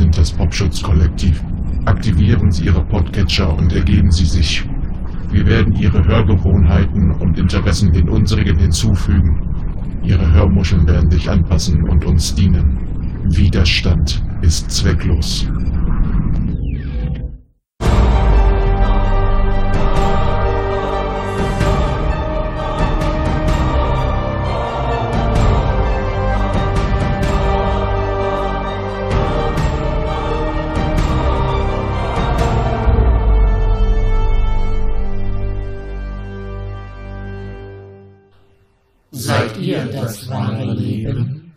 [0.00, 1.44] sind das Popschutz-Kollektiv.
[1.84, 4.64] Aktivieren Sie Ihre Podcatcher und ergeben Sie sich.
[5.30, 10.00] Wir werden Ihre Hörgewohnheiten und Interessen den unsrigen hinzufügen.
[10.02, 12.78] Ihre Hörmuscheln werden sich anpassen und uns dienen.
[13.28, 15.46] Widerstand ist zwecklos.
[39.70, 41.54] Ihr das wahre Leben?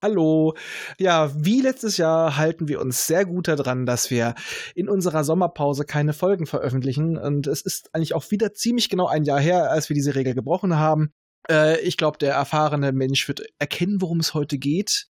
[0.00, 0.54] Hallo.
[1.00, 4.36] Ja, wie letztes Jahr halten wir uns sehr gut daran, dass wir
[4.76, 7.18] in unserer Sommerpause keine Folgen veröffentlichen.
[7.18, 10.34] Und es ist eigentlich auch wieder ziemlich genau ein Jahr her, als wir diese Regel
[10.34, 11.12] gebrochen haben.
[11.50, 15.08] Äh, ich glaube, der erfahrene Mensch wird erkennen, worum es heute geht.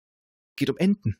[0.55, 1.17] Geht um Enten.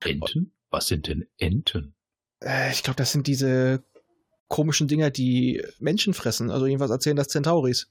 [0.00, 0.54] Enten?
[0.70, 1.94] Was sind denn Enten?
[2.42, 3.84] Äh, ich glaube, das sind diese
[4.48, 6.50] komischen Dinger, die Menschen fressen.
[6.50, 7.90] Also jedenfalls erzählen das Centauris.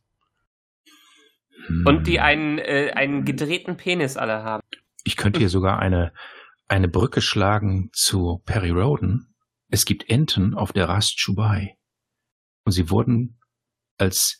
[1.85, 4.63] Und die einen, äh, einen gedrehten Penis alle haben.
[5.03, 6.13] Ich könnte hier sogar eine,
[6.67, 9.33] eine Brücke schlagen zu Perry Roden.
[9.69, 11.75] Es gibt Enten auf der Rast Chubai.
[12.63, 13.39] Und sie wurden
[13.97, 14.39] als,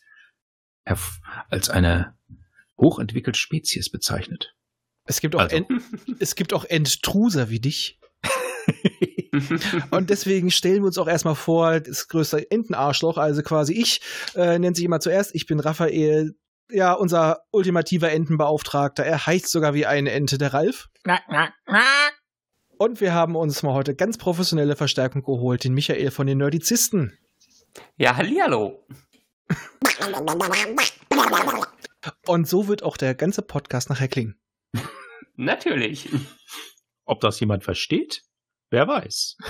[0.84, 2.16] als eine
[2.78, 4.54] hochentwickelte Spezies bezeichnet.
[5.04, 5.56] Es gibt auch, Also.
[5.56, 5.68] Ent
[6.18, 7.98] es gibt auch Enttruser wie dich.
[9.90, 14.00] Und deswegen stellen wir uns auch erstmal vor, das größte Entenarschloch, also quasi ich,
[14.34, 16.34] äh, nennt sich immer zuerst, ich bin Raphael,
[16.70, 19.04] ja, unser ultimativer Entenbeauftragter.
[19.04, 20.88] Er heißt sogar wie eine Ente, der Ralf.
[22.78, 27.16] Und wir haben uns mal heute ganz professionelle Verstärkung geholt, den Michael von den Nerdizisten.
[27.96, 28.84] Ja, hallihallo.
[32.26, 34.38] Und so wird auch der ganze Podcast nachher klingen.
[35.36, 36.08] Natürlich.
[37.04, 38.22] Ob das jemand versteht?
[38.70, 39.36] Wer weiß.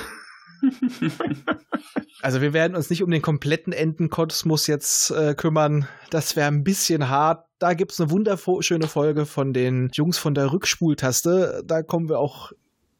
[2.22, 5.86] Also wir werden uns nicht um den kompletten Entenkosmos jetzt äh, kümmern.
[6.10, 7.46] Das wäre ein bisschen hart.
[7.58, 11.62] Da gibt's eine wunderschöne Folge von den Jungs von der Rückspultaste.
[11.64, 12.52] Da kommen wir auch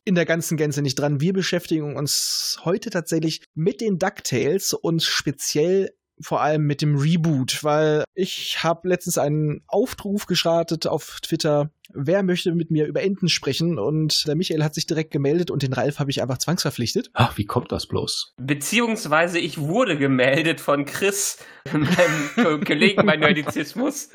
[0.04, 1.21] in der ganzen Gänze nicht dran.
[1.21, 5.91] Wir beschäftigen uns heute tatsächlich mit den DuckTales und speziell
[6.21, 12.23] vor allem mit dem Reboot, weil ich habe letztens einen Aufruf gestartet auf Twitter, wer
[12.23, 15.73] möchte mit mir über Enten sprechen und der Michael hat sich direkt gemeldet und den
[15.73, 17.11] Ralf habe ich einfach zwangsverpflichtet.
[17.15, 18.34] Ach, wie kommt das bloß?
[18.39, 21.39] Beziehungsweise ich wurde gemeldet von Chris,
[21.73, 21.89] meinem
[22.34, 24.11] Ko- Kollegen bei Nerdizismus.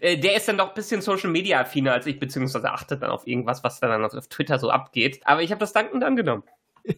[0.00, 3.10] Äh, Der ist dann doch ein bisschen Social Media affiner als ich, beziehungsweise achtet dann
[3.10, 5.20] auf irgendwas, was dann auf Twitter so abgeht.
[5.24, 6.42] Aber ich habe das dankend angenommen.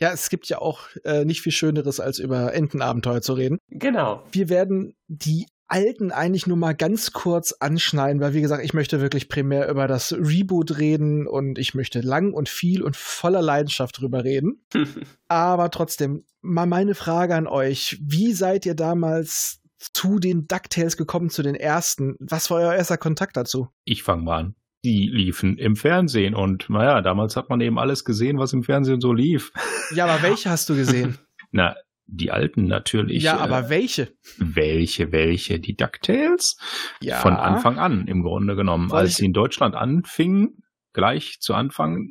[0.00, 3.56] Ja, es gibt ja auch äh, nicht viel Schöneres, als über Entenabenteuer zu reden.
[3.70, 4.22] Genau.
[4.30, 9.00] Wir werden die alten eigentlich nur mal ganz kurz anschneiden, weil wie gesagt, ich möchte
[9.00, 13.98] wirklich primär über das Reboot reden und ich möchte lang und viel und voller Leidenschaft
[13.98, 14.66] drüber reden.
[15.28, 17.98] Aber trotzdem, mal meine Frage an euch.
[18.02, 22.16] Wie seid ihr damals zu den DuckTales gekommen, zu den ersten?
[22.20, 23.68] Was war euer erster Kontakt dazu?
[23.84, 24.54] Ich fange mal an.
[24.84, 29.00] Die liefen im Fernsehen und naja, damals hat man eben alles gesehen, was im Fernsehen
[29.00, 29.52] so lief.
[29.94, 31.18] Ja, aber welche hast du gesehen?
[31.50, 33.22] Na, die alten natürlich.
[33.22, 34.12] ja, äh, aber welche?
[34.38, 35.60] welche, welche?
[35.60, 36.56] Die DuckTales?
[37.00, 37.16] Ja.
[37.18, 38.90] Von Anfang an im Grunde genommen.
[38.90, 40.62] Weil Als sie in Deutschland anfingen,
[40.92, 42.08] gleich zu Anfang,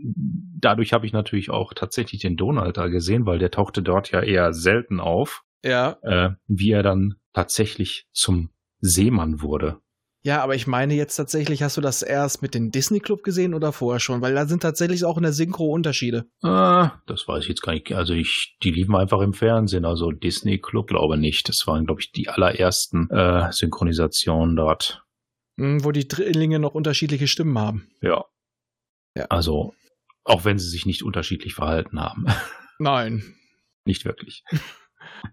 [0.60, 4.22] dadurch habe ich natürlich auch tatsächlich den Donald da gesehen, weil der tauchte dort ja
[4.22, 8.50] eher selten auf, Ja, äh, wie er dann tatsächlich zum
[8.80, 9.80] Seemann wurde.
[10.24, 13.56] Ja, aber ich meine jetzt tatsächlich, hast du das erst mit dem Disney Club gesehen
[13.56, 14.22] oder vorher schon?
[14.22, 16.26] Weil da sind tatsächlich auch in der Synchro Unterschiede.
[16.44, 17.92] Ah, das weiß ich jetzt gar nicht.
[17.94, 19.84] Also ich, die liefen einfach im Fernsehen.
[19.84, 21.50] Also Disney Club glaube nicht.
[21.50, 25.04] Das waren, glaube ich, die allerersten äh, Synchronisationen dort.
[25.58, 27.88] Hm, Wo die Drillinge noch unterschiedliche Stimmen haben.
[28.02, 28.26] Ja.
[29.16, 29.26] Ja.
[29.26, 29.74] Also,
[30.24, 32.28] auch wenn sie sich nicht unterschiedlich verhalten haben.
[32.80, 33.24] Nein.
[33.86, 34.44] nicht wirklich.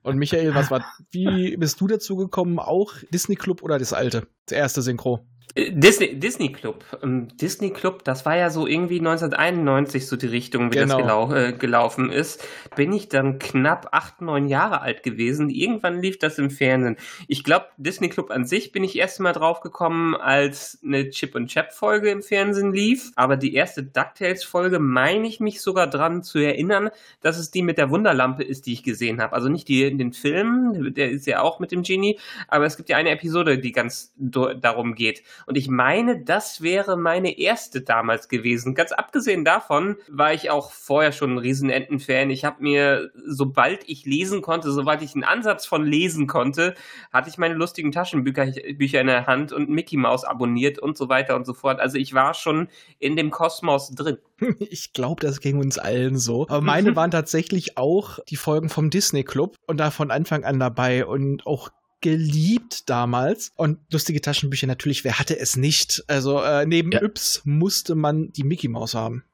[0.02, 2.58] Und Michael, was war, wie bist du dazu gekommen?
[2.58, 4.26] Auch Disney Club oder das alte?
[4.46, 5.26] Das erste Synchro?
[5.70, 6.84] Disney, Disney Club.
[7.02, 10.96] Ähm, Disney Club, das war ja so irgendwie 1991 so die Richtung, wie Genau.
[10.98, 12.46] das gelau äh, gelaufen ist.
[12.76, 15.50] Bin ich dann knapp acht, neun Jahre alt gewesen.
[15.50, 16.96] Irgendwann lief das im Fernsehen.
[17.26, 21.34] Ich glaube, Disney Club an sich bin ich erst mal drauf gekommen, als eine Chip
[21.34, 23.10] und Chap Folge im Fernsehen lief.
[23.16, 26.90] Aber die erste DuckTales Folge meine ich mich sogar dran zu erinnern,
[27.20, 29.32] dass es die mit der Wunderlampe ist, die ich gesehen habe.
[29.34, 32.18] Also nicht die in den Filmen, der ist ja auch mit dem Genie,
[32.48, 35.22] aber es gibt ja eine Episode, die ganz darum geht.
[35.48, 38.74] Und ich meine, das wäre meine erste damals gewesen.
[38.74, 42.28] Ganz abgesehen davon war ich auch vorher schon ein Riesenenten-Fan.
[42.28, 46.74] Ich habe mir, sobald ich lesen konnte, sobald ich einen Ansatz von lesen konnte,
[47.14, 51.08] hatte ich meine lustigen Taschenbücher Bücher in der Hand und Mickey Mouse abonniert und so
[51.08, 51.80] weiter und so fort.
[51.80, 52.68] Also ich war schon
[52.98, 54.18] in dem Kosmos drin.
[54.70, 56.42] Ich glaube, das ging uns allen so.
[56.48, 60.60] Aber meine waren tatsächlich auch die Folgen vom Disney Club und da von Anfang an
[60.60, 63.52] dabei und auch geliebt damals.
[63.56, 66.04] Und lustige Taschenbücher natürlich, wer hatte es nicht?
[66.06, 67.02] Also äh, neben ja.
[67.02, 69.24] Yps musste man die Mickey Maus haben.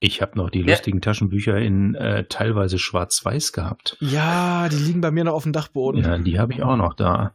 [0.00, 0.66] Ich habe noch die ja.
[0.66, 3.96] lustigen Taschenbücher in äh, teilweise schwarz-weiß gehabt.
[4.00, 6.02] Ja, die liegen bei mir noch auf dem Dachboden.
[6.02, 7.34] Ja, die habe ich auch noch da.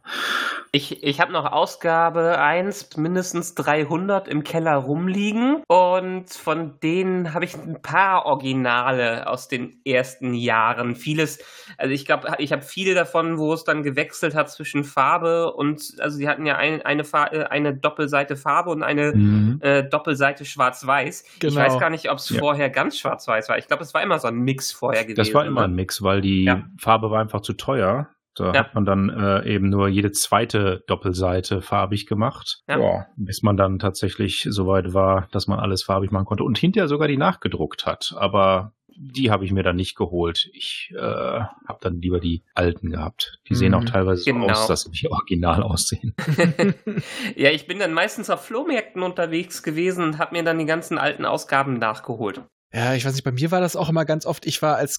[0.72, 5.64] Ich, ich habe noch Ausgabe 1, mindestens 300 im Keller rumliegen.
[5.66, 10.94] Und von denen habe ich ein paar Originale aus den ersten Jahren.
[10.94, 11.40] Vieles,
[11.76, 15.96] also ich glaube, ich habe viele davon, wo es dann gewechselt hat zwischen Farbe und,
[15.98, 19.58] also sie hatten ja ein, eine, äh, eine Doppelseite Farbe und eine mhm.
[19.62, 21.24] äh, Doppelseite schwarz-weiß.
[21.40, 21.52] Genau.
[21.52, 22.40] Ich weiß gar nicht, ob es ja.
[22.50, 23.58] Vorher ganz schwarz-weiß war.
[23.58, 25.16] Ich glaube, es war immer so ein Mix vorher gewesen.
[25.16, 26.64] Das war immer ein Mix, weil die ja.
[26.80, 28.08] Farbe war einfach zu teuer.
[28.34, 28.60] Da ja.
[28.60, 33.06] hat man dann äh, eben nur jede zweite Doppelseite farbig gemacht, ja.
[33.16, 36.88] Bis man dann tatsächlich so weit war, dass man alles farbig machen konnte und hinterher
[36.88, 38.14] sogar die nachgedruckt hat.
[38.16, 40.50] Aber die habe ich mir dann nicht geholt.
[40.52, 43.38] Ich äh, habe dann lieber die alten gehabt.
[43.48, 43.86] Die sehen auch mhm.
[43.86, 44.46] teilweise genau.
[44.46, 46.14] so aus, dass sie nicht original aussehen.
[47.36, 50.98] ja, ich bin dann meistens auf Flohmärkten unterwegs gewesen und habe mir dann die ganzen
[50.98, 52.42] alten Ausgaben nachgeholt.
[52.72, 54.46] Ja, ich weiß nicht, bei mir war das auch immer ganz oft.
[54.46, 54.98] Ich war als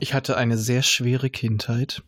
[0.00, 2.02] ich hatte eine sehr schwere Kindheit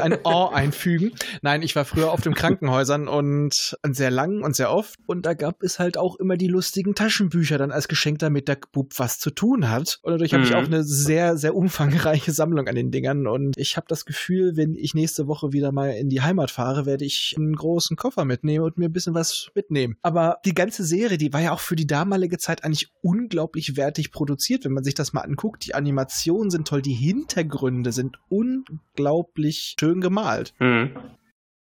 [0.00, 1.12] ein O einfügen.
[1.42, 4.96] Nein, ich war früher auf den Krankenhäusern und sehr lang und sehr oft.
[5.06, 8.58] Und da gab es halt auch immer die lustigen Taschenbücher dann als Geschenk, damit der
[8.72, 9.98] Bub was zu tun hat.
[10.02, 10.36] Und dadurch mhm.
[10.36, 13.26] habe ich auch eine sehr, sehr umfangreiche Sammlung an den Dingern.
[13.26, 16.86] Und ich habe das Gefühl, wenn ich nächste Woche wieder mal in die Heimat fahre,
[16.86, 19.96] werde ich einen großen Koffer mitnehmen und mir ein bisschen was mitnehmen.
[20.02, 24.12] Aber die ganze Serie, die war ja auch für die damalige Zeit eigentlich unglaublich wertig
[24.12, 25.66] produziert, wenn man sich das mal anguckt.
[25.66, 30.54] Die Animationen sind toll, die Hintergründe sind unglaublich schön gemalt.
[30.58, 30.96] Mhm.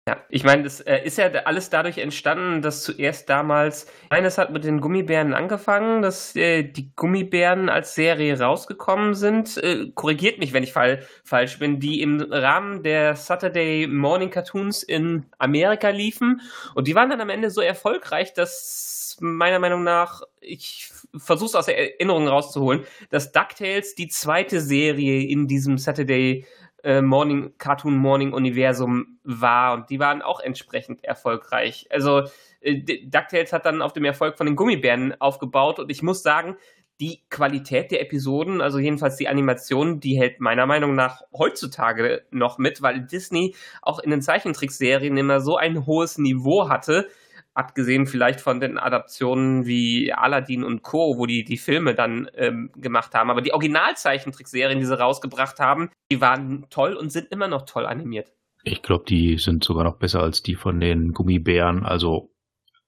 [0.06, 4.52] Ja, ich meine, das äh, ist ja alles dadurch entstanden, dass zuerst damals, eines hat
[4.52, 9.56] mit den Gummibären angefangen, dass äh, die Gummibären als Serie rausgekommen sind.
[9.64, 14.84] Äh, korrigiert mich, wenn ich fall, falsch bin, die im Rahmen der Saturday Morning Cartoons
[14.84, 16.42] in Amerika liefen.
[16.76, 21.56] Und die waren dann am Ende so erfolgreich, dass meiner Meinung nach, ich versuche es
[21.56, 26.46] aus der Erinnerung rauszuholen, dass DuckTales die zweite Serie in diesem Saturday
[26.84, 31.88] äh, Morning, Cartoon Morning Universum war und die waren auch entsprechend erfolgreich.
[31.90, 32.24] Also
[32.62, 36.58] äh, DuckTales hat dann auf dem Erfolg von den Gummibären aufgebaut und ich muss sagen,
[37.00, 42.60] die Qualität der Episoden, also jedenfalls die Animation, die hält meiner Meinung nach heutzutage noch
[42.60, 47.08] mit, weil Disney auch in den Zeichentrickserien immer so ein hohes Niveau hatte,
[47.54, 52.72] abgesehen vielleicht von den Adaptionen wie Aladdin und Co., wo die die Filme dann ähm,
[52.76, 53.30] gemacht haben.
[53.30, 57.86] Aber die Originalzeichentrickserien, die sie rausgebracht haben, die waren toll und sind immer noch toll
[57.86, 58.32] animiert.
[58.64, 61.86] Ich glaube, die sind sogar noch besser als die von den Gummibären.
[61.86, 62.32] Also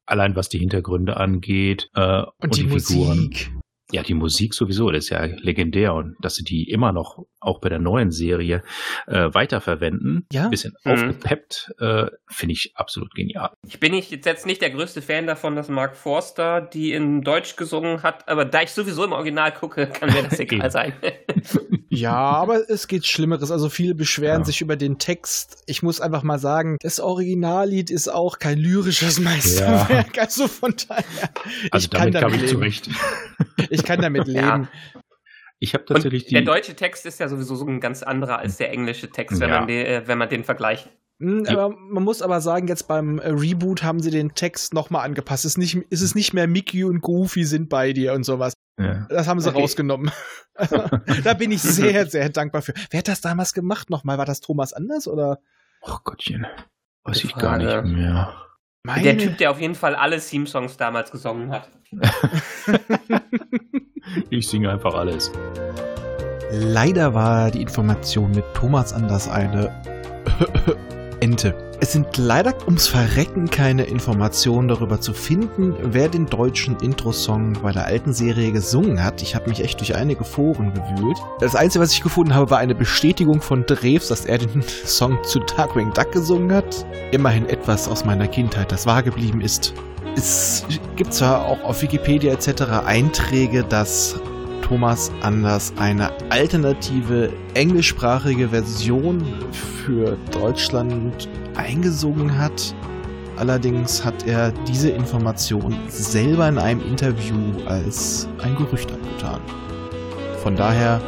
[0.06, 3.18] allein was die Hintergründe angeht äh, und, und, die, die Figuren.
[3.18, 3.52] Musik.
[3.92, 7.60] Ja, die Musik sowieso, das ist ja legendär und dass sie die immer noch auch
[7.60, 8.64] bei der neuen Serie
[9.06, 10.46] äh, weiterverwenden, ja.
[10.46, 10.92] ein bisschen mhm.
[10.92, 13.52] aufgepeppt, äh, finde ich absolut genial.
[13.68, 17.56] Ich bin nicht, jetzt nicht der größte Fan davon, dass Mark Forster die in Deutsch
[17.56, 20.94] gesungen hat, aber da ich sowieso im Original gucke, kann mir das egal sein.
[22.00, 23.52] ja, aber es geht Schlimmeres.
[23.52, 24.46] Also viele beschweren ja.
[24.46, 25.64] sich über den Text.
[25.66, 30.16] Ich muss einfach mal sagen, das Originallied ist auch kein lyrisches Meisterwerk.
[30.16, 30.24] Ja.
[30.24, 31.30] Also von daher.
[31.72, 32.90] Also damit kam ich zurecht.
[33.70, 34.40] Ich kann damit leben.
[34.40, 34.70] Ja.
[35.60, 36.34] Ich habe tatsächlich die.
[36.34, 39.50] Der deutsche Text ist ja sowieso so ein ganz anderer als der englische Text, wenn,
[39.50, 39.60] ja.
[39.60, 40.90] man, den, äh, wenn man den vergleicht.
[41.20, 45.06] Hm, aber man muss aber sagen, jetzt beim äh, Reboot haben sie den Text nochmal
[45.06, 45.46] angepasst.
[45.46, 48.54] Es ist, nicht, es ist nicht mehr Mickey und Goofy sind bei dir und sowas.
[48.78, 49.06] Ja.
[49.10, 49.62] Das haben sie okay.
[49.62, 50.12] rausgenommen.
[51.24, 52.74] da bin ich sehr, sehr dankbar für.
[52.90, 54.18] Wer hat das damals gemacht nochmal?
[54.18, 55.40] War das Thomas Anders oder?
[55.82, 56.46] Ach Gottchen.
[57.04, 58.34] Weiß ich gar nicht mehr.
[58.84, 59.04] Meine...
[59.04, 61.72] Der Typ, der auf jeden Fall alle Theme-Songs damals gesungen hat.
[64.30, 65.32] ich singe einfach alles.
[66.52, 69.72] Leider war die Information mit Thomas Anders eine
[71.20, 71.56] Ente.
[71.80, 77.72] Es sind leider ums Verrecken keine Informationen darüber zu finden, wer den deutschen Intro-Song bei
[77.72, 79.22] der alten Serie gesungen hat.
[79.22, 81.18] Ich habe mich echt durch einige Foren gewühlt.
[81.40, 85.18] Das Einzige, was ich gefunden habe, war eine Bestätigung von Dreves, dass er den Song
[85.24, 86.86] zu Darkwing Duck gesungen hat.
[87.12, 89.74] Immerhin etwas aus meiner Kindheit, das wahr geblieben ist.
[90.16, 92.64] Es gibt zwar auch auf Wikipedia etc.
[92.86, 94.16] Einträge, dass
[94.66, 102.74] Thomas Anders eine alternative englischsprachige Version für Deutschland eingesungen hat.
[103.38, 107.36] Allerdings hat er diese Information selber in einem Interview
[107.68, 109.40] als ein Gerücht abgetan.
[110.42, 111.00] Von daher,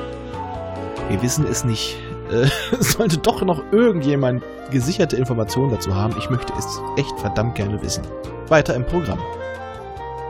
[1.09, 1.97] wir wissen es nicht.
[2.27, 2.49] Äh,
[2.81, 8.03] sollte doch noch irgendjemand gesicherte Informationen dazu haben, ich möchte es echt verdammt gerne wissen.
[8.49, 9.19] Weiter im Programm.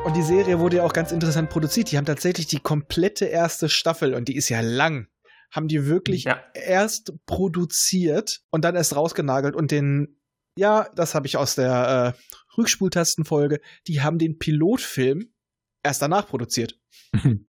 [0.08, 1.92] Und die Serie wurde ja auch ganz interessant produziert.
[1.92, 5.08] Die haben tatsächlich die komplette erste Staffel, und die ist ja lang,
[5.52, 6.42] haben die wirklich ja.
[6.54, 10.18] erst produziert und dann erst rausgenagelt und den,
[10.58, 15.34] ja, das habe ich aus der äh, Rückspultastenfolge, die haben den Pilotfilm
[15.84, 16.80] erst danach produziert.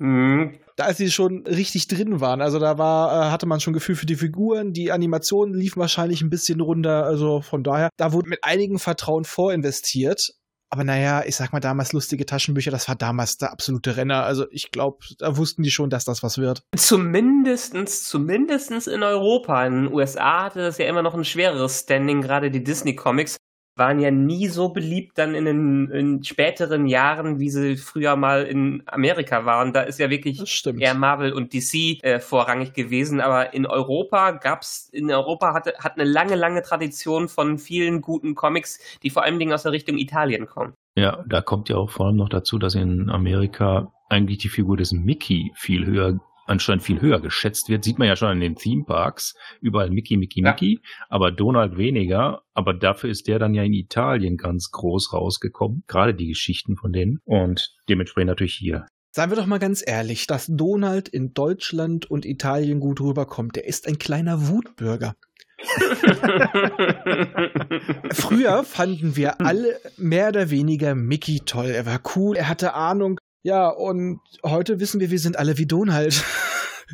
[0.00, 0.58] Mhm.
[0.74, 3.94] Da als sie schon richtig drin waren, also da war, äh, hatte man schon Gefühl
[3.94, 8.28] für die Figuren, die Animationen liefen wahrscheinlich ein bisschen runter, also von daher, da wurde
[8.28, 10.34] mit einigen Vertrauen vorinvestiert
[10.74, 14.24] aber naja, ich sag mal damals lustige Taschenbücher, das war damals der absolute Renner.
[14.24, 16.64] Also ich glaube, da wussten die schon, dass das was wird.
[16.76, 19.64] Zumindestens, zumindestens in Europa.
[19.66, 23.36] In den USA hatte das ja immer noch ein schwereres Standing, gerade die Disney-Comics
[23.76, 28.44] waren ja nie so beliebt dann in den in späteren Jahren, wie sie früher mal
[28.44, 29.72] in Amerika waren.
[29.72, 30.42] Da ist ja wirklich
[30.78, 33.20] eher Marvel und DC äh, vorrangig gewesen.
[33.20, 38.34] Aber in Europa gab's, in Europa hatte, hat eine lange, lange Tradition von vielen guten
[38.34, 40.74] Comics, die vor allen Dingen aus der Richtung Italien kommen.
[40.96, 44.76] Ja, da kommt ja auch vor allem noch dazu, dass in Amerika eigentlich die Figur
[44.76, 47.84] des Mickey viel höher anscheinend viel höher geschätzt wird.
[47.84, 49.34] Sieht man ja schon in den Theme Parks.
[49.60, 50.50] Überall Mickey, Mickey, ja.
[50.50, 50.80] Mickey.
[51.08, 52.42] Aber Donald weniger.
[52.54, 55.84] Aber dafür ist der dann ja in Italien ganz groß rausgekommen.
[55.86, 57.20] Gerade die Geschichten von denen.
[57.24, 58.86] Und dementsprechend natürlich hier.
[59.12, 63.54] Seien wir doch mal ganz ehrlich, dass Donald in Deutschland und Italien gut rüberkommt.
[63.54, 65.14] Der ist ein kleiner Wutbürger.
[68.12, 71.66] Früher fanden wir alle mehr oder weniger Mickey toll.
[71.66, 75.66] Er war cool, er hatte Ahnung, ja, und heute wissen wir, wir sind alle wie
[75.66, 76.24] Donald.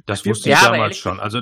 [0.07, 1.19] Das wusste ich ja, damals schon.
[1.19, 1.41] Also,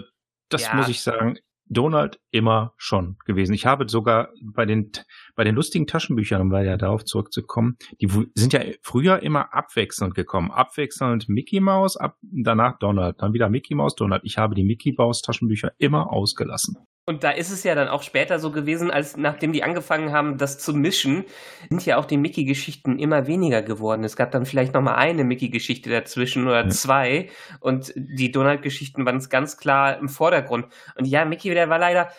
[0.49, 0.75] das ja.
[0.75, 3.53] muss ich sagen, Donald immer schon gewesen.
[3.53, 4.91] Ich habe sogar bei den,
[5.37, 10.51] bei den lustigen Taschenbüchern, um ja darauf zurückzukommen, die sind ja früher immer abwechselnd gekommen.
[10.51, 14.23] Abwechselnd Mickey Mouse, ab, danach Donald, dann wieder Mickey Mouse, Donald.
[14.25, 16.79] Ich habe die Mickey Mouse Taschenbücher immer ausgelassen.
[17.09, 20.37] Und da ist es ja dann auch später so gewesen, als nachdem die angefangen haben,
[20.37, 21.25] das zu mischen,
[21.71, 24.05] sind ja auch die Mickey-Geschichten immer weniger geworden.
[24.05, 26.69] Es gab dann vielleicht noch mal eine Mickey-Geschichte dazwischen oder ja.
[26.69, 30.67] zwei und die Donald-Geschichten waren ganz klar im Vordergrund.
[30.97, 32.11] Und ja, Mickey, der war leider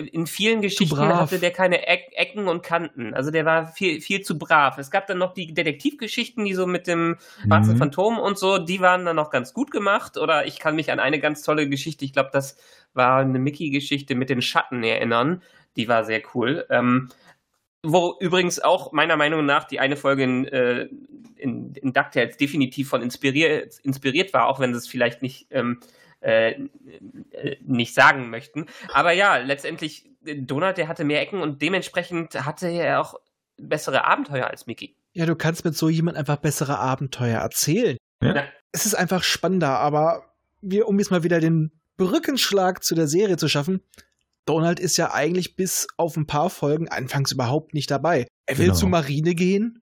[0.00, 3.14] in vielen Geschichten hatte der keine Ecken und Kanten.
[3.14, 4.78] Also der war viel, viel zu brav.
[4.78, 7.78] Es gab dann noch die Detektivgeschichten, die so mit dem schwarzen mhm.
[7.78, 10.16] Phantom und so, die waren dann noch ganz gut gemacht.
[10.16, 12.56] Oder ich kann mich an eine ganz tolle Geschichte, ich glaube, das
[12.94, 15.42] war eine Mickey-Geschichte mit den Schatten erinnern.
[15.76, 16.66] Die war sehr cool.
[16.70, 17.08] Ähm,
[17.82, 20.88] wo übrigens auch meiner Meinung nach die eine Folge in, äh,
[21.36, 25.80] in, in DuckTales definitiv von inspiriert, inspiriert war, auch wenn es vielleicht nicht ähm,
[26.20, 26.54] äh,
[27.62, 28.66] nicht sagen möchten.
[28.92, 33.14] Aber ja, letztendlich, Donald, der hatte mehr Ecken und dementsprechend hatte er auch
[33.56, 34.96] bessere Abenteuer als Mickey.
[35.12, 37.96] Ja, du kannst mit so jemand einfach bessere Abenteuer erzählen.
[38.22, 38.44] Ja.
[38.72, 43.36] Es ist einfach spannender, aber wir, um jetzt mal wieder den Brückenschlag zu der Serie
[43.36, 43.82] zu schaffen,
[44.46, 48.26] Donald ist ja eigentlich bis auf ein paar Folgen anfangs überhaupt nicht dabei.
[48.46, 48.78] Er will genau.
[48.78, 49.79] zur Marine gehen,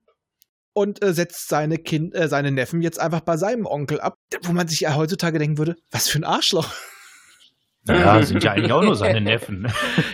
[0.79, 4.53] und äh, setzt seine Kind, äh, seine Neffen jetzt einfach bei seinem Onkel ab, wo
[4.53, 6.73] man sich ja heutzutage denken würde, was für ein Arschloch.
[7.85, 9.67] Ja, sind ja eigentlich auch nur seine Neffen.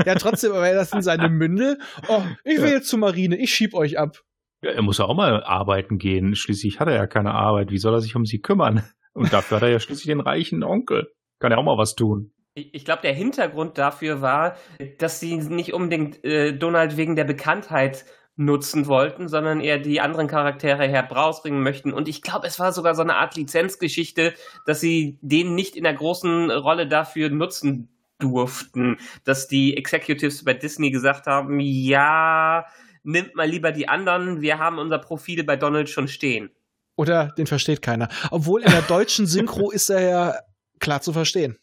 [0.05, 1.77] ja, trotzdem, aber das sind seine Mündel.
[2.07, 2.75] Oh, ich will ja.
[2.75, 4.21] jetzt zur Marine, ich schieb euch ab.
[4.61, 6.35] Ja, er muss ja auch mal arbeiten gehen.
[6.35, 7.71] Schließlich hat er ja keine Arbeit.
[7.71, 8.83] Wie soll er sich um sie kümmern?
[9.13, 11.11] Und dafür hat er ja schließlich den reichen Onkel.
[11.39, 12.31] Kann er auch mal was tun.
[12.53, 14.55] Ich glaube, der Hintergrund dafür war,
[14.97, 18.05] dass sie nicht unbedingt äh, Donald wegen der Bekanntheit
[18.37, 21.93] nutzen wollten, sondern eher die anderen Charaktere herausbringen möchten.
[21.93, 24.33] Und ich glaube, es war sogar so eine Art Lizenzgeschichte,
[24.65, 27.89] dass sie den nicht in der großen Rolle dafür nutzen
[28.19, 32.65] durften, dass die Executives bei Disney gesagt haben, ja,
[33.03, 36.49] nimmt mal lieber die anderen, wir haben unser Profil bei Donald schon stehen.
[36.97, 38.09] Oder den versteht keiner.
[38.31, 40.35] Obwohl in der deutschen Synchro ist er ja
[40.79, 41.57] klar zu verstehen.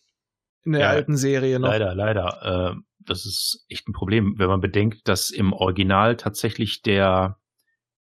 [0.64, 1.68] In der ja, alten Serie noch.
[1.68, 2.74] Leider, leider.
[2.74, 7.38] Äh, das ist echt ein Problem, wenn man bedenkt, dass im Original tatsächlich der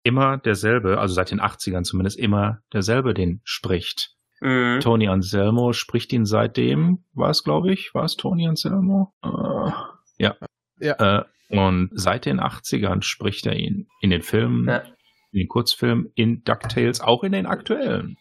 [0.04, 4.16] immer derselbe, also seit den 80ern zumindest immer derselbe den spricht.
[4.40, 4.80] Mhm.
[4.80, 9.14] Tony Anselmo spricht ihn seitdem, war es, glaube ich, war es Tony Anselmo?
[9.24, 9.72] Äh,
[10.20, 10.36] ja.
[10.80, 11.20] ja.
[11.20, 14.84] Äh, und seit den 80ern spricht er ihn in den Filmen, ja.
[15.32, 18.18] in den Kurzfilmen, in DuckTales, auch in den aktuellen.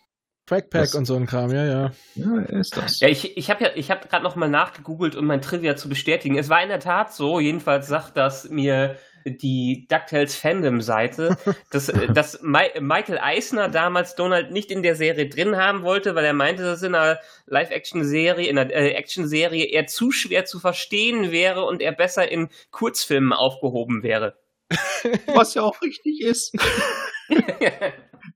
[0.47, 1.93] Crackpack das, und so ein Kram, ja, ja.
[2.15, 3.01] Ja, ist das.
[3.01, 5.89] Ja, ich, ich habe ja, ich habe gerade noch mal nachgegoogelt, um mein Trivia zu
[5.89, 6.37] bestätigen.
[6.37, 11.37] Es war in der Tat so, jedenfalls sagt das mir die DuckTales Fandom-Seite,
[11.71, 16.35] dass, dass Michael Eisner damals Donald nicht in der Serie drin haben wollte, weil er
[16.35, 21.65] meinte, dass in einer Live-Action-Serie, in einer äh, Action-Serie eher zu schwer zu verstehen wäre
[21.65, 24.37] und er besser in Kurzfilmen aufgehoben wäre.
[25.27, 26.55] Was ja auch richtig ist.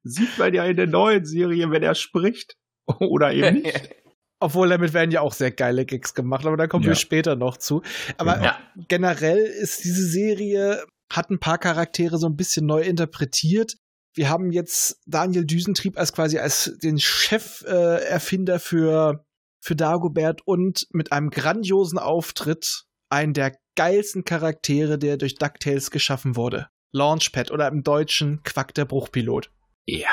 [0.02, 2.56] Sieht man ja in der neuen Serie, wenn er spricht.
[3.00, 3.90] Oder eben nicht.
[4.40, 6.90] Obwohl damit werden ja auch sehr geile Gags gemacht, aber da kommen Ja.
[6.90, 7.82] wir später noch zu.
[8.18, 8.52] Aber Genau.
[8.86, 13.74] Generell ist diese Serie, hat ein paar Charaktere so ein bisschen neu interpretiert.
[14.14, 19.24] Wir haben jetzt Daniel Düsentrieb als quasi als den Chef-Erfinder äh, für,
[19.60, 26.36] für Dagobert und mit einem grandiosen Auftritt einen der geilsten Charaktere, der durch DuckTales geschaffen
[26.36, 26.68] wurde.
[26.92, 29.50] Launchpad oder im Deutschen Quack der Bruchpilot.
[29.86, 30.08] Ja.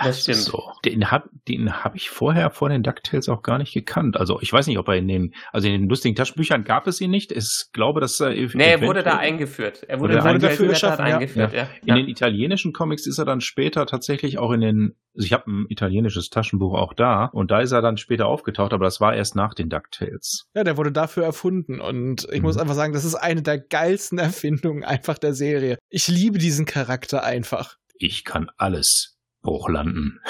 [0.00, 0.38] Ja, das stimmt.
[0.38, 0.62] So.
[0.84, 4.16] Den habe den hab ich vorher vor den DuckTales auch gar nicht gekannt.
[4.16, 7.00] Also ich weiß nicht, ob er in den, also in den lustigen Taschenbüchern gab es
[7.00, 7.32] ihn nicht.
[7.32, 8.30] Ich glaube, dass er.
[8.30, 9.82] Nee, er wurde da eingeführt.
[9.88, 11.14] Er wurde, Wurde dafür geschaffen, ja.
[11.16, 11.68] eingeführt, ja.
[11.84, 15.50] In den italienischen Comics ist er dann später tatsächlich auch in den, also ich habe
[15.50, 19.14] ein italienisches Taschenbuch auch da und da ist er dann später aufgetaucht, aber das war
[19.14, 20.46] erst nach den DuckTales.
[20.54, 22.42] Ja, der wurde dafür erfunden und ich Mhm.
[22.46, 25.78] muss einfach sagen, das ist eine der geilsten Erfindungen einfach der Serie.
[25.88, 27.76] Ich liebe diesen Charakter einfach.
[27.98, 30.20] Ich kann alles hochlanden.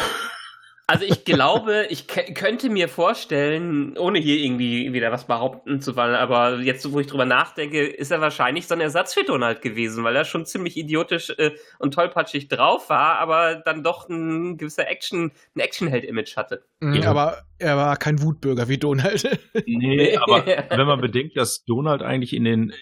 [0.91, 6.17] Also ich glaube, ich könnte mir vorstellen, ohne hier irgendwie wieder was behaupten zu wollen,
[6.17, 10.03] aber jetzt, wo ich drüber nachdenke, ist er wahrscheinlich so ein Ersatz für Donald gewesen,
[10.03, 14.89] weil er schon ziemlich idiotisch äh, und tollpatschig drauf war, aber dann doch ein gewisser
[14.89, 16.65] Action, ein Actionheld-Image hatte.
[16.81, 17.11] Mhm, Ja.
[17.11, 19.39] Aber er war kein Wutbürger wie Donald.
[19.67, 22.73] Nee, aber wenn man bedenkt, dass Donald eigentlich in den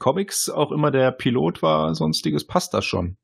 [0.00, 3.16] Comics auch immer der Pilot war, sonstiges passt das schon.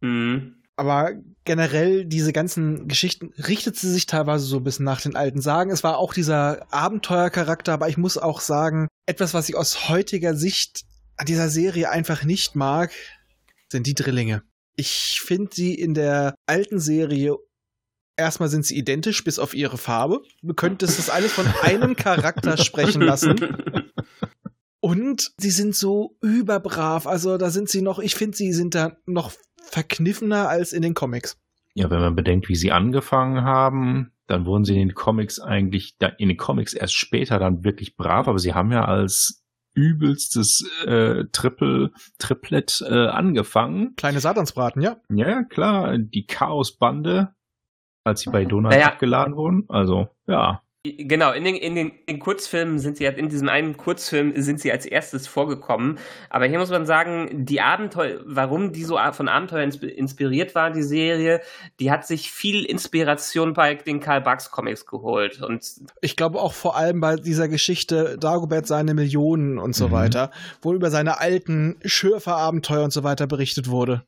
[0.00, 0.57] Hm.
[0.78, 1.10] Aber
[1.44, 5.72] generell diese ganzen Geschichten richtet sie sich teilweise so ein bisschen nach den alten Sagen.
[5.72, 10.36] Es war auch dieser Abenteuercharakter, aber ich muss auch sagen, etwas, was ich aus heutiger
[10.36, 10.82] Sicht
[11.16, 12.92] an dieser Serie einfach nicht mag,
[13.72, 14.44] sind die Drillinge.
[14.76, 17.34] Ich finde sie in der alten Serie
[18.16, 20.22] erstmal sind sie identisch bis auf ihre Farbe.
[20.42, 23.36] Du könntest das alles von einem Charakter sprechen lassen.
[24.80, 27.08] Und sie sind so überbrav.
[27.08, 29.32] Also da sind sie noch, ich finde, sie sind da noch
[29.70, 31.38] verkniffener als in den Comics.
[31.74, 35.96] Ja, wenn man bedenkt, wie sie angefangen haben, dann wurden sie in den Comics eigentlich,
[36.18, 39.44] in den Comics erst später dann wirklich brav, aber sie haben ja als
[39.74, 43.94] übelstes äh, Triple, Triplet äh, angefangen.
[43.96, 44.96] Kleine Satansbraten, ja.
[45.14, 47.34] Ja, klar, die Chaosbande,
[48.04, 48.88] als sie bei Donald Naja.
[48.88, 49.64] abgeladen wurden.
[49.68, 50.62] Also, ja.
[50.86, 54.60] Genau, in den, in den in Kurzfilmen sind sie halt, in diesem einen Kurzfilm sind
[54.60, 55.98] sie als erstes vorgekommen.
[56.30, 60.70] Aber hier muss man sagen, die Abenteuer, warum die so von Abenteuer insp- inspiriert war,
[60.70, 61.40] die Serie,
[61.80, 65.42] die hat sich viel Inspiration bei den Karl Barks Comics geholt.
[65.42, 65.64] Und
[66.00, 69.92] Ich glaube auch vor allem bei dieser Geschichte Dagobert seine Millionen und so Mhm.
[69.92, 70.30] weiter,
[70.62, 74.04] wo über seine alten Schürferabenteuer und so weiter berichtet wurde.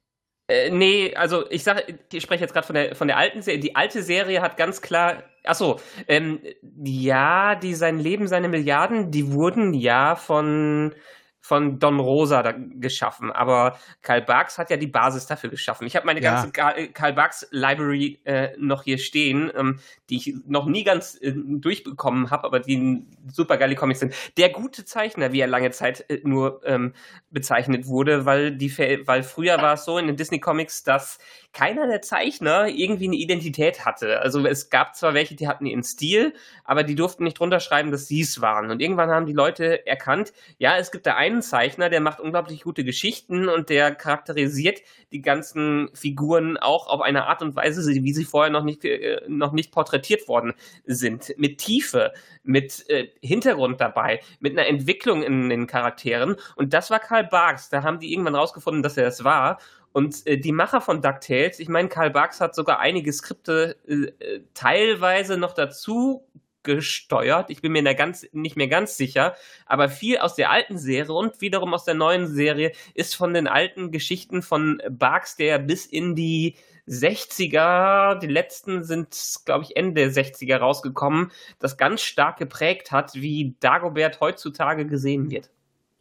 [0.48, 3.60] Äh, nee, also ich sage, ich spreche jetzt gerade von der von der alten Serie.
[3.60, 6.40] Die alte Serie hat ganz klar, ach so, ähm,
[6.84, 10.94] ja, die sein Leben, seine Milliarden, die wurden ja von
[11.40, 15.86] von Don Rosa geschaffen, aber Karl Barks hat ja die Basis dafür geschaffen.
[15.86, 16.32] Ich habe meine Ja.
[16.34, 21.18] ganze Karl, Karl Barks Library äh, noch hier stehen, ähm, die ich noch nie ganz
[21.20, 24.14] äh, durchbekommen habe, aber die super geile Comics sind.
[24.36, 26.92] Der gute Zeichner, wie er lange Zeit äh, nur ähm,
[27.30, 28.70] bezeichnet wurde, weil die
[29.06, 31.18] weil früher war es so in den Disney Comics, dass
[31.52, 34.20] keiner der Zeichner irgendwie eine Identität hatte.
[34.20, 37.90] Also es gab zwar welche, die hatten ihren Stil, aber die durften nicht drunter schreiben,
[37.90, 38.70] dass sie es waren.
[38.70, 42.62] Und irgendwann haben die Leute erkannt, ja, es gibt da einen Zeichner, der macht unglaublich
[42.62, 44.80] gute Geschichten und der charakterisiert
[45.12, 49.22] die ganzen Figuren auch auf eine Art und Weise, wie sie vorher noch nicht, äh,
[49.28, 51.32] noch nicht porträtiert worden sind.
[51.38, 52.12] Mit Tiefe,
[52.42, 56.36] mit äh, Hintergrund dabei, mit einer Entwicklung in den Charakteren.
[56.56, 57.68] Und das war Karl Barks.
[57.70, 59.58] Da haben die irgendwann rausgefunden, dass er es war.
[59.92, 63.94] Und äh, die Macher von DuckTales, ich meine, Karl Barks hat sogar einige Skripte äh,
[64.24, 66.26] äh, teilweise noch dazu
[66.62, 67.50] gesteuert.
[67.50, 69.34] Ich bin mir da ganz, nicht mehr ganz sicher.
[69.66, 73.46] Aber viel aus der alten Serie und wiederum aus der neuen Serie ist von den
[73.46, 76.56] alten Geschichten von Barks, der bis in die
[76.88, 83.14] 60er, die letzten sind, glaube ich, Ende der 60er rausgekommen, das ganz stark geprägt hat,
[83.14, 85.50] wie Dagobert heutzutage gesehen wird.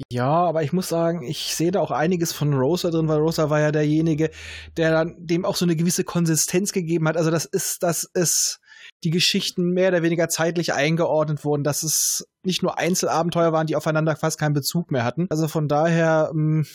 [0.09, 3.49] Ja, aber ich muss sagen, ich sehe da auch einiges von Rosa drin, weil Rosa
[3.49, 4.31] war ja derjenige,
[4.77, 7.17] der dann dem auch so eine gewisse Konsistenz gegeben hat.
[7.17, 8.61] Also das ist, dass es
[9.03, 13.75] die Geschichten mehr oder weniger zeitlich eingeordnet wurden, dass es nicht nur Einzelabenteuer waren, die
[13.75, 15.27] aufeinander fast keinen Bezug mehr hatten.
[15.29, 16.65] Also von daher, ähm,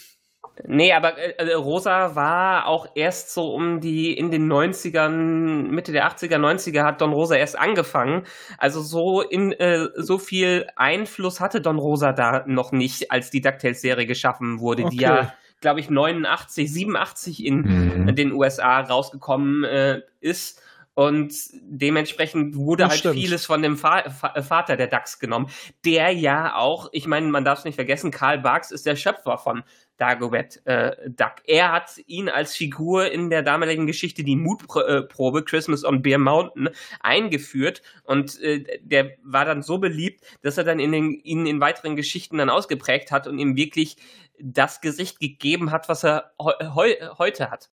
[0.66, 5.90] Nee, aber äh, äh, Rosa war auch erst so um die in den 90ern, Mitte
[5.90, 8.22] der 80er, 90er hat Don Rosa erst angefangen.
[8.56, 13.40] Also so in äh, so viel Einfluss hatte Don Rosa da noch nicht, als die
[13.40, 15.02] DuckTales-Serie geschaffen wurde, die Okay.
[15.02, 17.62] ja, glaube ich, 89, 87 in
[18.06, 18.14] Mhm.
[18.14, 20.60] den USA rausgekommen äh, ist.
[20.94, 23.14] Und dementsprechend wurde Das halt stimmt.
[23.16, 25.48] vieles von dem Fa Fa Vater der Ducks genommen,
[25.84, 29.36] der ja auch, ich meine, man darf es nicht vergessen, Karl Barks ist der Schöpfer
[29.38, 29.64] von
[29.96, 31.34] Dagobert äh, Duck.
[31.46, 36.70] Er hat ihn als Figur in der damaligen Geschichte die Mutprobe Christmas on Bear Mountain
[37.00, 41.60] eingeführt und äh, der war dann so beliebt, dass er dann in den, ihn in
[41.60, 43.96] weiteren Geschichten dann ausgeprägt hat und ihm wirklich
[44.40, 47.70] das Gesicht gegeben hat, was er heu heute hat.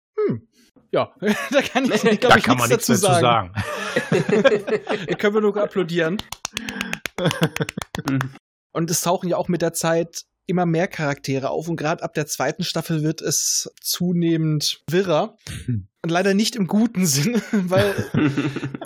[0.92, 1.12] Ja,
[1.50, 3.52] da kann ich, glaube Da ich, kann man nichts dazu sagen.
[3.52, 3.52] sagen.
[5.08, 6.18] Da können wir nur applaudieren.
[8.72, 12.14] Und es tauchen ja auch mit der Zeit immer mehr Charaktere auf und gerade ab
[12.14, 15.36] der zweiten Staffel wird es zunehmend wirrer.
[15.66, 15.88] Hm.
[16.02, 17.94] Und leider nicht im guten Sinn, weil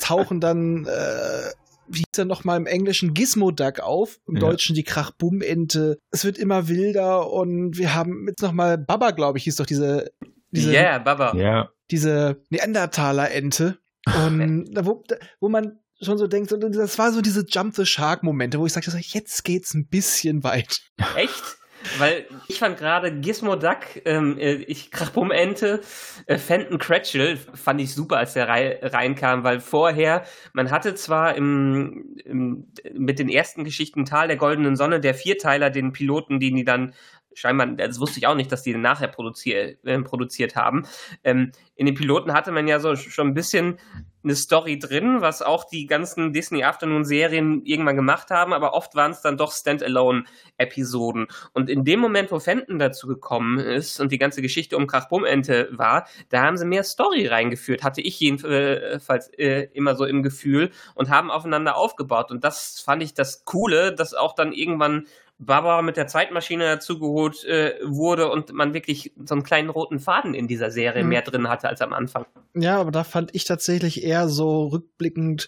[0.01, 1.51] tauchen dann, äh,
[1.87, 4.41] wie hieß er nochmal im Englischen, Gizmo-Duck auf, im Ja.
[4.41, 5.99] Deutschen die Krachbum-Ente.
[6.11, 10.11] Es wird immer wilder und wir haben jetzt nochmal Baba, glaube ich, hieß doch diese,
[10.53, 11.35] diese, yeah, Baba.
[11.37, 13.79] Ja, diese Neandertaler-Ente.
[14.25, 17.75] Und da, wo, da, wo man schon so denkt, so, das war so diese Jump
[17.75, 20.81] the Shark-Momente, wo ich sagte, so, jetzt geht's ein bisschen weit.
[21.17, 21.59] Echt?
[21.99, 25.81] Weil ich fand gerade Gizmo Duck, ähm, äh, ich Krachbum-Ente,
[26.27, 31.35] äh, Fenton Cratchel fand ich super, als der rei reinkam, weil vorher, man hatte zwar
[31.35, 36.55] im, im, mit den ersten Geschichten Tal der goldenen Sonne, der Vierteiler, den Piloten, den
[36.55, 36.95] die dann
[37.35, 40.87] scheinbar, das wusste ich auch nicht, dass die nachher produzier äh, produziert haben.
[41.25, 43.79] Ähm, in den Piloten hatte man ja so schon ein bisschen
[44.25, 48.95] eine Story drin, was auch die ganzen Disney Afternoon Serien irgendwann gemacht haben, aber oft
[48.95, 50.25] waren es dann doch Standalone
[50.59, 51.27] Episoden.
[51.53, 55.69] Und in dem Moment, wo Fenton dazu gekommen ist und die ganze Geschichte um Krachbummente
[55.73, 60.71] war, da haben sie mehr Story reingeführt, hatte ich jedenfalls äh, immer so im Gefühl
[60.95, 62.31] und haben aufeinander aufgebaut.
[62.31, 65.07] Und das fand ich das Coole, dass auch dann irgendwann
[65.45, 70.35] Baba mit der Zeitmaschine dazugeholt äh, wurde und man wirklich so einen kleinen roten Faden
[70.35, 71.09] in dieser Serie Mhm.
[71.09, 72.25] mehr drin hatte als am Anfang.
[72.55, 75.47] Ja, aber da fand ich tatsächlich eher so rückblickend,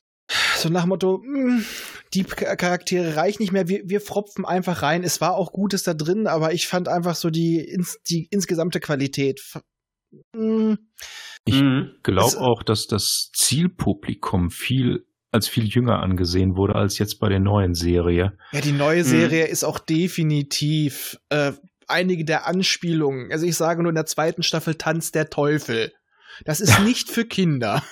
[0.56, 1.62] so nach dem Motto, mh,
[2.14, 5.04] die K- Charaktere reichen nicht mehr, wir, wir fropfen einfach rein.
[5.04, 8.80] Es war auch Gutes da drin, aber ich fand einfach so die, ins, die insgesamte
[8.80, 9.42] Qualität.
[10.34, 10.76] mh,
[11.46, 11.96] Ich Mhm.
[12.02, 17.40] glaube auch, dass das Zielpublikum viel als viel jünger angesehen wurde als jetzt bei der
[17.40, 18.36] neuen Serie.
[18.52, 19.08] Ja, die neue Mhm.
[19.08, 21.52] Serie ist auch definitiv äh,
[21.88, 23.30] einige der Anspielungen.
[23.32, 25.92] Also ich sage nur in der zweiten Staffel Tanz der Teufel.
[26.44, 27.82] Das ist nicht für Kinder.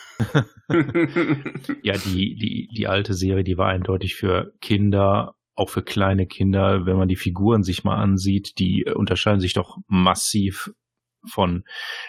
[1.82, 6.86] Ja, die, die, die alte Serie, die war eindeutig für Kinder, auch für kleine Kinder.
[6.86, 10.70] Wenn man die Figuren sich mal ansieht, die äh, unterscheiden sich doch massiv
[11.28, 11.64] von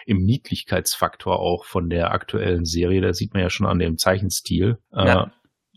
[0.05, 3.01] im Niedlichkeitsfaktor auch von der aktuellen Serie.
[3.01, 4.77] Da sieht man ja schon an dem Zeichenstil.
[4.91, 5.23] Ja.
[5.23, 5.27] Äh,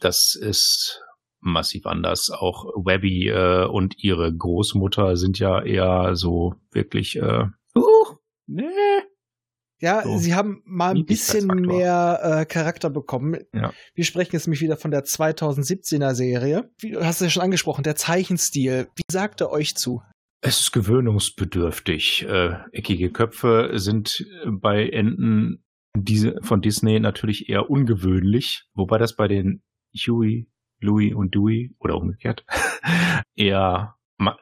[0.01, 1.03] das ist
[1.41, 2.31] massiv anders.
[2.31, 7.45] Auch Webby äh, und ihre Großmutter sind ja eher so wirklich äh,
[7.77, 8.65] uh, nee.
[9.79, 10.17] Ja, So.
[10.17, 13.39] sie haben mal ein bisschen mehr äh, Charakter bekommen.
[13.53, 13.73] Ja.
[13.95, 16.71] Wir sprechen jetzt nämlich wieder von der 2017er Serie.
[16.79, 18.89] Wie, du hast es ja schon angesprochen, der Zeichenstil.
[18.95, 20.01] Wie sagt er euch zu?
[20.41, 22.27] Es ist gewöhnungsbedürftig.
[22.29, 25.65] Äh, eckige Köpfe sind bei Enten
[25.97, 29.63] diese von Disney natürlich eher ungewöhnlich, wobei das bei den
[29.95, 30.49] Huey,
[30.81, 32.45] Louis und Dewey oder umgekehrt
[33.35, 33.96] eher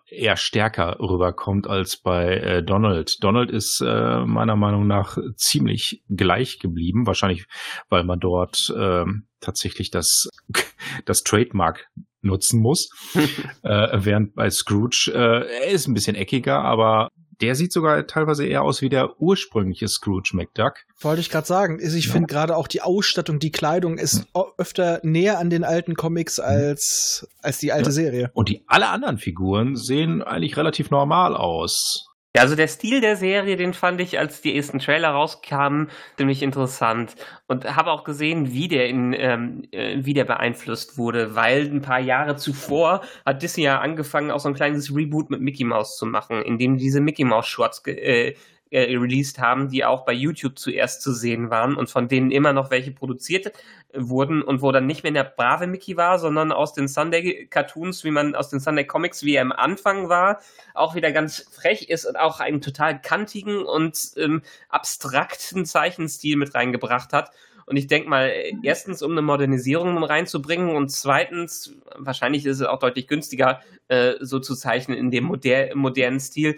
[0.08, 3.16] eher stärker rüberkommt als bei äh, Donald.
[3.22, 7.46] Donald ist äh, meiner Meinung nach ziemlich gleich geblieben, wahrscheinlich
[7.88, 10.28] weil man dort ähm, tatsächlich das
[11.04, 11.88] das Trademark
[12.24, 12.88] nutzen muss.
[13.62, 17.08] äh, während bei Scrooge, äh, er ist ein bisschen eckiger, aber
[17.40, 20.74] der sieht sogar teilweise eher aus wie der ursprüngliche Scrooge McDuck.
[21.00, 21.78] Wollte ich gerade sagen.
[21.82, 22.12] Ich Ja.
[22.12, 26.38] finde gerade auch die Ausstattung, die Kleidung ist o- öfter näher an den alten Comics
[26.40, 27.92] als, als die alte Ja.
[27.92, 28.30] Serie.
[28.34, 32.06] Und die alle anderen Figuren sehen eigentlich relativ normal aus.
[32.36, 36.42] Ja, also der Stil der Serie, den fand ich, als die ersten Trailer rauskamen, ziemlich
[36.42, 37.14] interessant.
[37.46, 41.80] Und habe auch gesehen, wie der in, ähm, äh, wie der beeinflusst wurde, weil ein
[41.80, 45.96] paar Jahre zuvor hat Disney ja angefangen, auch so ein kleines Reboot mit Mickey Mouse
[45.96, 48.34] zu machen, indem die diese Mickey Mouse Shorts äh,
[48.74, 52.52] äh, released haben, die auch bei YouTube zuerst zu sehen waren und von denen immer
[52.52, 53.52] noch welche produziert
[53.94, 58.02] wurden und wo dann nicht mehr der brave Mickey war, sondern aus den Sunday Cartoons,
[58.02, 60.40] wie man aus den Sunday Comics, wie er im Anfang war,
[60.74, 66.54] auch wieder ganz frech ist und auch einen total kantigen und ähm, abstrakten Zeichenstil mit
[66.54, 67.30] reingebracht hat.
[67.66, 68.30] Und ich denke mal,
[68.62, 74.38] erstens, um eine Modernisierung reinzubringen und zweitens, wahrscheinlich ist es auch deutlich günstiger, äh, so
[74.38, 76.56] zu zeichnen in dem moder modernen Stil.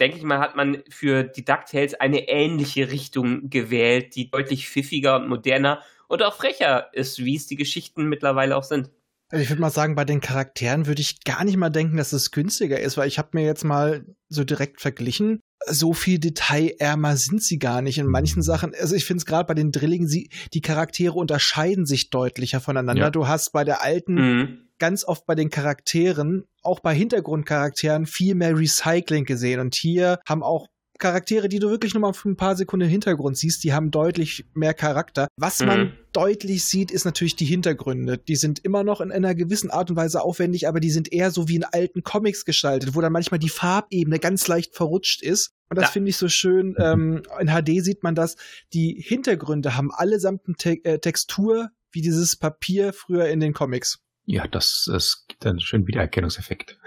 [0.00, 5.16] Denke ich mal, hat man für die DuckTales eine ähnliche Richtung gewählt, die deutlich pfiffiger
[5.16, 8.90] und moderner und auch frecher ist, wie es die Geschichten mittlerweile auch sind.
[9.28, 12.12] Also ich würde mal sagen, bei den Charakteren würde ich gar nicht mal denken, dass
[12.12, 15.40] es günstiger ist, weil ich habe mir jetzt mal so direkt verglichen.
[15.66, 18.72] So viel detailärmer sind sie gar nicht in manchen Sachen.
[18.78, 23.04] Also ich finde es gerade bei den Drillingen, sie, die Charaktere unterscheiden sich deutlicher voneinander.
[23.04, 23.10] Ja.
[23.10, 24.65] Du hast bei der alten Mhm.
[24.78, 29.60] Ganz oft bei den Charakteren, auch bei Hintergrundcharakteren, viel mehr Recycling gesehen.
[29.60, 32.90] Und hier haben auch Charaktere, die du wirklich nur mal für ein paar Sekunden im
[32.90, 35.28] Hintergrund siehst, die haben deutlich mehr Charakter.
[35.36, 35.92] Was man Mhm.
[36.14, 38.16] deutlich sieht, ist natürlich die Hintergründe.
[38.16, 41.30] Die sind immer noch in einer gewissen Art und Weise aufwendig, aber die sind eher
[41.30, 45.50] so wie in alten Comics gestaltet, wo dann manchmal die Farbebene ganz leicht verrutscht ist.
[45.68, 45.90] Und das Ja.
[45.92, 46.74] finde ich so schön.
[46.78, 48.36] Ähm, in HD sieht man das.
[48.72, 53.98] Die Hintergründe haben allesamt eine Te äh, Textur wie dieses Papier früher in den Comics.
[54.26, 56.78] Ja, das, das gibt einen schönen Wiedererkennungseffekt.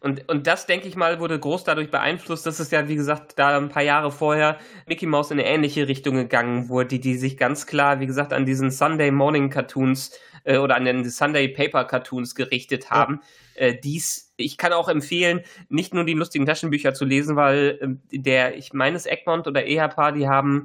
[0.00, 3.38] Und, und das, denke ich mal, wurde groß dadurch beeinflusst, dass es ja, wie gesagt,
[3.38, 7.16] da ein paar Jahre vorher Mickey Mouse in eine ähnliche Richtung gegangen wurde, die, die
[7.16, 10.12] sich ganz klar, wie gesagt, an diesen Sunday Morning Cartoons
[10.44, 13.20] äh, oder an den Sunday Paper Cartoons gerichtet haben.
[13.54, 18.02] Äh, dies, ich kann auch empfehlen, nicht nur die lustigen Taschenbücher zu lesen, weil ähm,
[18.10, 20.64] der, ich meine es Egmont oder Ehapa, die haben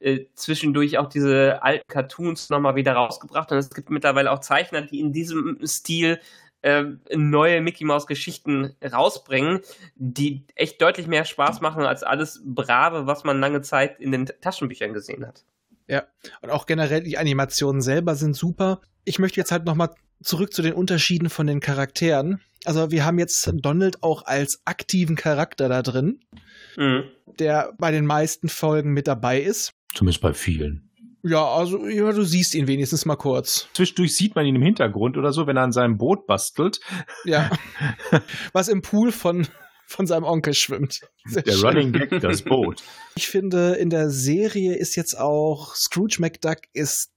[0.00, 4.82] äh, zwischendurch auch diese alten Cartoons nochmal wieder rausgebracht und es gibt mittlerweile auch Zeichner,
[4.82, 6.20] die in diesem Stil
[6.62, 9.60] äh, neue Mickey Mouse Geschichten rausbringen,
[9.96, 14.26] die echt deutlich mehr Spaß machen als alles Brave, was man lange Zeit in den
[14.26, 15.44] Taschenbüchern gesehen hat.
[16.42, 18.80] Und auch generell die Animationen selber sind super.
[19.04, 19.90] Ich möchte jetzt halt nochmal
[20.22, 22.40] zurück zu den Unterschieden von den Charakteren.
[22.64, 26.20] Also wir haben jetzt Donald auch als aktiven Charakter da drin,
[26.76, 27.04] Mhm.
[27.38, 29.72] der bei den meisten Folgen mit dabei ist.
[29.94, 30.90] Zumindest bei vielen.
[31.22, 33.68] Ja, also ja, du siehst ihn wenigstens mal kurz.
[33.74, 36.80] Zwischendurch sieht man ihn im Hintergrund oder so, wenn er an seinem Boot bastelt.
[37.24, 37.50] Ja.
[38.52, 39.46] Was im Pool von,
[39.94, 41.00] von seinem Onkel schwimmt.
[41.24, 41.66] Sehr Der schön.
[41.66, 42.82] Running Gag, das Boot.
[43.16, 47.10] Ich finde, in der Serie ist jetzt auch Scrooge McDuck ist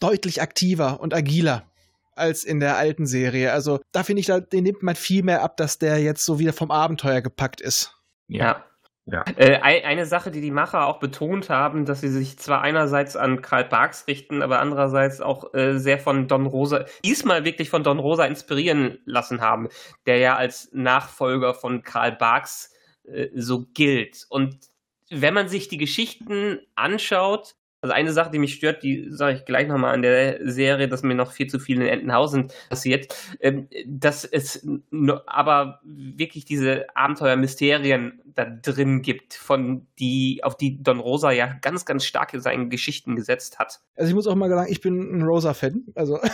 [0.00, 1.70] deutlich aktiver und agiler
[2.14, 3.52] als in der alten Serie.
[3.52, 6.38] Also da finde ich, da, den nimmt man viel mehr ab, dass der jetzt so
[6.38, 7.94] wieder vom Abenteuer gepackt ist.
[8.26, 8.64] Ja.
[9.10, 9.24] Ja.
[9.36, 13.16] Äh, ei- eine Sache, die die Macher auch betont haben, dass sie sich zwar einerseits
[13.16, 17.82] an Karl Barks richten, aber andererseits auch äh, sehr von Don Rosa, diesmal wirklich von
[17.82, 19.68] Don Rosa inspirieren lassen haben,
[20.06, 24.26] der ja als Nachfolger von Karl Barks äh, so gilt.
[24.28, 24.56] Und
[25.10, 29.44] wenn man sich die Geschichten anschaut, also eine Sache, die mich stört, die sage ich
[29.44, 33.68] gleich nochmal an der Serie, dass mir noch viel zu viel in Entenhausen passiert, ähm,
[33.86, 34.66] dass es
[35.26, 41.84] aber wirklich diese Abenteuer-Mysterien da drin gibt, von die, auf die Don Rosa ja ganz,
[41.84, 43.80] ganz stark in seinen Geschichten gesetzt hat.
[43.96, 45.84] Also ich muss auch mal sagen, ich bin ein Rosa-Fan.
[45.94, 46.18] Also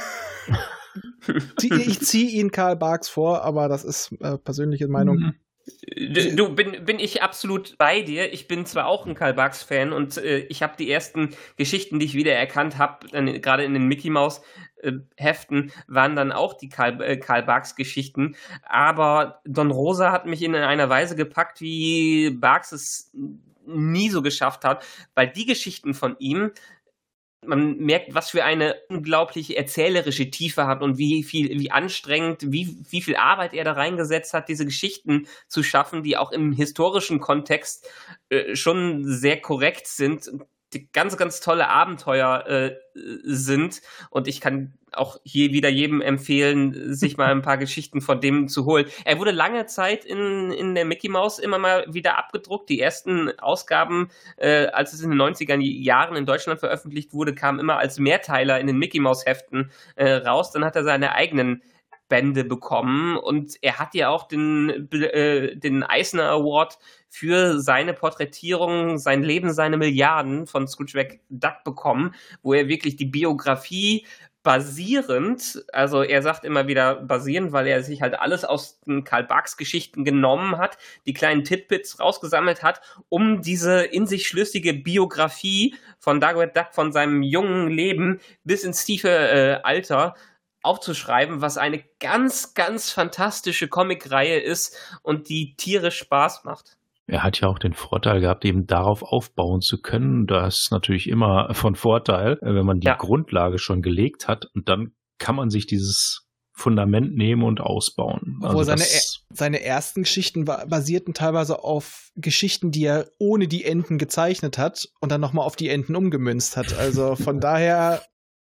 [1.62, 5.16] ich ziehe ihn Karl Barks vor, aber das ist äh, persönliche Meinung.
[5.16, 5.34] Mhm.
[5.66, 8.32] Du, bin, bin ich absolut bei dir.
[8.32, 12.06] Ich bin zwar auch ein Karl Barks-Fan und äh, ich habe die ersten Geschichten, die
[12.06, 13.06] ich wiedererkannt habe,
[13.40, 14.42] gerade in den Mickey Mouse
[14.82, 18.36] äh, Heften, waren dann auch die Karl, äh, Karl Barks-Geschichten.
[18.62, 23.10] Aber Don Rosa hat mich in einer Weise gepackt, wie Barks es
[23.66, 26.50] nie so geschafft hat, weil die Geschichten von ihm
[27.46, 32.78] man merkt, was für eine unglaubliche erzählerische Tiefe hat und wie viel, wie anstrengend, wie,
[32.90, 37.20] wie viel Arbeit er da reingesetzt hat, diese Geschichten zu schaffen, die auch im historischen
[37.20, 37.88] Kontext
[38.28, 40.30] äh, schon sehr korrekt sind,
[40.80, 42.76] ganz, ganz tolle Abenteuer äh,
[43.24, 43.82] sind.
[44.10, 48.48] Und ich kann auch hier wieder jedem empfehlen, sich mal ein paar Geschichten von dem
[48.48, 48.86] zu holen.
[49.04, 52.68] Er wurde lange Zeit in, in der Mickey Mouse immer mal wieder abgedruckt.
[52.68, 57.58] Die ersten Ausgaben, äh, als es in den 90er Jahren in Deutschland veröffentlicht wurde, kamen
[57.58, 60.52] immer als Mehrteiler in den Mickey Mouse Heften äh, raus.
[60.52, 61.62] Dann hat er seine eigenen
[62.08, 63.16] Bände bekommen.
[63.16, 69.52] Und er hat ja auch den, äh, den Eisner Award für seine Porträtierung, sein Leben,
[69.52, 74.06] seine Milliarden von Scrooge McDuck bekommen, wo er wirklich die Biografie
[74.44, 79.24] basierend, also er sagt immer wieder basierend, weil er sich halt alles aus den Karl
[79.24, 85.74] Barks Geschichten genommen hat, die kleinen Titbits rausgesammelt hat, um diese in sich schlüssige Biografie
[85.98, 90.14] von Dagobert Duck von seinem jungen Leben bis ins tiefe äh, Alter
[90.64, 96.76] aufzuschreiben, was eine ganz, ganz fantastische Comicreihe ist und die tierisch Spaß macht.
[97.06, 100.26] Er hat ja auch den Vorteil gehabt, eben darauf aufbauen zu können.
[100.26, 102.94] Das ist natürlich immer von Vorteil, wenn man die Ja.
[102.94, 106.22] Grundlage schon gelegt hat und dann kann man sich dieses
[106.56, 108.38] Fundament nehmen und ausbauen.
[108.40, 108.84] Obwohl Also seine,
[109.30, 115.10] seine ersten Geschichten basierten teilweise auf Geschichten, die er ohne die Enten gezeichnet hat und
[115.10, 116.72] dann nochmal auf die Enten umgemünzt hat.
[116.78, 118.02] Also von daher,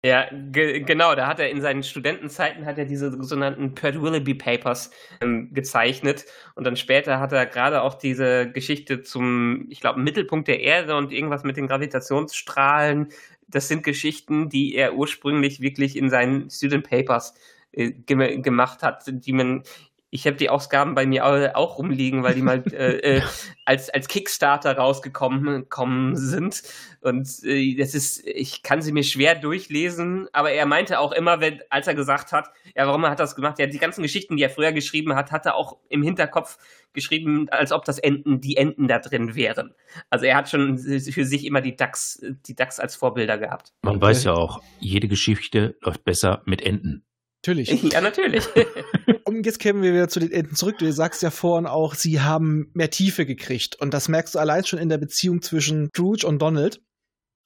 [0.06, 4.36] Ja, ge genau, da hat er in seinen Studentenzeiten hat er diese sogenannten Pert Willoughby
[4.36, 10.00] Papers ähm, gezeichnet und dann später hat er gerade auch diese Geschichte zum, ich glaube,
[10.00, 13.08] Mittelpunkt der Erde und irgendwas mit den Gravitationsstrahlen.
[13.48, 17.34] Das sind Geschichten, die er ursprünglich wirklich in seinen Student Papers
[17.72, 19.64] äh, ge gemacht hat, die man
[20.10, 21.26] ich habe die Ausgaben bei mir
[21.58, 23.22] auch rumliegen, weil die mal äh, äh,
[23.66, 26.64] als, als Kickstarter rausgekommen kommen sind.
[27.02, 31.42] Und äh, das ist, ich kann sie mir schwer durchlesen, aber er meinte auch immer,
[31.42, 33.60] wenn, als er gesagt hat, ja, warum er hat das gemacht?
[33.60, 36.58] Ja, die ganzen Geschichten, die er früher geschrieben hat, hat er auch im Hinterkopf
[36.94, 39.76] geschrieben, als ob das Enten, die Enten da drin wären.
[40.10, 43.74] Also er hat schon für sich immer die DAX, die DAX als Vorbilder gehabt.
[43.84, 47.05] Man weiß ja auch, jede Geschichte läuft besser mit Enten.
[47.48, 47.84] Natürlich.
[47.94, 48.44] Ja, natürlich.
[49.26, 50.78] Und jetzt kämen wir wieder zu den Enten zurück.
[50.80, 53.76] Du sagst ja vorhin auch, sie haben mehr Tiefe gekriegt.
[53.80, 56.82] Und das merkst du allein schon in der Beziehung zwischen Scrooge und Donald.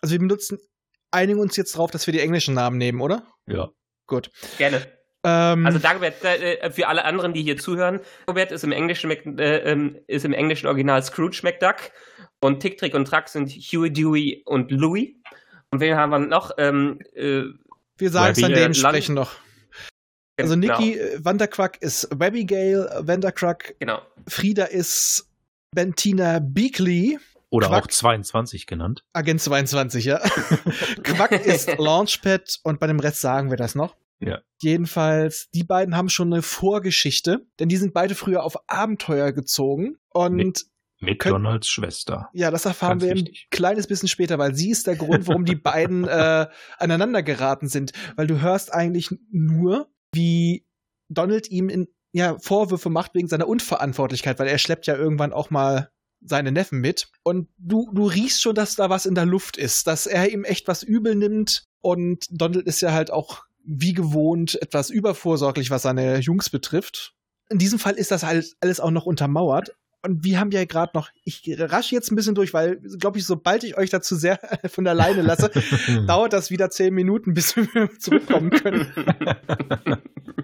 [0.02, 0.58] Also wir benutzen,
[1.12, 3.28] einigen uns jetzt drauf, dass wir die englischen Namen nehmen, oder?
[3.48, 3.70] Ja.
[4.08, 4.30] Gut.
[4.58, 4.82] Gerne.
[5.26, 9.58] Ähm, Also Dagobert, äh, für alle anderen, die hier zuhören, Dagobert ist im englischen, äh,
[9.70, 11.92] ähm, ist im englischen Original Scrooge McDuck
[12.42, 15.22] und Tick, Trick und Track sind Huey, Dewey und Louie.
[15.72, 16.52] Und wen haben wir noch?
[16.58, 17.44] Ähm, äh,
[17.98, 19.36] wir sagen es an äh, dem Land- sprechen noch.
[20.41, 24.02] Also genau, Nikki äh, Vandercrack ist Webbygale, Vandercrack, Genau.
[24.28, 25.28] Frieda ist
[25.73, 27.84] Bentina Beakley, Oder Quack.
[27.84, 29.04] auch 22 genannt.
[29.13, 30.17] Agent 22, ja.
[31.04, 33.95] Quack ist Launchpad und bei dem Rest sagen wir das noch.
[34.21, 34.39] Ja.
[34.62, 39.95] Jedenfalls, die beiden haben schon eine Vorgeschichte, denn die sind beide früher auf Abenteuer gezogen
[40.10, 40.65] und Mit-
[40.99, 42.30] Mit Könnt- Donalds Schwester.
[42.34, 43.47] ja, das erfahren Ganz wir ein wichtig.
[43.52, 46.47] kleines bisschen später, weil sie ist der Grund, warum die beiden äh,
[46.78, 50.65] aneinander geraten sind, weil du hörst eigentlich nur, wie
[51.10, 55.50] Donald ihm in, ja, Vorwürfe macht wegen seiner Unverantwortlichkeit, weil er schleppt ja irgendwann auch
[55.50, 55.91] mal
[56.22, 57.10] seine Neffen mit.
[57.24, 60.43] Und du, du riechst schon, dass da was in der Luft ist, dass er ihm
[60.43, 61.65] echt was übel nimmt.
[61.82, 67.13] Und Donald ist ja halt auch wie gewohnt etwas übervorsorglich, was seine Jungs betrifft.
[67.50, 69.76] In diesem Fall ist das halt alles auch noch untermauert.
[70.02, 73.26] Und wir haben ja gerade noch, ich rasche jetzt ein bisschen durch, weil, glaube ich,
[73.26, 75.52] sobald ich euch dazu sehr von der Leine lasse,
[76.08, 78.88] dauert das wieder zehn Minuten, bis wir zurückkommen können.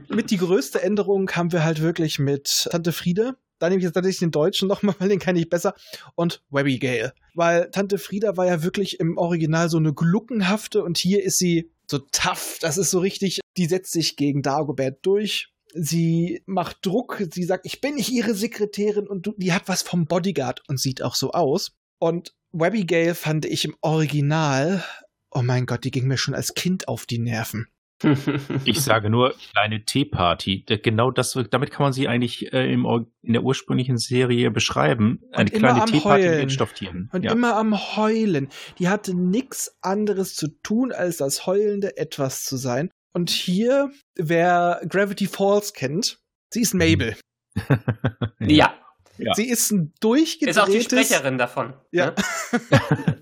[0.10, 3.36] mit die größte Änderung haben wir halt wirklich mit Tante Frieda.
[3.60, 5.74] Da nehme ich jetzt tatsächlich den Deutschen nochmal, weil den kann ich besser.
[6.16, 7.14] Und Webby Gale.
[7.34, 11.72] Weil Tante Frieda war ja wirklich im Original so eine gluckenhafte und hier ist sie
[11.90, 12.58] so tough.
[12.60, 15.54] Das ist so richtig, die setzt sich gegen Dagobert durch.
[15.74, 17.22] Sie macht Druck.
[17.32, 20.80] Sie sagt, ich bin nicht ihre Sekretärin und du, die hat was vom Bodyguard und
[20.80, 21.76] sieht auch so aus.
[22.00, 24.84] Und Webby Gale fand ich im Original,
[25.32, 27.68] oh mein Gott, die ging mir schon als Kind auf die Nerven.
[28.66, 30.66] Ich sage nur kleine Teeparty.
[30.84, 32.86] Genau das, damit kann man sie eigentlich äh, im,
[33.22, 35.22] in der ursprünglichen Serie beschreiben.
[35.32, 36.40] Eine immer kleine Teeparty Heulen.
[36.42, 37.10] mit Stofftieren.
[37.14, 37.32] Und ja.
[37.32, 38.50] immer am Heulen.
[38.80, 42.92] Die hatte nichts anderes zu tun, als das heulende Etwas zu sein.
[43.16, 46.20] Und hier, wer Gravity Falls kennt,
[46.54, 47.16] sie ist Mabel.
[48.40, 48.78] ja.
[49.18, 49.34] Ja.
[49.36, 50.84] Sie ist ein ist auch die durchgedrehtes.
[51.08, 51.74] Sprecherin davon.
[51.92, 52.08] Ja.
[52.08, 53.22] Ne?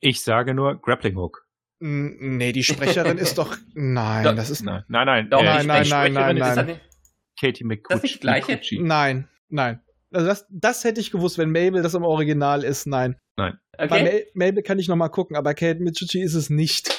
[0.00, 1.46] Ich sage nur Grappling Hook.
[1.80, 3.56] Nee, die Sprecherin ist doch.
[3.74, 4.36] Nein, Doch.
[4.36, 4.62] das ist.
[4.62, 5.30] Nein, nein, nein.
[5.30, 6.56] Doch, äh, Nein, nein, nein, nein, ist nein.
[6.56, 6.80] das nicht-
[7.40, 7.94] Katie McCucci.
[7.94, 8.52] Das nicht gleiche?
[8.52, 8.78] McCucci.
[8.82, 9.80] Nein, nein.
[10.12, 12.86] Also das, das hätte ich gewusst, wenn Mabel das im Original ist.
[12.86, 13.16] Nein.
[13.36, 14.02] Bei Okay.
[14.02, 16.94] Mel Mabel kann ich noch mal gucken, aber Kate Mitsuchi ist es nicht.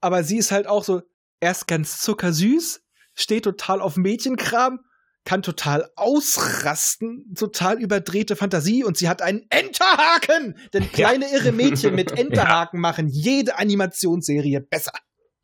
[0.00, 1.02] Aber sie ist halt auch so
[1.42, 2.82] erst ganz zuckersüß,
[3.14, 4.80] steht total auf Mädchenkram,
[5.24, 10.56] kann total ausrasten, total überdrehte Fantasie und sie hat einen Enterhaken!
[10.72, 14.92] Denn kleine irre Mädchen mit Enterhaken machen jede Animationsserie besser.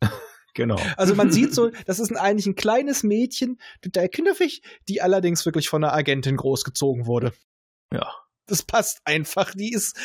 [0.55, 0.81] Genau.
[0.97, 5.45] Also man sieht so, das ist ein, eigentlich ein kleines Mädchen, total knuffig, die allerdings
[5.45, 7.31] wirklich von einer Agentin großgezogen wurde.
[7.93, 8.11] Ja.
[8.47, 9.53] Das passt einfach.
[9.53, 9.95] Die ist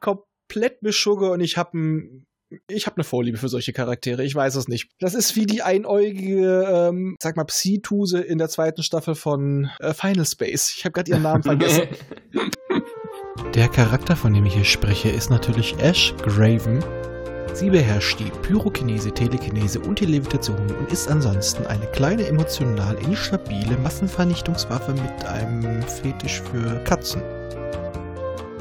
[0.00, 2.26] komplett beschugge und ich habe ein
[2.68, 4.90] ich habe eine Vorliebe für solche Charaktere, ich weiß es nicht.
[4.98, 9.94] Das ist wie die einäugige, ähm, sag mal, Psi-Tuse in der zweiten Staffel von äh,
[9.94, 10.74] Final Space.
[10.76, 11.82] Ich habe gerade ihren Namen vergessen.
[13.54, 16.84] Der Charakter, von dem ich hier spreche, ist natürlich Ash Graven.
[17.52, 23.76] Sie beherrscht die Pyrokinese, Telekinese und die Levitation und ist ansonsten eine kleine emotional instabile
[23.78, 27.22] Massenvernichtungswaffe mit einem Fetisch für Katzen.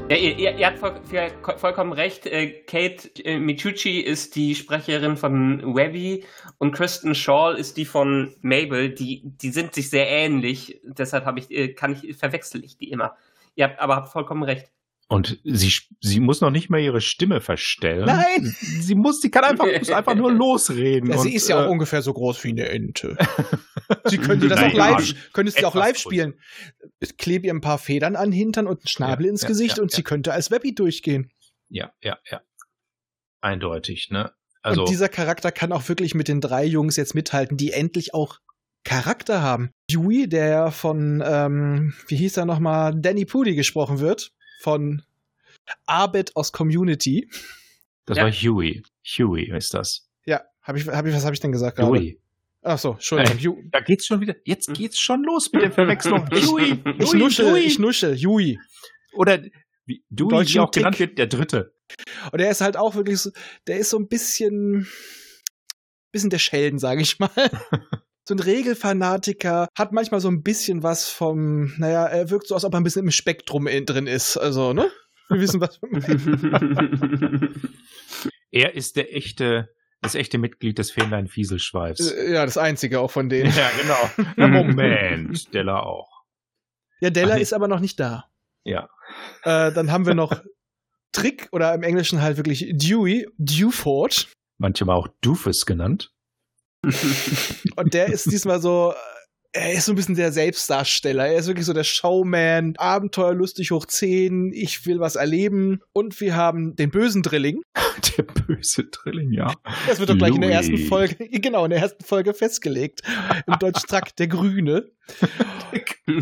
[0.09, 2.25] Ja, ihr, ihr, habt voll, vollkommen recht.
[2.25, 6.25] Äh, Kate äh, Michucci ist die Sprecherin von Webby
[6.57, 8.89] und Kristen Shaw ist die von Mabel.
[8.89, 10.81] Die, die sind sich sehr ähnlich.
[10.83, 13.17] Deshalb habe ich, äh, kann ich, verwechsel ich die immer.
[13.53, 14.71] Ihr habt aber habt vollkommen recht.
[15.11, 18.05] Und sie, sie muss noch nicht mal ihre Stimme verstellen.
[18.05, 18.55] Nein!
[18.59, 21.09] Sie muss, sie kann einfach, muss einfach nur losreden.
[21.09, 23.17] Ja, sie und, ist ja auch äh, ungefähr so groß wie eine Ente.
[24.05, 26.35] Sie könnte das Nein, auch live, könnte sie auch live spielen.
[26.99, 29.79] Es klebe ihr ein paar Federn an Hintern und einen Schnabel Ja, ins ja, Gesicht
[29.79, 31.31] und sie könnte als Webby durchgehen.
[31.69, 32.41] Ja, ja, ja.
[33.41, 34.31] Eindeutig, ne?
[34.61, 38.13] Also, und dieser Charakter kann auch wirklich mit den drei Jungs jetzt mithalten, die endlich
[38.13, 38.39] auch
[38.83, 39.71] Charakter haben.
[39.89, 45.01] Dewey, der von, ähm, wie hieß er nochmal, Danny Pudi gesprochen wird, von
[45.85, 48.23] Arbeit aus das Ja.
[48.23, 48.81] war Huey.
[49.17, 50.09] Huey ist das.
[50.25, 51.89] Ja, hab ich, hab ich, was habe ich denn gesagt gerade?
[51.91, 52.19] Huey.
[52.61, 53.57] Ach so, Entschuldigung.
[53.65, 54.35] Äh, Da geht's schon wieder.
[54.43, 56.25] Jetzt geht's schon los mit der Verwechslung.
[56.29, 57.59] Dewey, ich nusche, Dewey.
[57.61, 58.59] ich nusche, Yui.
[59.13, 59.41] Oder
[59.85, 60.81] wie Dewey, wie auch Tick.
[60.81, 61.73] genannt wird, der Dritte.
[62.31, 63.31] Und er ist halt auch wirklich so,
[63.67, 64.87] der ist so ein bisschen,
[66.11, 67.29] bisschen der Schelden, sage ich mal.
[68.27, 72.63] So ein Regelfanatiker, hat manchmal so ein bisschen was vom, naja, er wirkt so, als
[72.63, 74.37] ob er ein bisschen im Spektrum in- drin ist.
[74.37, 74.91] Also, ne?
[75.29, 77.71] Wir wissen, was wir meinen.
[78.51, 79.69] Er ist der echte,
[80.01, 82.11] das echte Mitglied des Fähnlein Fieselschweifs.
[82.11, 83.51] Äh, Ja, das einzige auch von denen.
[83.55, 84.31] Ja, genau.
[84.37, 86.23] Na, Moment, Stella auch.
[86.99, 88.25] Ja, Della Ach ist aber noch nicht da.
[88.63, 88.89] Ja.
[89.43, 90.41] Äh, dann haben wir noch
[91.11, 94.27] Trick oder im Englischen halt wirklich Dewey, Dewford.
[94.57, 96.11] Manchmal auch Doofus genannt.
[96.83, 98.93] Und der ist diesmal so,
[99.51, 101.27] er ist so ein bisschen der Selbstdarsteller.
[101.27, 105.79] Er ist wirklich so der Showman, abenteuerlustig hoch 10, ich will was erleben.
[105.91, 107.61] Und wir haben den bösen Drilling.
[108.17, 109.53] Der böse Drilling, ja.
[109.87, 110.69] Das wird doch gleich in der Louis.
[110.69, 113.01] ersten Folge, genau, in der ersten Folge festgelegt.
[113.47, 114.89] Im Deutsch Track, der Grüne.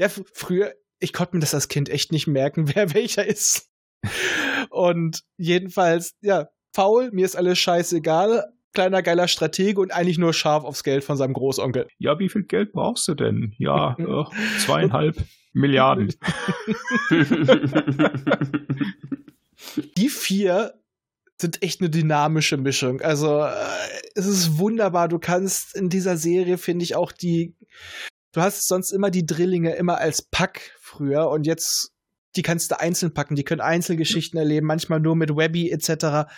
[0.00, 3.68] Ja, f- früher, ich konnte mir das als Kind echt nicht merken, wer welcher ist.
[4.70, 8.44] Und jedenfalls, ja, faul, mir ist alles scheißegal,
[8.78, 11.88] kleiner geiler Stratege und eigentlich nur scharf aufs Geld von seinem Großonkel.
[11.98, 13.52] Ja, wie viel Geld brauchst du denn?
[13.58, 14.24] Ja, äh,
[14.60, 15.16] zweieinhalb
[15.52, 16.14] Milliarden.
[19.96, 20.74] Die vier
[21.40, 23.00] sind echt eine dynamische Mischung.
[23.00, 23.50] Also, äh,
[24.14, 25.08] es ist wunderbar.
[25.08, 27.56] Du kannst in dieser Serie, finde ich, auch die.
[28.32, 31.90] Du hast sonst immer die Drillinge immer als Pack früher und jetzt.
[32.36, 36.30] Die kannst du einzeln packen, die können Einzelgeschichten erleben, manchmal nur mit Webby etc.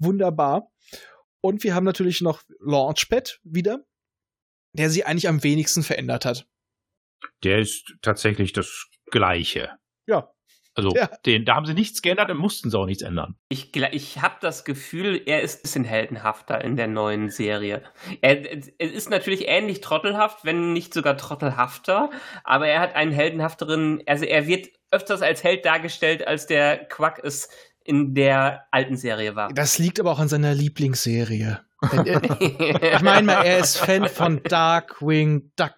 [0.00, 0.73] Wunderbar.
[1.44, 3.84] Und wir haben natürlich noch Launchpad wieder,
[4.72, 6.46] der sie eigentlich am wenigsten verändert hat.
[7.42, 9.76] Der ist tatsächlich das Gleiche.
[10.06, 10.32] Ja.
[10.74, 11.10] Also, Ja.
[11.26, 13.36] den, da haben sie nichts geändert und mussten sie auch nichts ändern.
[13.50, 17.82] Ich, ich habe das Gefühl, er ist ein bisschen heldenhafter in der neuen Serie.
[18.22, 22.08] Er, er ist natürlich ähnlich trottelhaft, wenn nicht sogar trottelhafter,
[22.42, 27.20] aber er hat einen heldenhafteren, also er wird öfters als Held dargestellt, als der Quack
[27.22, 27.50] es
[27.84, 29.48] in der alten Serie war.
[29.52, 31.60] Das liegt aber auch an seiner Lieblingsserie.
[31.92, 35.74] Er- Ich meine mal, er ist Fan von Darkwing Duck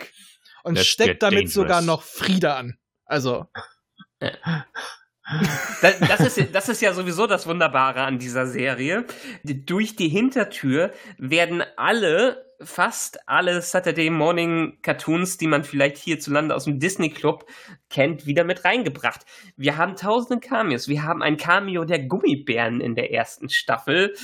[0.63, 1.55] und Let's steckt damit dangerous.
[1.55, 2.79] sogar noch Frieda an.
[3.05, 3.47] Also,
[5.83, 9.05] Das, das, ist, das ist ja sowieso das Wunderbare an dieser Serie.
[9.43, 16.65] Durch die Hintertür werden alle, fast alle Saturday Morning Cartoons, die man vielleicht hierzulande aus
[16.65, 17.47] dem Disney Club
[17.91, 19.25] kennt, wieder mit reingebracht.
[19.57, 20.89] Wir haben tausende Cameos.
[20.89, 24.15] Wir haben ein Cameo der Gummibären in der ersten Staffel,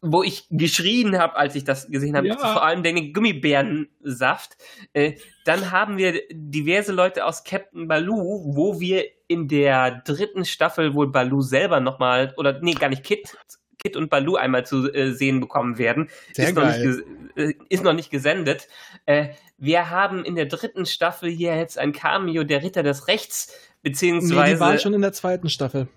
[0.00, 2.28] wo ich geschrien habe, als ich das gesehen habe.
[2.28, 2.36] Ja.
[2.36, 4.56] Vor allem den Gummibärensaft.
[4.92, 5.14] Äh,
[5.44, 11.10] dann haben wir diverse Leute aus Captain Baloo, wo wir in der dritten Staffel wohl
[11.10, 13.36] Baloo selber nochmal, oder nee, gar nicht Kit,
[13.78, 16.08] Kit und Baloo einmal zu äh, sehen bekommen werden.
[16.32, 17.04] Sehr ist, noch nicht geil.
[17.36, 18.68] äh, ist noch nicht gesendet.
[19.06, 23.48] Äh, wir haben in der dritten Staffel hier jetzt ein Cameo der Ritter des Rechts,
[23.82, 25.88] nee, beziehungsweise die waren schon in der zweiten Staffel.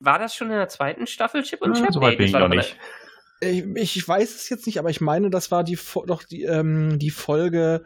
[0.00, 1.94] war das schon in der zweiten Staffel, Chip und Ja, Chap?
[1.94, 2.76] Soweit Nee, bin ich noch nicht.
[3.40, 6.98] Ich, ich weiß es jetzt nicht, aber ich meine, das war die doch die, ähm,
[6.98, 7.84] die Folge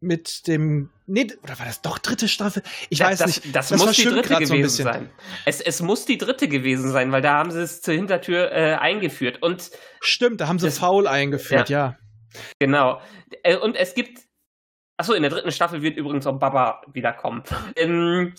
[0.00, 0.90] mit dem.
[1.06, 2.62] Nee, oder war das doch dritte Staffel?
[2.88, 3.54] Ich weiß das, nicht.
[3.56, 4.84] Das, Das muss die dritte so gewesen bisschen.
[4.84, 5.10] sein.
[5.44, 8.74] Es, es muss die dritte gewesen sein, weil da haben sie es zur Hintertür äh,
[8.76, 9.42] eingeführt.
[9.42, 9.70] Und
[10.00, 11.96] Stimmt, da haben sie Das- faul eingeführt, ja.
[12.58, 13.00] genau.
[13.42, 14.20] Äh, und es gibt.
[14.96, 17.42] Achso, in der dritten Staffel wird übrigens auch Baba wiederkommen.
[17.76, 18.34] Ähm,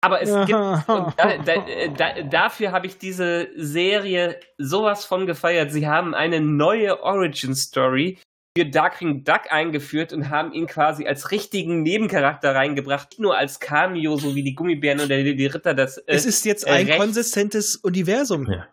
[0.00, 0.58] aber es gibt.
[1.16, 5.72] Da, da, äh, da, dafür habe ich diese Serie sowas von gefeiert.
[5.72, 8.18] Sie haben eine neue Origin Story
[8.56, 13.60] für Darkwing Duck eingeführt und haben ihn quasi als richtigen Nebencharakter reingebracht, nicht nur als
[13.60, 15.98] Cameo, so wie die Gummibären oder die, die Ritter das.
[15.98, 18.50] Äh, es ist jetzt äh, ein rechts- konsistentes Universum.
[18.50, 18.66] Ja.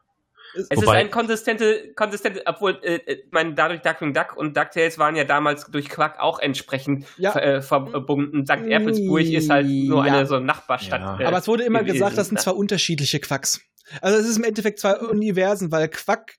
[0.58, 4.56] Es- Wobei- ist ein konsistente, konsistente, obwohl, äh, äh, ich meine, dadurch Darkwing Duck und
[4.56, 7.32] DuckTales waren ja damals durch Quack auch entsprechend Ja.
[7.34, 8.46] ver, äh, verbunden.
[8.46, 8.66] St.
[8.68, 10.14] Erpelsburg ist halt nur Ja.
[10.14, 11.02] eine so Nachbarstadt.
[11.02, 11.20] Ja.
[11.20, 13.60] äh, Aber es wurde immer gewesen, gesagt, das sind zwei unterschiedliche Quacks.
[14.02, 16.36] Also es ist im Endeffekt zwei Universen, weil Quack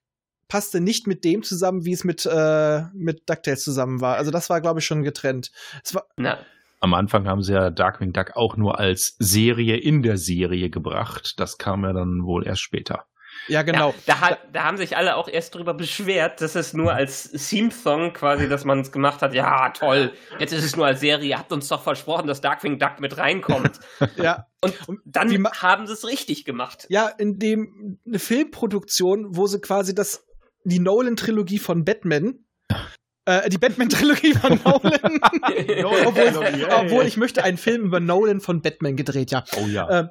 [0.48, 4.16] passte nicht mit dem zusammen, wie es mit, äh, mit DuckTales zusammen war.
[4.16, 5.50] Also das war, glaube ich, schon getrennt.
[5.84, 6.38] Es war, Na,
[6.80, 11.34] Am Anfang haben sie ja Darkwing Duck auch nur als Serie in der Serie gebracht.
[11.38, 13.06] Das kam ja dann wohl erst später.
[13.48, 13.90] ja, genau.
[13.90, 17.30] Ja, da, hat, da haben sich alle auch erst drüber beschwert, dass es nur als
[17.30, 19.34] Theme-Song quasi, dass man es gemacht hat.
[19.34, 21.28] Ja, toll, jetzt ist es nur als Serie.
[21.30, 23.80] Ihr habt uns doch versprochen, dass Darkwing Duck mit reinkommt.
[24.16, 24.46] Ja.
[24.60, 25.30] Und dann
[25.60, 26.86] haben sie es richtig gemacht.
[26.88, 30.25] Ja, in dem eine Filmproduktion, wo sie quasi das
[30.66, 32.44] die Nolan-Trilogie von Batman,
[33.24, 35.20] äh, die Batman-Trilogie von Nolan,
[36.04, 39.44] obwohl, obwohl ich möchte einen Film über Nolan von Batman gedreht, ja.
[39.56, 40.10] Oh ja.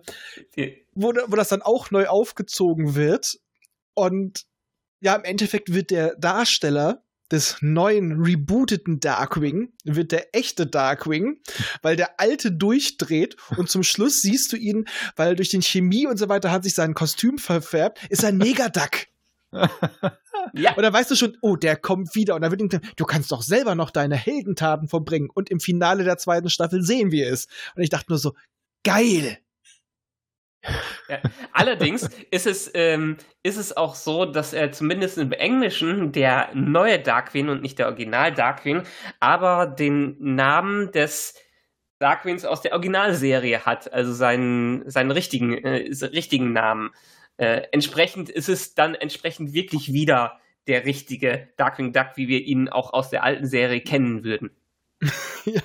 [0.56, 3.38] Äh, wo, wo das dann auch neu aufgezogen wird
[3.94, 4.46] und
[5.02, 11.42] ja, im Endeffekt wird der Darsteller des neuen rebooteten Darkwing wird der echte Darkwing,
[11.82, 14.86] weil der alte durchdreht und zum Schluss siehst du ihn,
[15.16, 19.08] weil durch den Chemie und so weiter hat sich sein Kostüm verfärbt, ist er Negaduck.
[20.54, 20.74] ja.
[20.76, 22.36] Und dann weißt du schon, oh, der kommt wieder.
[22.36, 25.30] Und dann wird ihm gesagt, du kannst doch selber noch deine Heldentaten verbringen.
[25.34, 27.48] Und im Finale der zweiten Staffel sehen wir es.
[27.76, 28.34] Und ich dachte nur so,
[28.84, 29.40] geil.
[31.08, 31.20] Ja.
[31.54, 37.00] Allerdings ist es, ähm, ist es auch so, dass er zumindest im Englischen der neue
[37.00, 38.84] Darkwing und nicht der Original Darkwing,
[39.20, 41.36] aber den Namen des
[42.00, 46.92] Darkwings aus der Originalserie hat, also seinen, seinen richtigen, äh, richtigen Namen.
[47.38, 52.70] Äh, entsprechend ist es dann entsprechend wirklich wieder der richtige Darkwing Duck, wie wir ihn
[52.70, 54.52] auch aus der alten Serie kennen würden.
[55.46, 55.62] ja,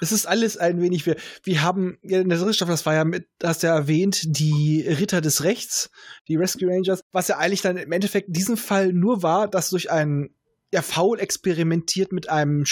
[0.00, 1.06] es ist alles ein wenig.
[1.06, 4.22] Wir, wir haben in der dritten Staffel, das war ja mit, hast du ja erwähnt,
[4.24, 5.90] die Ritter des Rechts,
[6.28, 9.70] die Rescue Rangers, was ja eigentlich dann im Endeffekt in diesem Fall nur war, dass
[9.70, 10.34] durch einen
[10.72, 12.64] ja, faul experimentiert mit einem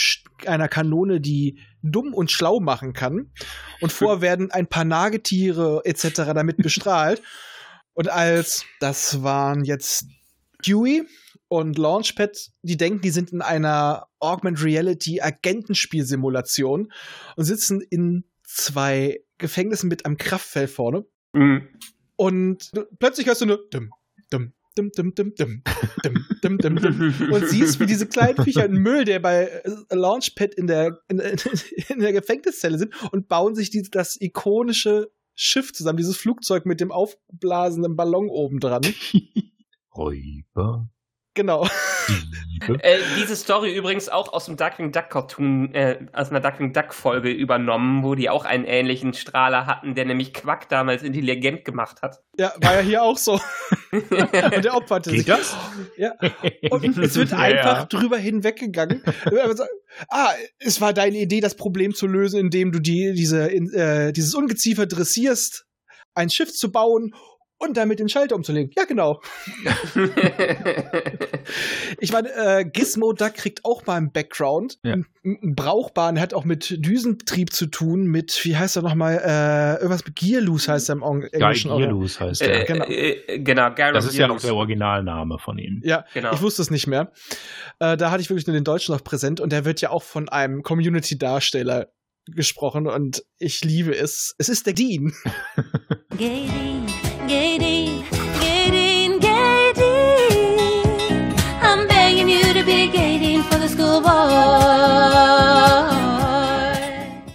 [0.44, 3.32] einer Kanone, die dumm und schlau machen kann.
[3.80, 6.32] Und vorher werden ein paar Nagetiere etc.
[6.34, 7.22] damit bestrahlt.
[7.94, 10.06] Und als das waren jetzt
[10.66, 11.02] Dewey
[11.48, 16.92] und Launchpad, die denken, die sind in einer Augment Reality Agentenspielsimulation
[17.36, 21.04] und sitzen in zwei Gefängnissen mit einem Kraftfell vorne.
[21.32, 21.68] Mhm.
[22.16, 23.90] Und plötzlich hörst du nur dumm,
[24.30, 25.62] dumm, Dum, dum, dum, dum,
[26.02, 27.30] dum, dum, dum, dum.
[27.30, 31.18] und siehst, wie diese kleinen Viecher in Müll, der bei Launchpad in der, in,
[31.88, 36.80] in der Gefängniszelle sind und bauen sich die, das ikonische Schiff zusammen, dieses Flugzeug mit
[36.80, 38.82] dem aufblasenden Ballon oben dran.
[39.96, 40.88] Räuber.
[41.34, 41.66] Genau.
[42.80, 46.92] äh, diese Story übrigens auch aus dem Darkwing Duck Cartoon, äh, aus einer Darkwing Duck
[46.92, 52.02] Folge übernommen, wo die auch einen ähnlichen Strahler hatten, der nämlich Quack damals intelligent gemacht
[52.02, 52.22] hat.
[52.36, 53.40] Ja, war ja hier auch so.
[53.92, 55.26] und der opferte Geht sich.
[55.26, 55.56] das?
[55.96, 56.12] Ja.
[56.70, 57.84] Und es wird einfach ja.
[57.86, 59.02] drüber hinweggegangen.
[60.08, 64.34] ah, es war deine Idee, das Problem zu lösen, indem du die, diese, äh, dieses
[64.34, 65.66] Ungeziefer dressierst,
[66.14, 67.14] ein Schiff zu bauen
[67.62, 68.72] und damit den Schalter umzulegen.
[68.76, 69.20] Ja, genau.
[72.00, 74.78] ich meine, äh, Gizmo Duck kriegt auch mal einen Background.
[74.82, 74.94] Ja.
[74.94, 80.04] Einen brauchbaren, hat auch mit Düsentrieb zu tun, mit, wie heißt er nochmal, äh, irgendwas
[80.04, 81.70] mit Gearloose heißt er im Englischen.
[81.70, 82.62] Guy Gearloose heißt er.
[82.62, 82.84] Äh, genau.
[82.86, 85.80] Äh, genau, Garrett Das ist ja noch der Originalname von ihm.
[85.84, 86.32] Ja, genau.
[86.32, 87.12] ich wusste es nicht mehr.
[87.78, 90.02] Äh, da hatte ich wirklich nur den Deutschen noch präsent und der wird ja auch
[90.02, 91.92] von einem Community-Darsteller
[92.26, 94.34] gesprochen und ich liebe es.
[94.38, 95.12] Es ist der Dean.
[96.16, 96.86] Get in,
[98.72, 101.34] in, get in.
[101.60, 104.10] I'm begging you to be gating for the schoolboy.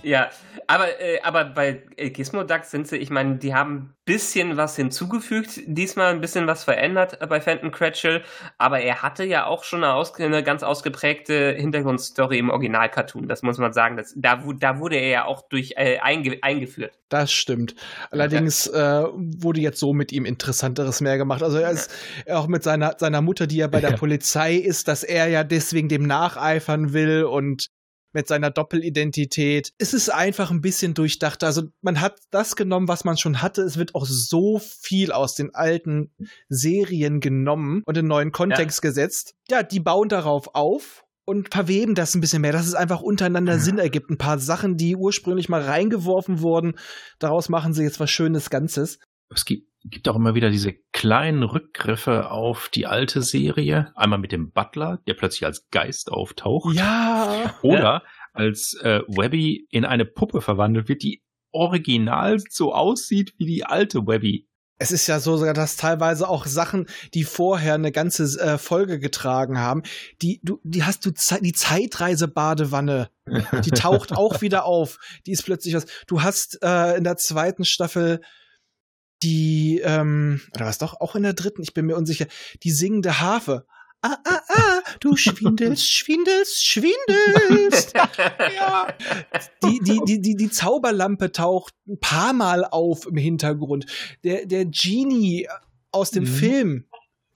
[0.03, 0.29] Ja,
[0.68, 4.57] aber, äh, aber bei äh, Gizmo Duck sind sie, ich meine, die haben ein bisschen
[4.57, 8.22] was hinzugefügt, diesmal ein bisschen was verändert bei Fenton Cratchell,
[8.57, 13.43] aber er hatte ja auch schon eine, aus, eine ganz ausgeprägte Hintergrundstory im Original-Cartoon, das
[13.43, 13.95] muss man sagen.
[13.95, 16.91] Das, da, da wurde er ja auch durch äh, einge, eingeführt.
[17.07, 17.76] Das stimmt.
[18.11, 21.41] Allerdings äh, wurde jetzt so mit ihm Interessanteres mehr gemacht.
[21.43, 21.89] Also er ist
[22.28, 22.38] ja.
[22.38, 23.97] auch mit seiner, seiner Mutter, die ja bei der ja.
[23.97, 27.70] Polizei ist, dass er ja deswegen dem nacheifern will und
[28.18, 29.74] mit seiner Doppelidentität.
[29.78, 31.43] Es ist einfach ein bisschen durchdacht.
[31.43, 33.61] Also man hat das genommen, was man schon hatte.
[33.61, 36.11] Es wird auch so viel aus den alten
[36.49, 38.89] Serien genommen und in neuen Kontext ja.
[38.89, 39.36] gesetzt.
[39.49, 43.59] Ja, die bauen darauf auf und verweben das ein bisschen mehr, dass es einfach untereinander.
[43.59, 44.09] Sinn ergibt.
[44.09, 46.74] Ein paar Sachen, die ursprünglich mal reingeworfen wurden,
[47.20, 48.97] daraus machen sie jetzt was Schönes Ganzes.
[49.30, 53.91] Es gibt, gibt auch immer wieder diese kleinen Rückgriffe auf die alte Serie.
[53.95, 56.75] Einmal mit dem Butler, der plötzlich als Geist auftaucht.
[56.75, 57.55] Ja.
[57.61, 58.03] Oder ja.
[58.33, 64.05] als äh, Webby in eine Puppe verwandelt wird, die original so aussieht wie die alte
[64.05, 64.47] Webby.
[64.79, 66.85] Es ist ja so, dass teilweise auch Sachen,
[67.15, 69.81] die vorher eine ganze äh, Folge getragen haben,
[70.21, 73.09] die du, die hast du Ze die Zeitreise-Badewanne,
[73.65, 74.99] die taucht auch wieder auf.
[75.25, 75.88] Die ist plötzlich was.
[76.05, 78.21] Du hast äh, in der zweiten Staffel
[79.24, 82.28] die, ähm, oder was doch, auch in der dritten, ich bin mir unsicher,
[82.63, 83.65] die singende Harfe.
[84.01, 87.93] Ah, ah, ah, du schwindelst, schwindelst, schwindelst.
[88.55, 88.93] ja.
[89.63, 93.88] Die, die, die, die, die Zauberlampe taucht ein paar Mal auf im Hintergrund.
[94.24, 95.47] Der, der Genie
[95.91, 96.28] aus dem mhm.
[96.28, 96.86] Film,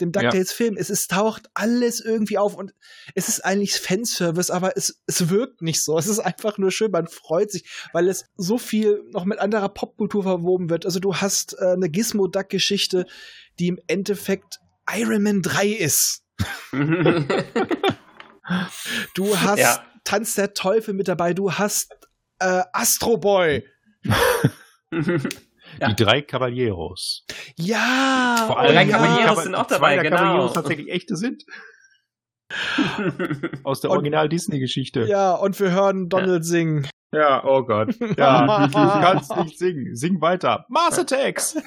[0.02, 0.72] dem DuckTales ja.
[0.76, 2.74] Es ist, taucht alles irgendwie auf und
[3.16, 5.98] es ist eigentlich Fanservice, aber es, es wirkt nicht so.
[5.98, 9.70] Es ist einfach nur schön, man freut sich, weil es so viel noch mit anderer
[9.70, 10.86] Popkultur verwoben wird.
[10.86, 13.06] Also du hast äh, eine Gizmo-Duck-Geschichte,
[13.60, 14.60] die im Endeffekt
[14.92, 16.24] Iron Man 3 ist.
[19.16, 19.86] du hast ja.
[20.04, 21.94] Tanz der Teufel mit dabei, du hast
[22.40, 23.66] äh, Astro Boy.
[25.80, 27.26] Die drei Caballeros.
[27.58, 28.44] Ja!
[28.48, 28.98] Vor drei allem ja.
[28.98, 30.18] Caballeros sind auch zwei dabei, der genau.
[30.18, 31.44] Caballeros tatsächlich echte sind.
[33.64, 35.06] Aus der Und- Original-Disney-Geschichte.
[35.06, 36.88] Ja, und wir hören Donald singen.
[37.14, 37.94] Ja, oh Gott.
[38.18, 39.96] Ja, du kannst nicht singen.
[39.98, 40.66] Sing weiter.
[40.70, 41.58] Mars Attacks!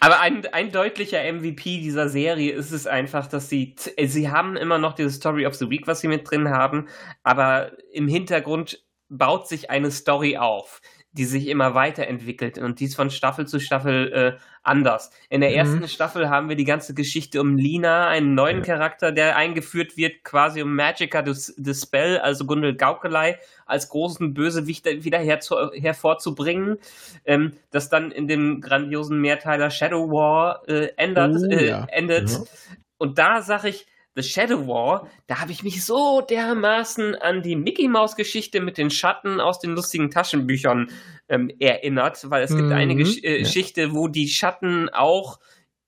[0.00, 4.78] Aber ein, ein deutlicher MVP dieser Serie ist es einfach, dass sie, sie haben immer
[4.78, 6.88] noch diese Story of the Week, was sie mit drin haben,
[7.22, 10.80] aber im Hintergrund baut sich eine Story auf,
[11.12, 15.10] die sich immer weiterentwickelt und dies von Staffel zu Staffel äh, anders.
[15.28, 15.56] In der Mhm.
[15.56, 20.24] ersten Staffel haben wir die ganze Geschichte um Lina, einen neuen Charakter, der eingeführt wird,
[20.24, 26.78] quasi um Magica the, the Spell, also Gundel Gaukelei, als großen Bösewicht wieder herzu, hervorzubringen,
[27.24, 31.84] ähm, das dann in dem grandiosen Mehrteiler Shadow War äh, ändert, Oh, äh, ja.
[31.90, 32.30] endet.
[32.30, 32.38] Ja.
[32.98, 37.56] Und da sag ich, The Shadow War, da habe ich mich so dermaßen an die
[37.56, 40.90] Mickey Maus Geschichte mit den Schatten aus den lustigen Taschenbüchern
[41.28, 42.72] ähm, erinnert, weil es gibt Mhm.
[42.72, 43.38] eine Gesch äh, Ja.
[43.38, 45.38] Geschichte, wo die Schatten auch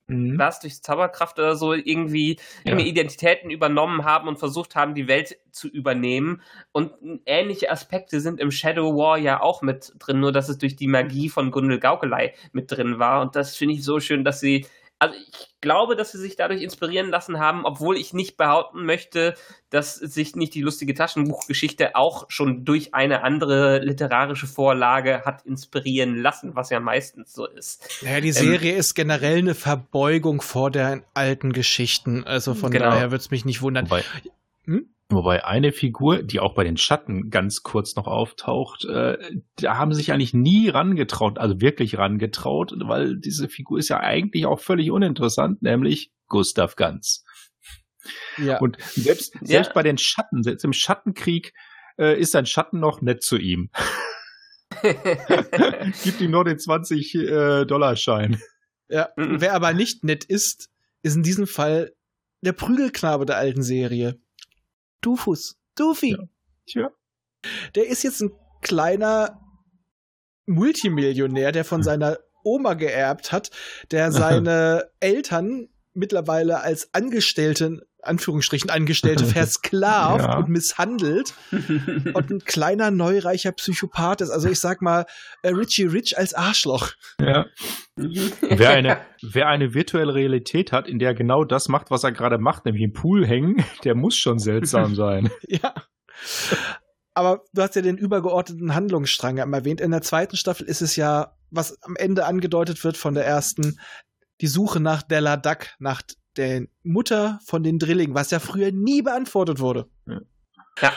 [0.06, 0.38] Mhm.
[0.38, 2.32] was durch Zauberkraft oder so irgendwie
[2.64, 2.72] Ja.
[2.72, 6.42] irgendwie Identitäten übernommen haben und versucht haben, die Welt zu übernehmen.
[6.72, 6.92] Und
[7.24, 10.88] ähnliche Aspekte sind im Shadow War ja auch mit drin, nur dass es durch die
[10.88, 13.22] Magie von Gundel Gaukelei mit drin war.
[13.22, 14.66] Und das finde ich so schön, dass sie.
[15.00, 19.34] Also ich glaube, dass sie sich dadurch inspirieren lassen haben, obwohl ich nicht behaupten möchte,
[19.68, 26.16] dass sich nicht die lustige Taschenbuchgeschichte auch schon durch eine andere literarische Vorlage hat inspirieren
[26.16, 28.02] lassen, was ja meistens so ist.
[28.02, 32.24] Naja, die Ähm, Serie ist generell eine Verbeugung vor den alten Geschichten.
[32.24, 32.90] Also von Genau.
[32.90, 33.86] daher wird es mich nicht wundern.
[33.86, 34.04] Wobei,
[34.64, 34.93] Hm?
[35.08, 39.18] Wobei eine Figur, die auch bei den Schatten ganz kurz noch auftaucht, äh,
[39.56, 44.00] da haben sie sich eigentlich nie rangetraut, also wirklich rangetraut, weil diese Figur ist ja
[44.00, 47.24] eigentlich auch völlig uninteressant, nämlich Gustav Ganz.
[48.38, 48.58] Ja.
[48.60, 49.40] Und selbst, Ja.
[49.46, 51.52] selbst bei den Schatten, selbst im Schattenkrieg,
[51.98, 53.70] äh, ist sein Schatten noch nett zu ihm.
[56.02, 58.40] Gibt ihm nur den 20-Dollar-Schein.
[58.88, 59.08] ja.
[59.16, 59.40] Mhm.
[59.40, 60.68] Wer aber nicht nett ist,
[61.02, 61.92] ist in diesem Fall
[62.42, 64.20] der Prügelknabe der alten Serie.
[65.04, 65.56] Dufus.
[65.76, 66.10] Dufi.
[66.10, 66.24] Ja.
[66.66, 66.90] Tja.
[67.74, 68.32] Der ist jetzt ein
[68.62, 69.40] kleiner
[70.46, 73.50] Multimillionär, der von seiner Oma geerbt hat,
[73.90, 80.38] der seine Eltern mittlerweile als Angestellten, Anführungsstrichen Angestellte, versklavt Ja.
[80.38, 84.30] und misshandelt und ein kleiner neureicher Psychopath ist.
[84.30, 85.06] Also ich sag mal,
[85.42, 86.92] äh, Richie Rich als Arschloch.
[87.20, 87.46] Ja.
[87.96, 92.38] Wer eine, wer eine virtuelle Realität hat, in der genau das macht, was er gerade
[92.38, 95.30] macht, nämlich im Pool hängen, der muss schon seltsam sein.
[95.46, 95.74] Ja.
[97.14, 99.80] Aber du hast ja den übergeordneten Handlungsstrang ja erwähnt.
[99.80, 103.78] In der zweiten Staffel ist es ja, was am Ende angedeutet wird von der ersten,
[104.40, 106.02] die Suche nach Della Duck, nach
[106.36, 109.88] der Mutter von den Drillingen, was ja früher nie beantwortet wurde.
[110.06, 110.92] Ja.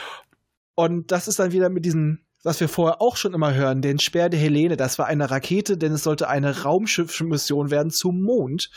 [0.76, 4.00] Und das ist dann wieder mit diesem, was wir vorher auch schon immer hören, den
[4.00, 4.78] Speer der Helene.
[4.78, 8.70] Das war eine Rakete, denn es sollte eine Raumschiffmission werden zum Mond.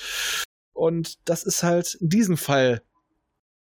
[0.72, 2.82] Und das ist halt in diesem Fall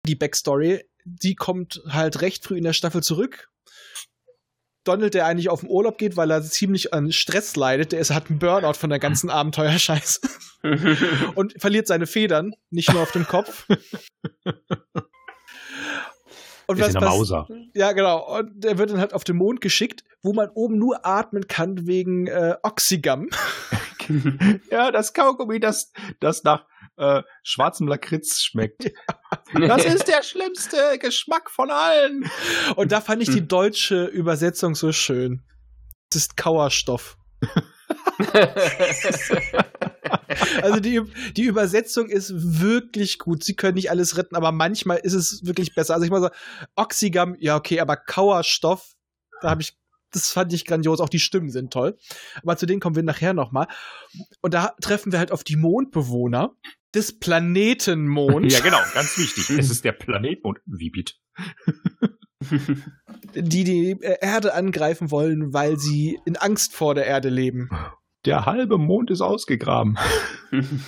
[0.06, 0.86] die Backstory.
[1.06, 3.49] Die kommt halt recht früh in der Staffel zurück.
[4.90, 8.10] Donald, der eigentlich auf den Urlaub geht, weil er ziemlich an Stress leidet, der ist,
[8.12, 10.22] hat einen Burnout von der ganzen Abenteuerscheiße
[11.36, 13.68] und verliert seine Federn, nicht nur auf dem Kopf.
[16.66, 17.48] Und ist in der pass- Mauser.
[17.74, 18.38] Ja, genau.
[18.40, 21.88] Und der wird dann halt auf den Mond geschickt, wo man oben nur atmen kann
[21.88, 23.30] wegen äh, Oxygum.
[24.72, 26.66] Ja, das Kaugummi, das, das nach
[27.00, 28.91] äh, schwarzem Lakritz schmeckt.
[29.54, 32.30] Das ist der schlimmste Geschmack von allen.
[32.76, 35.43] Und da fand ich die deutsche Übersetzung so schön.
[36.12, 37.18] Das ist Kauerstoff.
[40.62, 41.02] Also die,
[41.36, 43.43] die Übersetzung ist wirklich gut.
[43.43, 45.93] Sie können nicht alles retten, aber manchmal ist es wirklich besser.
[45.93, 46.30] Also ich mal so,
[46.76, 48.93] Oxygum, ja okay, aber Kauerstoff,
[49.41, 49.78] da habe ich,
[50.12, 51.02] das fand ich grandios.
[51.02, 51.97] Auch die Stimmen sind toll.
[52.41, 53.68] Aber zu denen kommen wir nachher nochmal.
[54.41, 56.56] Und da treffen wir halt auf die Mondbewohner
[56.94, 59.50] des Planeten Mond, Ja, genau, ganz wichtig.
[59.50, 60.60] Es ist der Planetmond.
[60.66, 61.14] Wie bitte?
[63.36, 67.70] die die äh, Erde angreifen wollen, weil sie in Angst vor der Erde leben.
[68.26, 69.98] Der halbe Mond ist ausgegraben.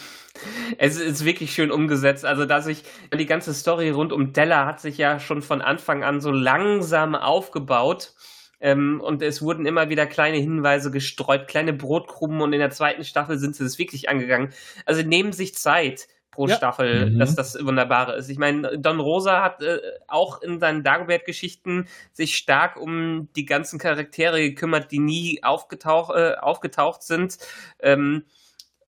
[0.80, 2.26] Es ist wirklich schön umgesetzt.
[2.26, 2.84] Also, dass ich
[3.14, 7.14] die ganze Story rund um Della hat sich ja schon von Anfang an so langsam
[7.14, 8.14] aufgebaut.
[8.62, 13.03] Ähm, und es wurden immer wieder kleine Hinweise gestreut, kleine Brotkrumen und in der zweiten
[13.03, 14.53] Staffel sind sie es wirklich angegangen.
[14.86, 16.55] Also nehmen sich Zeit pro Ja.
[16.55, 17.20] Staffel, Mhm.
[17.20, 18.30] dass das Wunderbare ist.
[18.30, 23.80] Ich meine, Don Rosa hat äh, auch in seinen Dagobert-Geschichten sich stark um die ganzen
[23.80, 27.38] Charaktere gekümmert, die nie aufgetauch, äh, aufgetaucht sind.
[27.82, 28.24] Ähm,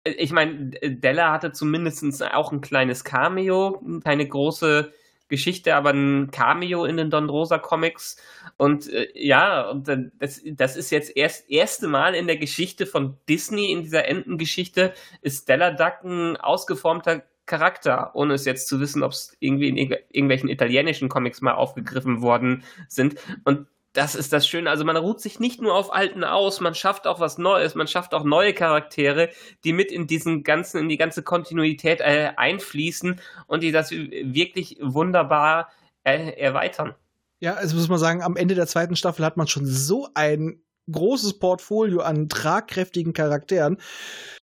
[0.04, 4.92] ich meine, Della hatte zumindest auch ein kleines Cameo, keine große
[5.28, 8.16] Geschichte, aber ein Cameo in den Don Rosa Comics.
[8.56, 13.16] Und äh, ja, und das, das ist jetzt erst erste Mal in der Geschichte von
[13.28, 19.02] Disney, in dieser Entengeschichte, ist Stella Duck ein ausgeformter Charakter, ohne es jetzt zu wissen,
[19.02, 23.14] ob es irgendwie in irgendwelchen italienischen Comics mal aufgegriffen worden sind.
[23.44, 23.66] Und
[23.96, 24.68] das ist das Schöne.
[24.70, 27.86] Also man ruht sich nicht nur auf Alten aus, man schafft auch was Neues, man
[27.86, 29.30] schafft auch neue Charaktere,
[29.64, 34.78] die mit in diesen ganzen, in die ganze Kontinuität äh, einfließen und die das wirklich
[34.80, 35.70] wunderbar
[36.04, 36.94] äh, erweitern.
[37.40, 40.60] Ja, also muss man sagen, am Ende der zweiten Staffel hat man schon so ein
[40.90, 43.78] großes Portfolio an tragkräftigen Charakteren.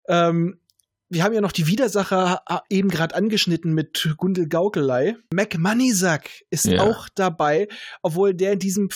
[0.09, 0.59] Ähm,
[1.09, 5.16] wir haben ja noch die Widersacher äh, eben gerade angeschnitten mit Gundel Gaukelei.
[5.32, 6.82] Mac Moneysack ist ja.
[6.82, 7.68] auch dabei,
[8.00, 8.88] obwohl der in diesem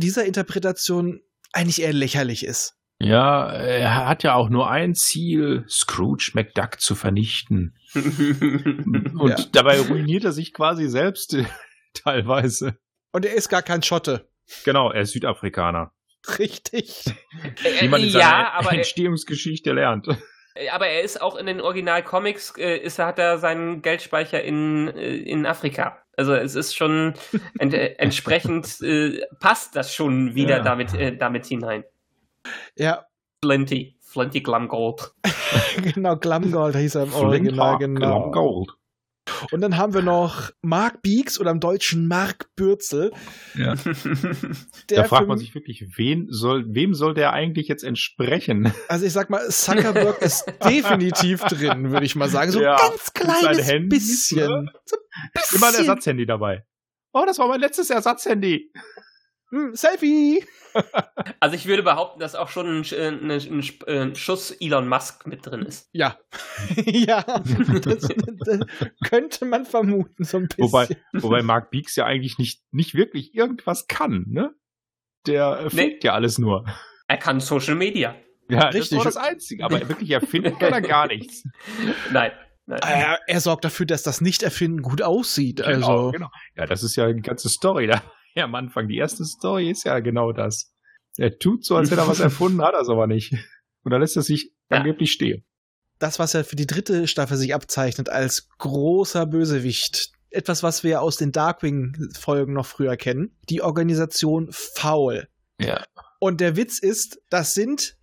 [0.00, 1.20] dieser Interpretation
[1.52, 2.76] eigentlich eher lächerlich ist.
[3.02, 7.74] Ja, er hat ja auch nur ein Ziel, Scrooge McDuck zu vernichten.
[7.94, 9.36] Und ja.
[9.52, 11.34] dabei ruiniert er sich quasi selbst
[11.94, 12.76] teilweise.
[13.12, 14.28] Und er ist gar kein Schotte.
[14.64, 15.92] Genau, er ist Südafrikaner.
[16.38, 17.06] Richtig.
[17.80, 20.06] Wie man in seiner ja, aber Entstehungsgeschichte lernt.
[20.70, 25.16] Aber er ist auch in den Original-Comics, äh, ist, hat er seinen Geldspeicher in, äh,
[25.16, 26.02] in Afrika.
[26.20, 27.14] Also es ist schon
[27.58, 30.62] ent entsprechend äh, passt das schon wieder ja.
[30.62, 31.82] damit, äh, damit hinein.
[32.76, 33.06] Ja.
[33.42, 33.96] Flinty.
[34.00, 35.14] Flinty Glumgold.
[35.94, 38.30] genau, Glumgold hieß er im Original, genau.
[38.30, 38.68] Glumgold.
[39.50, 43.12] Und dann haben wir noch Mark Beeks oder im Deutschen Mark Bürzel.
[43.54, 43.74] Ja.
[44.88, 48.72] da fragt man sich wirklich, wen soll, wem soll der eigentlich jetzt entsprechen?
[48.88, 52.50] Also ich sag mal, Zuckerberg ist definitiv drin, würde ich mal sagen.
[52.50, 54.64] So ja, ganz kleines Handy, bisschen.
[54.64, 54.72] Ne?
[54.84, 54.96] So
[55.34, 55.58] bisschen.
[55.58, 56.64] Immer ein Ersatzhandy dabei.
[57.12, 58.70] Oh, das war mein letztes Ersatzhandy.
[59.50, 60.44] Hm, Selfie!
[61.40, 65.44] Also ich würde behaupten, dass auch schon ein, ein, ein, ein Schuss Elon Musk mit
[65.44, 65.88] drin ist.
[65.90, 66.16] Ja.
[66.84, 68.06] ja, das,
[68.38, 68.60] das,
[69.04, 70.64] könnte man vermuten, so ein bisschen.
[70.64, 74.54] Wobei, wobei Mark Beeks ja eigentlich nicht, nicht wirklich irgendwas kann, ne?
[75.26, 76.06] Der erfindet nee.
[76.06, 76.66] ja alles nur.
[77.08, 78.14] Er kann Social Media.
[78.48, 78.90] Ja, Richtig.
[78.90, 81.42] das ist das Einzige, aber wirklich erfinden kann er gar nichts.
[82.12, 82.30] Nein.
[82.66, 82.80] Nein.
[82.82, 85.56] Er, er, sorgt dafür, dass das Nicht-Erfinden gut aussieht.
[85.56, 86.10] Genau, also.
[86.12, 86.28] genau.
[86.54, 88.00] Ja, das ist ja die ganze Story da
[88.34, 88.88] ja am Anfang.
[88.88, 90.72] Die erste Story ist ja genau das.
[91.16, 93.32] Er tut so, als hätte er was erfunden, hat er es aber nicht.
[93.82, 94.78] Und dann lässt er sich ja.
[94.78, 95.44] angeblich stehen.
[95.98, 101.02] Das, was ja für die dritte Staffel sich abzeichnet als großer Bösewicht, etwas, was wir
[101.02, 105.28] aus den Darkwing-Folgen noch früher kennen, die Organisation Foul.
[105.60, 105.84] Ja.
[106.18, 107.96] Und der Witz ist, das sind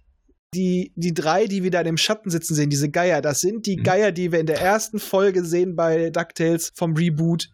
[0.54, 3.66] die, die drei, die wir da in dem Schatten sitzen sehen, diese Geier, das sind
[3.66, 3.84] die mhm.
[3.84, 7.50] Geier, die wir in der ersten Folge sehen bei DuckTales vom Reboot,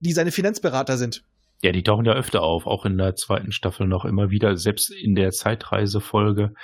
[0.00, 1.24] die seine Finanzberater sind.
[1.66, 4.56] Ja, die tauchen ja öfter auf, auch in der zweiten Staffel noch immer wieder.
[4.56, 6.54] Selbst in der Zeitreisefolge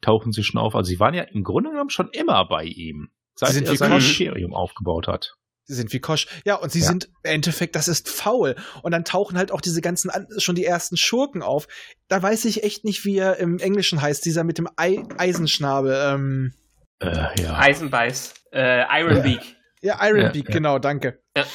[0.00, 0.76] tauchen sie schon auf.
[0.76, 4.54] Also sie waren ja im Grunde genommen schon immer bei ihm, seit er sein Imperium
[4.54, 5.34] aufgebaut hat.
[5.64, 6.28] Sie sind wie Kosch.
[6.44, 6.86] Ja, und sie ja.
[6.86, 8.54] sind im Endeffekt, das ist faul.
[8.84, 11.66] Und dann tauchen halt auch diese ganzen, schon die ersten Schurken auf.
[12.06, 15.92] Da weiß ich echt nicht, wie er im Englischen heißt, dieser mit dem Ei Eisenschnabel.
[15.92, 16.54] Ähm.
[17.00, 17.58] Äh, ja.
[17.58, 18.34] Eisenbeiß.
[18.52, 19.40] Äh, Ironbeak.
[19.80, 21.20] Ja, Ironbeak, ja, genau, danke.
[21.36, 21.46] Ja.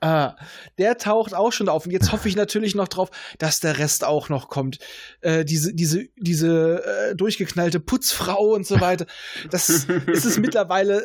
[0.00, 0.36] Ah,
[0.78, 1.86] der taucht auch schon auf.
[1.86, 4.78] Und jetzt hoffe ich natürlich noch drauf, dass der Rest auch noch kommt.
[5.20, 9.06] Äh, diese, diese, diese äh, durchgeknallte Putzfrau und so weiter.
[9.50, 11.02] Das ist es mittlerweile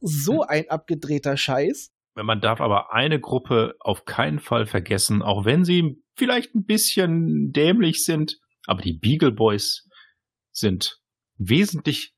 [0.00, 1.90] so ein abgedrehter Scheiß.
[2.14, 7.52] Man darf aber eine Gruppe auf keinen Fall vergessen, auch wenn sie vielleicht ein bisschen
[7.52, 9.88] dämlich sind, aber die Beagle Boys
[10.52, 11.00] sind
[11.38, 12.14] wesentlich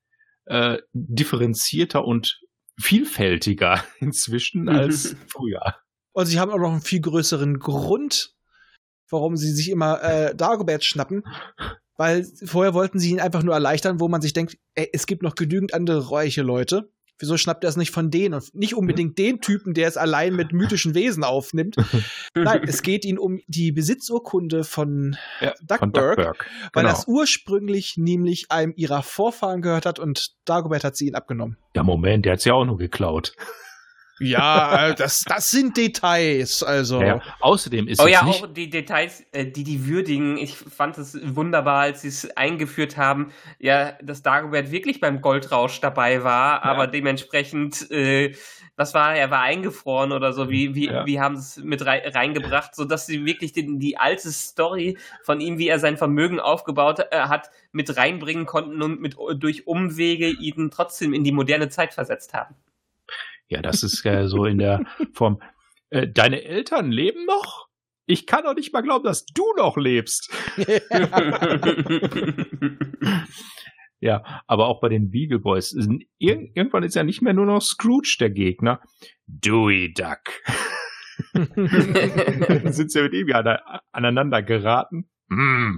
[0.46, 2.40] äh, differenzierter und
[2.78, 5.76] vielfältiger inzwischen als früher.
[6.14, 8.34] Und sie haben auch noch einen viel größeren Grund,
[9.10, 11.24] warum sie sich immer äh, Dagobert schnappen.
[11.96, 15.22] Weil vorher wollten sie ihn einfach nur erleichtern, wo man sich denkt, ey, es gibt
[15.22, 16.90] noch genügend andere reiche Leute.
[17.18, 20.34] Wieso schnappt er es nicht von denen und nicht unbedingt den Typen, der es allein
[20.34, 21.76] mit mythischen Wesen aufnimmt?
[22.34, 26.32] Nein, es geht ihnen um die Besitzurkunde von ja, Duckburg, genau.
[26.72, 31.56] weil das ursprünglich nämlich einem ihrer Vorfahren gehört hat und Dagobert hat sie ihn abgenommen.
[31.76, 33.36] Ja, Moment, der hat sie ja auch nur geklaut.
[34.20, 37.02] Ja, äh, das, das sind Details, also.
[37.02, 40.38] Ja, außerdem ist Oh ja, auch die Details, äh, die die würdigen.
[40.38, 45.80] Ich fand es wunderbar, als sie es eingeführt haben, ja, dass Dagobert wirklich beim Goldrausch
[45.80, 46.62] dabei war, ja.
[46.62, 48.34] aber dementsprechend, äh,
[48.76, 51.06] was war, er war eingefroren oder so, wie, wie, ja.
[51.06, 55.58] wie haben es mit reingebracht, so dass sie wirklich die, die alte Story von ihm,
[55.58, 60.70] wie er sein Vermögen aufgebaut äh, hat, mit reinbringen konnten und mit durch Umwege ihn
[60.70, 62.54] trotzdem in die moderne Zeit versetzt haben.
[63.48, 65.40] Ja, das ist ja so in der Form.
[65.90, 67.68] Äh, deine Eltern leben noch?
[68.06, 70.30] Ich kann doch nicht mal glauben, dass du noch lebst.
[74.00, 75.74] ja, aber auch bei den Beagle Boys.
[76.18, 78.82] Ir irgendwann ist ja nicht mehr nur noch Scrooge der Gegner.
[79.26, 80.20] Dewey Duck.
[81.32, 81.52] Dann
[82.72, 83.40] sind sie mit ihm ja
[83.92, 85.08] aneinander geraten.
[85.28, 85.76] Mm.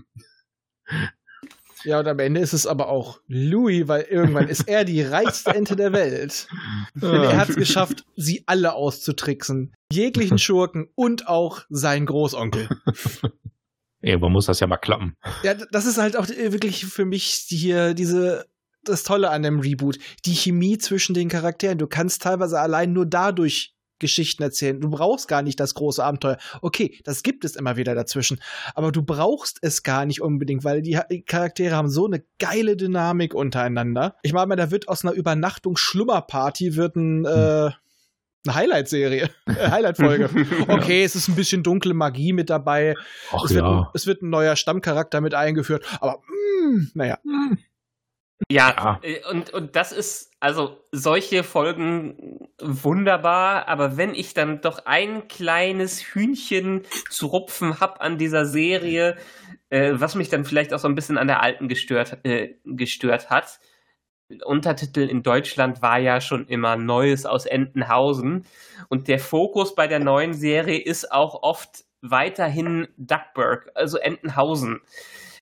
[1.85, 5.55] Ja, und am Ende ist es aber auch Louis, weil irgendwann ist er die reichste
[5.55, 6.49] Ente der Welt.
[6.95, 9.75] Denn er hat es geschafft, sie alle auszutricksen.
[9.93, 12.69] Jeglichen Schurken und auch seinen Großonkel.
[14.01, 15.17] Irgendwann muss das ja mal klappen.
[15.43, 18.47] Ja, das ist halt auch wirklich für mich hier diese
[18.85, 21.79] das Tolle an dem Reboot, die Chemie zwischen den Charakteren.
[21.79, 24.81] Du kannst teilweise allein nur dadurch Geschichten erzählen.
[24.81, 26.37] Du brauchst gar nicht das große Abenteuer.
[26.63, 28.41] Okay, das gibt es immer wieder dazwischen.
[28.75, 33.35] Aber du brauchst es gar nicht unbedingt, weil die Charaktere haben so eine geile Dynamik
[33.35, 34.17] untereinander.
[34.23, 40.31] Ich meine, da wird aus einer Übernachtung Schlummerparty wird ein, äh, eine Highlight-Serie, äh, Highlight-Folge.
[40.69, 42.95] Okay, es ist ein bisschen dunkle Magie mit dabei.
[43.33, 43.81] Ach es, wird, ja.
[43.81, 45.85] ein- es wird ein neuer Stammcharakter mit eingeführt.
[46.01, 47.19] Aber, mm, naja.
[48.51, 49.01] Ja, Ja.
[49.03, 55.29] äh, und, und das ist, also solche Folgen wunderbar, aber wenn ich dann doch ein
[55.29, 59.17] kleines Hühnchen zu rupfen hab an dieser Serie,
[59.71, 63.31] äh, was mich dann vielleicht auch so ein bisschen an der alten gestört, äh, gestört
[63.31, 63.59] hat,
[64.45, 68.45] Untertitel in Deutschland war ja schon immer Neues aus Entenhausen
[68.89, 74.81] und der Fokus bei der neuen Serie ist auch oft weiterhin Duckburg, also Entenhausen.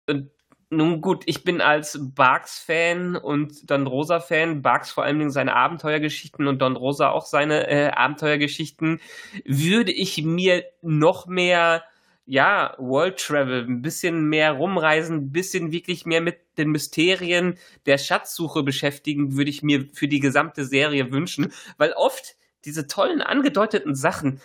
[0.09, 0.30] Und
[0.71, 6.47] nun gut, ich bin als Barks-Fan und Don Rosa-Fan, Barks vor allen Dingen seine Abenteuergeschichten
[6.47, 9.01] und Don Rosa auch seine äh, Abenteuergeschichten,
[9.45, 11.85] würde ich mir noch mehr,
[12.27, 17.99] ja, World Travel, ein bisschen mehr rumreisen, ein bisschen wirklich mehr mit den Mysterien der
[17.99, 23.95] Schatzsuche beschäftigen, würde ich mir für die gesamte Serie wünschen, weil oft diese tollen angedeuteten
[23.95, 24.41] Sachen,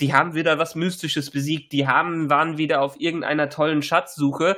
[0.00, 4.56] die haben wieder was Mystisches besiegt, die haben, waren wieder auf irgendeiner tollen Schatzsuche,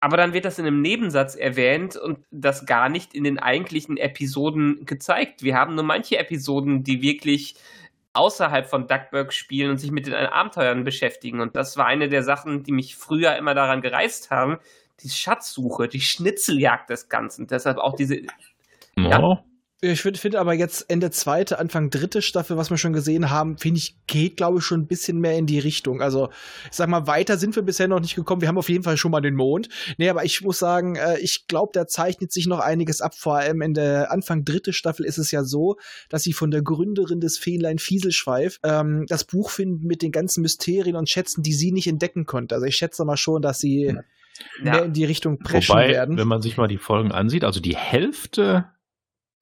[0.00, 3.96] aber dann wird das in einem Nebensatz erwähnt und das gar nicht in den eigentlichen
[3.96, 5.42] Episoden gezeigt.
[5.42, 7.56] Wir haben nur manche Episoden, die wirklich
[8.12, 11.40] außerhalb von Duckburg spielen und sich mit den Abenteuern beschäftigen.
[11.40, 14.58] Und das war eine der Sachen, die mich früher immer daran gereizt haben.
[15.02, 17.46] Die Schatzsuche, die Schnitzeljagd des Ganzen.
[17.46, 18.20] Deshalb auch diese.
[18.96, 19.44] Ja.
[19.80, 23.58] Ich finde find aber jetzt Ende zweite, Anfang dritte Staffel, was wir schon gesehen haben,
[23.58, 26.02] finde ich, geht, glaube ich, schon ein bisschen mehr in die Richtung.
[26.02, 26.30] Also,
[26.64, 28.40] ich sag mal, weiter sind wir bisher noch nicht gekommen.
[28.40, 29.68] Wir haben auf jeden Fall schon mal den Mond.
[29.96, 33.14] Nee, aber ich muss sagen, äh, ich glaube, da zeichnet sich noch einiges ab.
[33.14, 35.76] Vor allem in der Anfang dritte Staffel ist es ja so,
[36.08, 40.42] dass sie von der Gründerin des Fähnlein Fieselschweif ähm, das Buch finden mit den ganzen
[40.42, 42.56] Mysterien und Schätzen, die sie nicht entdecken konnte.
[42.56, 43.94] Also ich schätze mal schon, dass sie
[44.60, 46.16] mehr Ja, in die Richtung preschen Wobei, werden.
[46.16, 48.66] wenn man sich mal die Folgen ansieht, also die Hälfte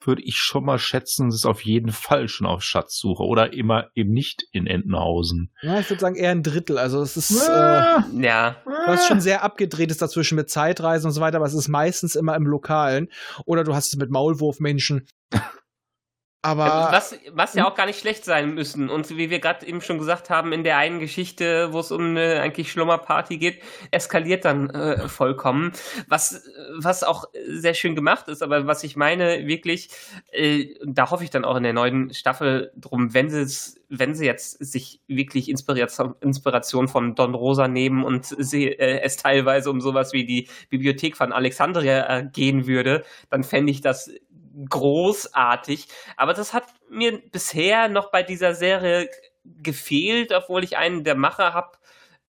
[0.06, 4.12] würde ich schon mal schätzen, ist auf jeden Fall schon auf Schatzsuche oder immer eben
[4.12, 5.52] nicht in Entenhausen.
[5.62, 6.78] Ja, ich würde sagen eher ein Drittel.
[6.78, 8.56] Also es ist äh, ja.
[8.86, 12.14] was schon sehr abgedreht ist dazwischen mit Zeitreisen und so weiter, aber es ist meistens
[12.14, 13.08] immer im Lokalen.
[13.44, 15.06] Oder du hast es mit Maulwurfmenschen.
[16.46, 18.88] Aber Was, was ja auch gar nicht schlecht sein müssen.
[18.88, 22.10] Und wie wir gerade eben schon gesagt haben, in der einen Geschichte, wo es um
[22.10, 25.72] eine eigentlich Schlummerparty geht, eskaliert dann äh, vollkommen.
[26.06, 26.44] Was,
[26.78, 29.88] was auch sehr schön gemacht ist, aber was ich meine, wirklich,
[30.30, 34.14] äh, da hoffe ich dann auch in der neuen Staffel drum, wenn sie es, wenn
[34.14, 39.68] sie jetzt sich wirklich Inspiration, Inspiration von Don Rosa nehmen und sie, äh, es teilweise
[39.68, 44.10] um sowas wie die Bibliothek von Alexandria äh, gehen würde, dann fände ich das
[44.68, 45.88] großartig.
[46.16, 49.08] Aber das hat mir bisher noch bei dieser Serie
[49.44, 51.78] gefehlt, obwohl ich einen der Macher habe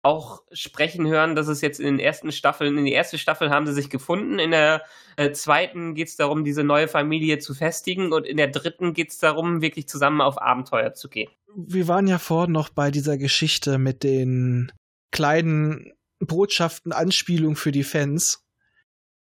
[0.03, 3.67] auch sprechen hören, dass es jetzt in den ersten Staffeln, in die erste Staffel haben
[3.67, 4.81] sie sich gefunden, in der
[5.15, 9.11] äh, zweiten geht es darum, diese neue Familie zu festigen und in der dritten geht
[9.11, 11.29] es darum, wirklich zusammen auf Abenteuer zu gehen.
[11.55, 14.71] wir waren ja vorhin noch bei dieser Geschichte mit den
[15.11, 18.43] kleinen Botschaften, Anspielungen für die Fans.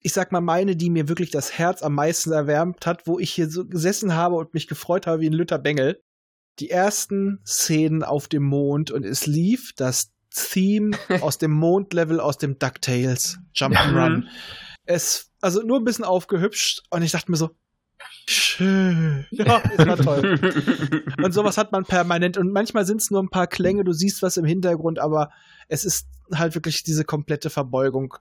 [0.00, 3.32] Ich sag mal, meine, die mir wirklich das Herz am meisten erwärmt hat, wo ich
[3.32, 6.00] hier so gesessen habe und mich gefreut habe wie ein Lütter Bengel.
[6.58, 12.38] Die ersten Szenen auf dem Mond und es lief das Theme aus dem Mondlevel aus
[12.38, 14.24] dem DuckTales Jump'n'Run.
[14.84, 17.50] Es, also nur ein bisschen aufgehübscht und ich dachte mir so,
[18.28, 19.26] schön.
[19.30, 20.38] Ja, ist war toll.
[21.22, 22.36] Und sowas hat man permanent.
[22.36, 25.30] Und manchmal sind es nur ein paar Klänge, du siehst was im Hintergrund, aber
[25.68, 28.14] es ist halt wirklich diese komplette Verbeugung.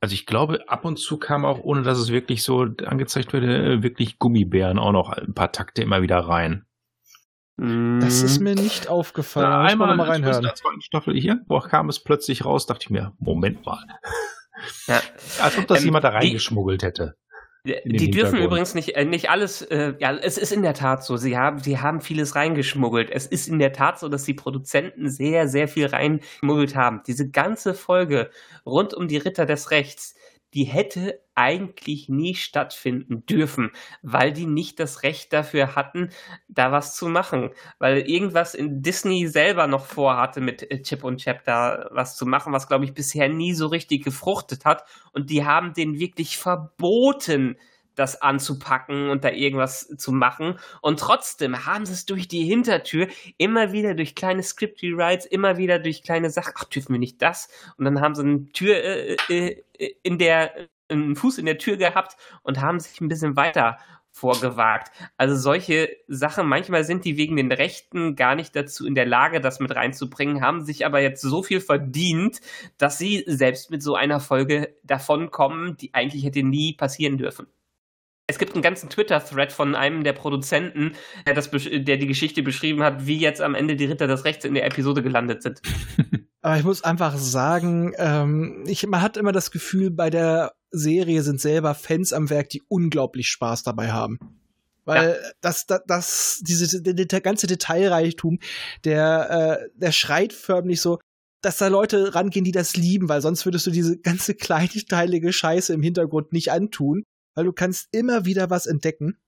[0.00, 3.74] Also ich glaube, ab und zu kam auch, ohne dass es wirklich so angezeigt wurde,
[3.74, 6.64] äh, wirklich Gummibären auch noch ein paar Takte immer wieder rein.
[7.62, 9.76] Das ist mir nicht aufgefallen.
[9.76, 10.42] Man noch mal in reinhören.
[10.42, 13.84] der zweiten Staffel irgendwo kam es plötzlich raus, dachte ich mir, Moment mal.
[14.86, 15.02] Ja.
[15.42, 17.16] Als ob das Ähm, jemand da reingeschmuggelt hätte.
[17.64, 20.72] Die, den die dürfen übrigens nicht, äh, nicht alles, äh, ja, es ist in der
[20.72, 21.16] Tat so.
[21.18, 23.10] Sie haben, sie haben vieles reingeschmuggelt.
[23.10, 27.02] Es ist in der Tat so, dass die Produzenten sehr, sehr viel reingeschmuggelt haben.
[27.06, 28.30] Diese ganze Folge
[28.64, 30.14] rund um die Ritter des Rechts,
[30.54, 33.70] die hätte eigentlich nie stattfinden dürfen,
[34.02, 36.10] weil die nicht das Recht dafür hatten,
[36.48, 37.50] da was zu machen.
[37.78, 42.26] Weil irgendwas in Disney selber noch vorhatte, mit äh, Chip und Chap da was zu
[42.26, 44.84] machen, was, glaube ich, bisher nie so richtig gefruchtet hat.
[45.12, 47.56] Und die haben den wirklich verboten,
[48.00, 50.58] das anzupacken und da irgendwas zu machen.
[50.80, 55.58] Und trotzdem haben sie es durch die Hintertür immer wieder durch kleine Script Rewrites, immer
[55.58, 57.48] wieder durch kleine Sachen, ach, dürfen wir nicht das?
[57.76, 60.52] Und dann haben sie eine Tür äh, äh, in der,
[60.88, 63.76] einen Fuß in der Tür gehabt und haben sich ein bisschen weiter
[64.12, 64.90] vorgewagt.
[65.16, 69.40] Also solche Sachen, manchmal sind die wegen den Rechten gar nicht dazu in der Lage,
[69.40, 72.40] das mit reinzubringen, haben sich aber jetzt so viel verdient,
[72.78, 77.46] dass sie selbst mit so einer Folge davonkommen, die eigentlich hätte nie passieren dürfen.
[78.30, 80.92] Es gibt einen ganzen Twitter-Thread von einem der Produzenten,
[81.26, 84.44] der, das, der die Geschichte beschrieben hat, wie jetzt am Ende die Ritter des Rechts
[84.44, 85.60] in der Episode gelandet sind.
[86.40, 91.22] Aber ich muss einfach sagen, ähm, ich, man hat immer das Gefühl, bei der Serie
[91.22, 94.20] sind selber Fans am Werk, die unglaublich Spaß dabei haben.
[94.84, 95.30] Weil ja.
[95.40, 98.38] das, das, das, diese, der, ganze Detailreichtum,
[98.84, 101.00] der, äh, der schreit förmlich so,
[101.42, 105.74] dass da Leute rangehen, die das lieben, weil sonst würdest du diese ganze kleinteilige Scheiße
[105.74, 107.02] im Hintergrund nicht antun
[107.34, 109.18] weil du kannst immer wieder was entdecken.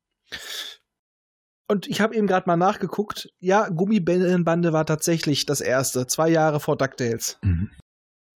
[1.69, 3.31] Und ich habe eben gerade mal nachgeguckt.
[3.39, 7.39] Ja, Gummibändenbande war tatsächlich das erste, zwei Jahre vor DuckTales.
[7.43, 7.71] Mhm.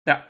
[0.07, 0.25] Ja,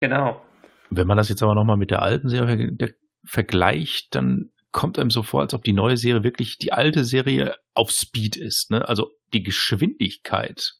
[0.00, 0.42] genau.
[0.90, 2.76] Wenn man das jetzt aber nochmal mit der alten Serie
[3.24, 7.56] vergleicht, dann kommt einem so vor, als ob die neue Serie wirklich die alte Serie
[7.74, 8.70] auf Speed ist.
[8.70, 8.86] Ne?
[8.86, 10.74] Also die Geschwindigkeit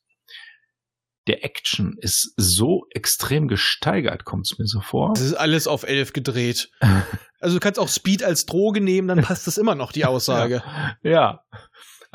[1.26, 5.12] der Action ist so extrem gesteigert, kommt es mir so vor.
[5.16, 6.70] Es ist alles auf elf gedreht.
[7.40, 10.62] also du kannst auch Speed als Droge nehmen, dann passt das immer noch, die Aussage.
[11.02, 11.10] ja.
[11.10, 11.40] ja.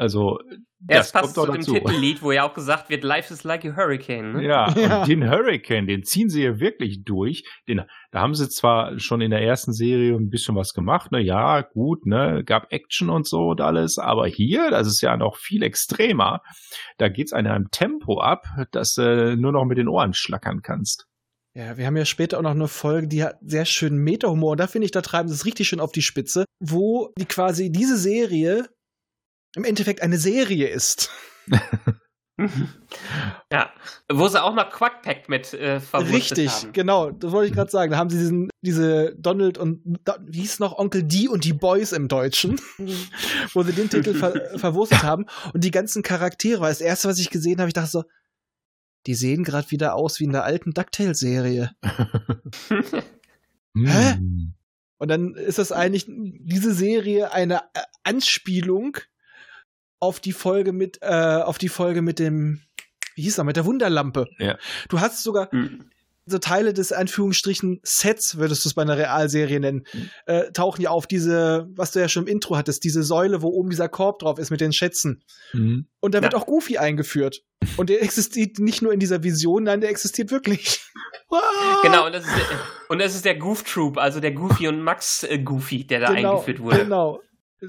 [0.02, 0.39] Also
[0.89, 3.76] ja, das, passt zu dem Titellied, wo ja auch gesagt wird, Life is like a
[3.76, 4.34] Hurricane.
[4.34, 4.47] Ne?
[4.47, 5.06] Ja, ja.
[5.06, 7.43] den Hurricane, den ziehen sie ja wirklich durch.
[7.68, 11.20] Den, da haben sie zwar schon in der ersten Serie ein bisschen was gemacht, ne,
[11.20, 15.38] ja, gut, ne, gab Action und so und alles, aber hier, das ist ja noch
[15.38, 16.41] viel extremer.
[16.97, 20.64] Da geht's in einem Tempo ab, dass du äh, nur noch mit den Ohren schlackern
[20.64, 21.06] kannst.
[21.54, 24.56] Ja, wir haben ja später auch noch eine Folge, die hat sehr schön Meta-Humor.
[24.56, 27.72] Da finde ich, da treiben sie es richtig schön auf die Spitze, wo die quasi
[27.72, 28.68] diese Serie
[29.56, 31.10] im Endeffekt eine Serie ist.
[33.52, 33.72] ja,
[34.12, 36.74] wo sie auch noch Quackpack mit äh, Richtig, haben.
[36.74, 37.91] genau, das wollte ich gerade sagen.
[37.91, 39.82] Da haben sie diesen, diese Donald und,
[40.28, 42.60] wie hieß noch, Onkel D und die Boys im Deutschen,
[43.54, 45.26] wo sie den Titel ver verwurstet haben.
[45.54, 48.04] Und die ganzen Charaktere, weil das erste, was ich gesehen habe, ich dachte so,
[49.08, 51.72] die sehen gerade wieder aus wie in der alten DuckTales-Serie.
[53.76, 54.14] Hä?
[54.14, 54.54] Hm.
[54.97, 58.97] Und dann ist das eigentlich diese Serie eine äh, Anspielung
[60.02, 62.60] auf die Folge mit, äh, auf die Folge mit dem,
[63.16, 64.26] wie hieß er, mit der Wunderlampe.
[64.39, 64.58] Ja.
[64.89, 65.86] Du hast sogar mhm.
[66.26, 70.10] so Teile des Anführungsstrichen Sets, würdest du es bei einer Realserie nennen, mhm.
[70.26, 73.49] äh, tauchen ja auf diese, was du ja schon im Intro hattest, diese Säule, wo
[73.49, 75.24] oben dieser Korb drauf ist mit den Schätzen.
[75.54, 75.86] Mhm.
[75.99, 76.24] Und da ja.
[76.24, 77.43] wird auch Goofy eingeführt.
[77.78, 80.82] Und der existiert nicht nur in dieser Vision, nein, der existiert wirklich.
[81.84, 84.82] genau, und das, ist der, und das ist der Goof Troop, also der Goofy und
[84.82, 86.80] Max äh, Goofy, der da genau, eingeführt wurde.
[86.86, 87.20] Genau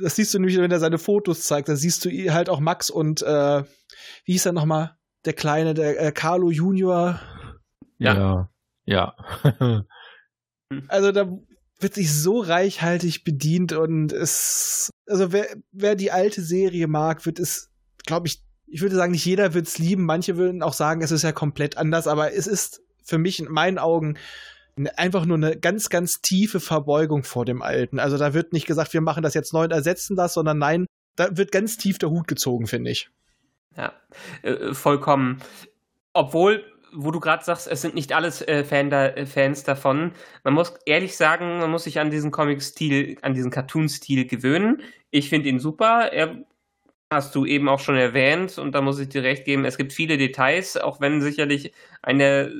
[0.00, 2.90] das siehst du nämlich, wenn er seine Fotos zeigt, da siehst du halt auch Max
[2.90, 3.62] und äh,
[4.24, 4.96] wie hieß er nochmal?
[5.24, 7.20] Der kleine, der äh, Carlo Junior.
[7.98, 8.48] Ja.
[8.84, 9.14] Ja.
[10.88, 11.30] also da
[11.78, 17.38] wird sich so reichhaltig bedient und es, also wer, wer die alte Serie mag, wird
[17.38, 17.70] es,
[18.06, 20.04] glaube ich, ich würde sagen, nicht jeder wird es lieben.
[20.04, 23.50] Manche würden auch sagen, es ist ja komplett anders, aber es ist für mich in
[23.50, 24.16] meinen Augen
[24.96, 27.98] einfach nur eine ganz, ganz tiefe Verbeugung vor dem Alten.
[27.98, 30.86] Also da wird nicht gesagt, wir machen das jetzt neu und ersetzen das, sondern nein,
[31.16, 33.10] da wird ganz tief der Hut gezogen, finde ich.
[33.76, 33.92] Ja,
[34.42, 35.42] äh, vollkommen.
[36.12, 40.12] Obwohl, wo du gerade sagst, es sind nicht alles äh, Fan da, äh, Fans davon.
[40.44, 44.82] Man muss ehrlich sagen, man muss sich an diesen Comic-Stil, an diesen Cartoon-Stil gewöhnen.
[45.10, 46.12] Ich finde ihn super.
[46.12, 46.44] Er
[47.10, 49.92] hast du eben auch schon erwähnt und da muss ich dir recht geben, es gibt
[49.92, 52.50] viele Details, auch wenn sicherlich eine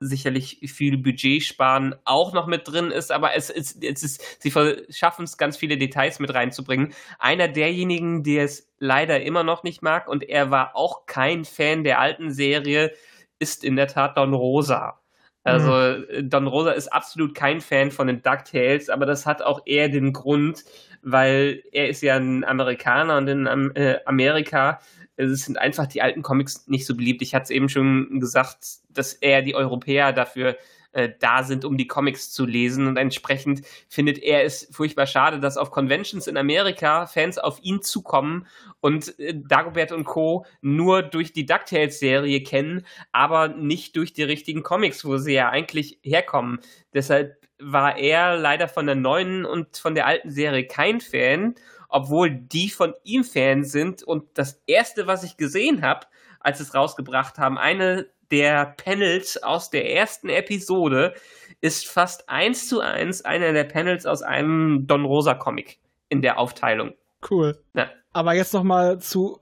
[0.00, 4.50] sicherlich viel Budget sparen auch noch mit drin ist, aber es ist, es ist sie
[4.88, 6.94] schaffen es ganz viele Details mit reinzubringen.
[7.18, 11.84] Einer derjenigen, der es leider immer noch nicht mag und er war auch kein Fan
[11.84, 12.92] der alten Serie,
[13.38, 15.00] ist in der Tat Don Rosa.
[15.44, 16.30] Also mhm.
[16.30, 20.12] Don Rosa ist absolut kein Fan von den DuckTales, aber das hat auch eher den
[20.12, 20.64] Grund,
[21.02, 24.80] weil er ist ja ein Amerikaner und in äh, Amerika
[25.24, 27.22] es sind einfach die alten Comics nicht so beliebt.
[27.22, 30.56] Ich hatte es eben schon gesagt, dass eher die Europäer dafür
[30.92, 32.86] äh, da sind, um die Comics zu lesen.
[32.86, 37.82] Und entsprechend findet er es furchtbar schade, dass auf Conventions in Amerika Fans auf ihn
[37.82, 38.46] zukommen
[38.80, 40.46] und äh, Dagobert und Co.
[40.62, 46.00] nur durch die DuckTales-Serie kennen, aber nicht durch die richtigen Comics, wo sie ja eigentlich
[46.02, 46.58] herkommen.
[46.92, 51.54] Deshalb war er leider von der neuen und von der alten Serie kein Fan,
[51.90, 54.02] obwohl die von ihm Fans sind.
[54.02, 56.06] Und das erste, was ich gesehen habe,
[56.40, 61.14] als sie es rausgebracht haben, eine der Panels aus der ersten Episode
[61.60, 65.78] ist fast eins zu eins einer der Panels aus einem Don Rosa Comic
[66.08, 66.94] in der Aufteilung.
[67.28, 67.62] Cool.
[67.74, 67.90] Ja.
[68.12, 69.40] Aber jetzt noch mal zu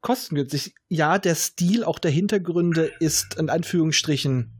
[0.00, 0.74] kostengünstig.
[0.88, 4.52] Ja, der Stil auch der Hintergründe ist in Anführungsstrichen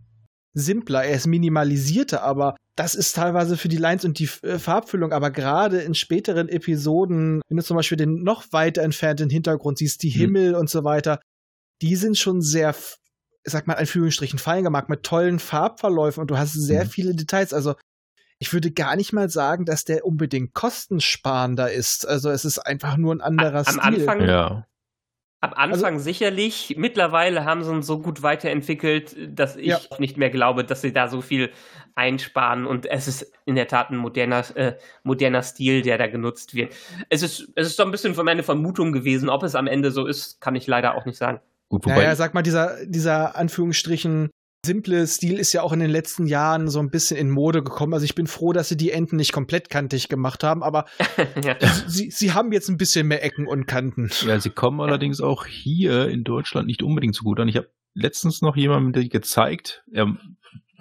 [0.55, 5.13] simpler, er ist minimalisierter, aber das ist teilweise für die Lines und die äh, Farbfüllung,
[5.13, 10.03] aber gerade in späteren Episoden, wenn du zum Beispiel den noch weiter entfernten Hintergrund siehst,
[10.03, 10.21] die mhm.
[10.21, 11.21] Himmel und so weiter,
[11.83, 12.75] die sind schon sehr
[13.45, 16.89] sag mal, Anführungsstrichen fein gemacht mit tollen Farbverläufen und du hast sehr mhm.
[16.89, 17.53] viele Details.
[17.53, 17.75] Also
[18.39, 22.07] ich würde gar nicht mal sagen, dass der unbedingt kostensparender ist.
[22.09, 24.09] Also es ist einfach nur ein anderer Am Stil.
[24.09, 24.67] Anfang, ja.
[25.45, 26.75] Am Anfang also, sicherlich.
[26.79, 29.79] Mittlerweile haben sie uns so gut weiterentwickelt, dass ich ja.
[29.99, 31.51] nicht mehr glaube, dass sie da so viel
[31.95, 32.65] einsparen.
[32.65, 36.75] Und es ist in der Tat ein moderner, äh, moderner Stil, der da genutzt wird.
[37.11, 39.29] Es ist, es ist so ein bisschen von meiner Vermutung gewesen.
[39.29, 41.41] Ob es am Ende so ist, kann ich leider auch nicht sagen.
[41.69, 41.97] Gut, wobei.
[41.97, 44.31] Naja, sag mal, dieser, dieser Anführungsstrichen
[44.65, 47.95] simple Stil ist ja auch in den letzten Jahren so ein bisschen in Mode gekommen.
[47.95, 50.87] Also ich bin froh, dass sie die Enten nicht komplett kantig gemacht haben, aber
[51.45, 51.57] ja.
[51.87, 54.11] sie, sie haben jetzt ein bisschen mehr Ecken und Kanten.
[54.27, 54.87] Ja, sie kommen ja.
[54.87, 57.49] allerdings auch hier in Deutschland nicht unbedingt so gut an.
[57.49, 60.17] Ich habe letztens noch jemandem gezeigt, er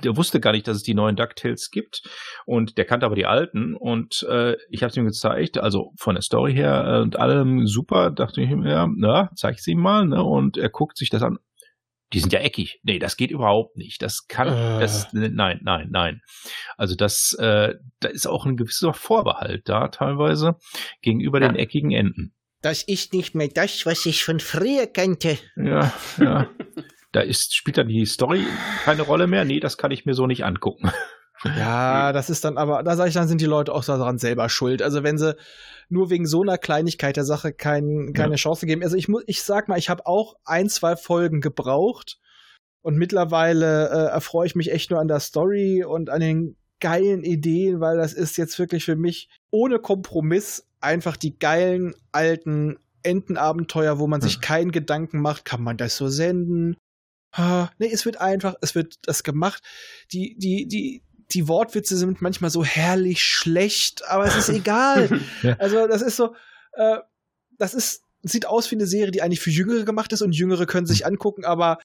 [0.03, 2.03] der wusste gar nicht, dass es die neuen DuckTales gibt
[2.45, 6.15] und der kannte aber die alten und äh, ich habe es ihm gezeigt, also von
[6.15, 9.79] der Story her äh, und allem super, dachte ich mir, ja, na, zeig es ihm
[9.79, 10.23] mal, ne?
[10.23, 11.39] Und er guckt sich das an.
[12.13, 12.79] Die sind ja eckig.
[12.83, 14.01] Nee, das geht überhaupt nicht.
[14.01, 14.79] Das kann, äh.
[14.79, 16.21] das, nein, nein, nein.
[16.77, 20.55] Also das, äh, da ist auch ein gewisser Vorbehalt da teilweise
[21.01, 21.47] gegenüber ja.
[21.47, 22.33] den eckigen Enden.
[22.61, 25.37] Das ist nicht mehr das, was ich von früher kannte.
[25.55, 26.49] Ja, ja.
[27.13, 28.43] Da ist, spielt dann die Story
[28.85, 29.45] keine Rolle mehr.
[29.45, 30.91] Nee, das kann ich mir so nicht angucken.
[31.43, 34.49] Ja, das ist dann aber, da sage ich dann, sind die Leute auch daran selber
[34.49, 34.81] schuld.
[34.81, 35.35] Also wenn sie
[35.89, 38.37] nur wegen so einer Kleinigkeit der Sache kein, keine ja.
[38.37, 38.83] Chance geben.
[38.83, 42.19] Also ich muss, ich sag mal, ich habe auch ein, zwei Folgen gebraucht
[42.81, 47.23] und mittlerweile äh, erfreue ich mich echt nur an der Story und an den geilen
[47.23, 53.99] Ideen, weil das ist jetzt wirklich für mich ohne Kompromiss einfach die geilen alten Entenabenteuer,
[53.99, 54.27] wo man hm.
[54.27, 56.75] sich keinen Gedanken macht, kann man das so senden?
[57.31, 59.63] Ah, nee, es wird einfach, es wird das gemacht.
[60.11, 61.01] Die, die, die,
[61.33, 65.21] die Wortwitze sind manchmal so herrlich schlecht, aber es ist egal.
[65.43, 65.55] ja.
[65.59, 66.35] Also, das ist so,
[66.73, 66.99] äh,
[67.57, 70.65] das ist, sieht aus wie eine Serie, die eigentlich für Jüngere gemacht ist und Jüngere
[70.65, 71.13] können sich hm.
[71.13, 71.79] angucken, aber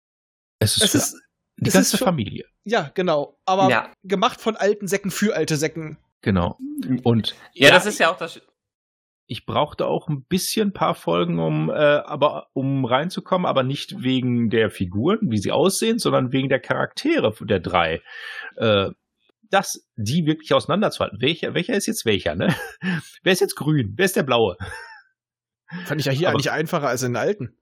[0.59, 1.17] es ist, es ist
[1.57, 2.47] die ganze ist schon, Familie.
[2.65, 3.37] Ja, genau.
[3.45, 3.93] Aber ja.
[4.05, 5.99] gemacht von alten Säcken für alte Säcken.
[6.23, 6.57] Genau.
[7.03, 8.41] Und ja, ja, das ist ja auch das
[9.31, 14.49] ich brauchte auch ein bisschen paar Folgen, um äh, aber um reinzukommen, aber nicht wegen
[14.49, 18.01] der Figuren, wie sie aussehen, sondern wegen der Charaktere der drei.
[18.57, 18.91] Äh,
[19.51, 21.21] das, die wirklich auseinanderzuhalten.
[21.21, 22.55] Welcher, welcher ist jetzt welcher, ne?
[23.23, 23.95] Wer ist jetzt grün?
[23.97, 24.57] Wer ist der blaue?
[25.85, 27.59] Fand ich ja hier aber, eigentlich einfacher als in den alten.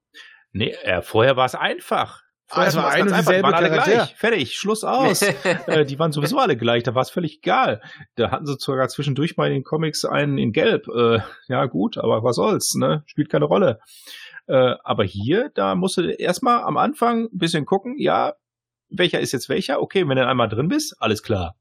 [0.51, 2.23] Nee, äh, vorher war es einfach.
[2.49, 4.15] Also ein und dieselbe waren alle gleich.
[4.15, 5.21] Fertig, Schluss aus.
[5.67, 7.81] äh, die waren sowieso alle gleich, da war es völlig egal.
[8.15, 10.87] Da hatten sie sogar zwischendurch mal in den Comics einen in Gelb.
[10.87, 11.19] Äh,
[11.49, 13.03] ja, gut, aber was soll's, ne?
[13.05, 13.79] Spielt keine Rolle.
[14.47, 18.35] Äh, aber hier, da musst du erstmal am Anfang ein bisschen gucken, ja,
[18.89, 19.81] welcher ist jetzt welcher?
[19.81, 21.57] Okay, wenn du einmal drin bist, alles klar.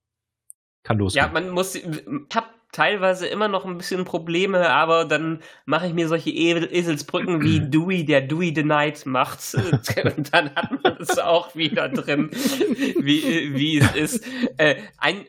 [0.87, 1.27] Kann losgehen.
[1.27, 1.85] Ja, man muss, ich
[2.33, 7.59] hab teilweise immer noch ein bisschen Probleme, aber dann mache ich mir solche Eselsbrücken wie
[7.71, 9.41] Dewey, der Dewey the Night macht.
[9.57, 14.25] Und dann hat man es auch wieder drin, wie, wie es ist.
[14.59, 15.25] Äh, ein,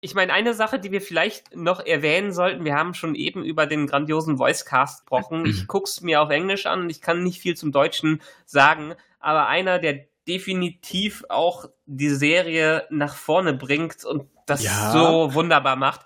[0.00, 3.66] ich meine, eine Sache, die wir vielleicht noch erwähnen sollten, wir haben schon eben über
[3.66, 5.44] den grandiosen Voicecast gesprochen.
[5.44, 9.80] Ich guck's mir auf Englisch an, ich kann nicht viel zum Deutschen sagen, aber einer,
[9.80, 14.92] der definitiv auch die Serie nach vorne bringt und das ja.
[14.92, 16.00] so wunderbar macht,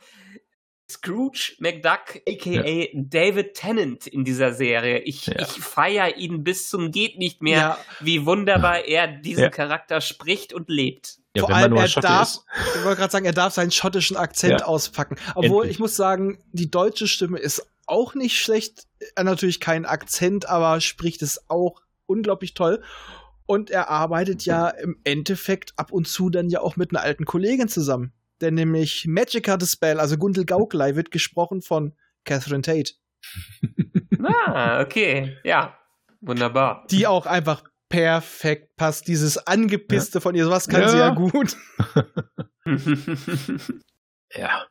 [0.92, 2.86] Scrooge McDuck, aka ja.
[2.94, 4.98] David Tennant in dieser Serie.
[5.00, 5.40] Ich, ja.
[5.40, 7.78] ich feiere ihn bis zum geht nicht mehr, ja.
[8.00, 11.18] wie wunderbar er diesen Charakter spricht und lebt.
[11.38, 12.44] Vor allem, er darf, ist.
[12.76, 15.16] ich wollte gerade sagen, er darf seinen schottischen Akzent auspacken.
[15.34, 15.70] Obwohl, Endlich.
[15.70, 18.86] ich muss sagen, die deutsche Stimme ist auch nicht schlecht.
[19.00, 22.82] Er hat natürlich keinen Akzent, aber spricht es auch unglaublich toll.
[23.46, 27.24] Und er arbeitet ja im Endeffekt ab und zu dann ja auch mit einer alten
[27.24, 28.12] Kollegin zusammen
[28.42, 31.94] denn nämlich Magica the Spell, also Gundel Gauklei, wird gesprochen von
[32.24, 32.92] Catherine Tate.
[34.24, 35.78] ah, okay, ja,
[36.20, 36.86] wunderbar.
[36.90, 40.20] Die auch einfach perfekt passt, dieses Angepisste ja.
[40.20, 40.88] von ihr, sowas kann ja.
[40.88, 41.56] sie ja gut.
[44.34, 44.66] Ja.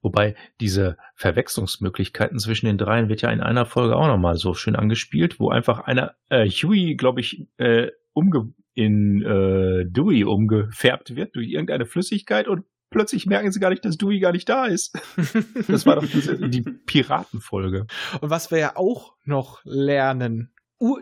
[0.00, 4.76] Wobei diese Verwechslungsmöglichkeiten zwischen den dreien wird ja in einer Folge auch nochmal so schön
[4.76, 11.34] angespielt, wo einfach einer, äh, Huey, glaube ich, äh, umge in äh, Dewey umgefärbt wird
[11.34, 14.98] durch irgendeine Flüssigkeit und plötzlich merken sie gar nicht, dass Dewey gar nicht da ist.
[15.68, 17.86] Das war doch diese, die Piratenfolge.
[18.20, 20.52] Und was wir ja auch noch lernen,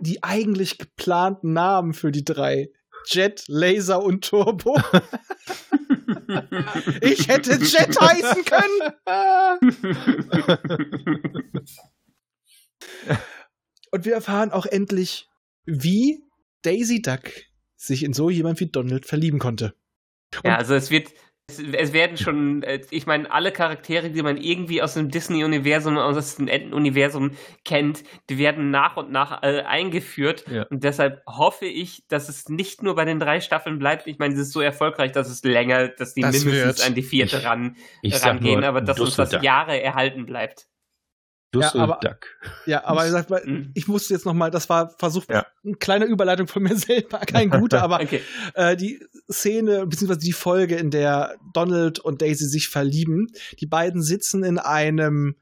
[0.00, 2.70] die eigentlich geplanten Namen für die drei.
[3.06, 4.76] Jet, Laser und Turbo.
[7.00, 8.92] ich hätte Jet heißen können.
[13.92, 15.28] Und wir erfahren auch endlich,
[15.64, 16.24] wie
[16.62, 17.30] Daisy Duck
[17.76, 19.74] sich in so jemand wie Donald verlieben konnte.
[20.44, 21.12] ja, also es wird,
[21.48, 25.96] es, es werden schon, äh, ich meine, alle Charaktere, die man irgendwie aus dem Disney-Universum,
[25.96, 27.32] aus dem Enten-Universum
[27.64, 30.44] kennt, die werden nach und nach äh, eingeführt.
[30.50, 30.64] Ja.
[30.64, 34.06] Und deshalb hoffe ich, dass es nicht nur bei den drei Staffeln bleibt.
[34.08, 36.86] Ich meine, es ist so erfolgreich, dass es länger, dass die Das mindestens wird.
[36.88, 39.30] an die vierte Ich- ran, Ich rangehen, nur aber dass uns das.
[39.42, 40.66] Jahre erhalten bleibt.
[41.54, 42.26] Aber- Dusselduck.
[42.66, 43.70] Ja, aber ich, sag mal, Mhm.
[43.74, 45.46] ich musste jetzt noch mal, das war versucht, Ja.
[45.64, 48.20] eine kleine Überleitung von mir selber, kein guter, aber Okay.
[48.54, 53.28] äh, die Szene, beziehungsweise die Folge, in der Donald und Daisy sich verlieben.
[53.60, 55.36] Die beiden sitzen in einem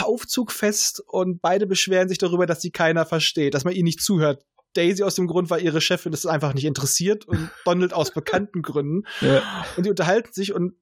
[0.00, 4.00] Aufzug fest und beide beschweren sich darüber, dass sie keiner versteht, dass man ihnen nicht
[4.02, 4.44] zuhört.
[4.74, 8.62] Daisy aus dem Grund, weil ihre Chefin es einfach nicht interessiert und Donald aus bekannten
[8.62, 9.02] Gründen.
[9.20, 9.42] Ja.
[9.76, 10.74] Und die unterhalten sich und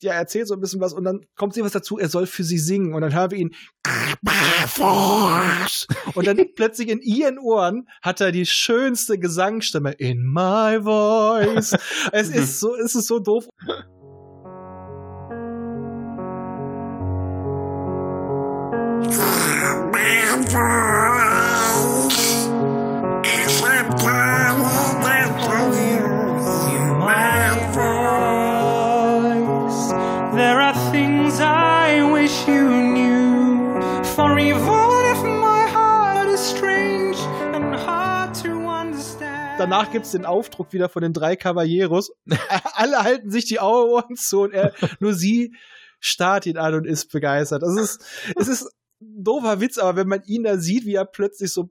[0.00, 2.26] ja, er erzählt so ein bisschen was und dann kommt sie was dazu, er soll
[2.26, 3.54] für sie singen und dann hören wir ihn
[6.14, 11.76] und dann plötzlich in ihren Ohren hat er die schönste Gesangsstimme in my voice.
[12.12, 13.48] Es ist so, es ist so doof.
[39.58, 42.12] Danach gibt's den Aufdruck wieder von den drei Caballeros.
[42.74, 45.54] Alle halten sich die Ohren zu und er, nur sie
[46.00, 47.62] starrt ihn an und ist begeistert.
[47.62, 48.04] Das ist,
[48.36, 48.62] es ist
[49.00, 51.70] ein doofer Witz, aber wenn man ihn da sieht, wie er plötzlich so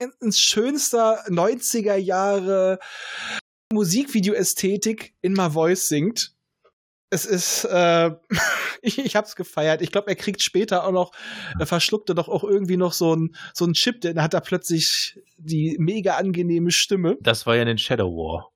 [0.00, 2.78] in- ins schönster 90er Jahre
[3.72, 6.34] Musikvideo-Ästhetik in My Voice singt.
[7.12, 8.10] Es ist, äh,
[8.82, 9.82] ich, ich hab's gefeiert.
[9.82, 11.12] Ich glaube, er kriegt später auch noch,
[11.58, 15.20] er verschluckte doch auch irgendwie noch so ein so ein Chip, denn hat er plötzlich
[15.36, 17.18] die mega angenehme Stimme.
[17.20, 18.50] Das war ja in den Shadow War.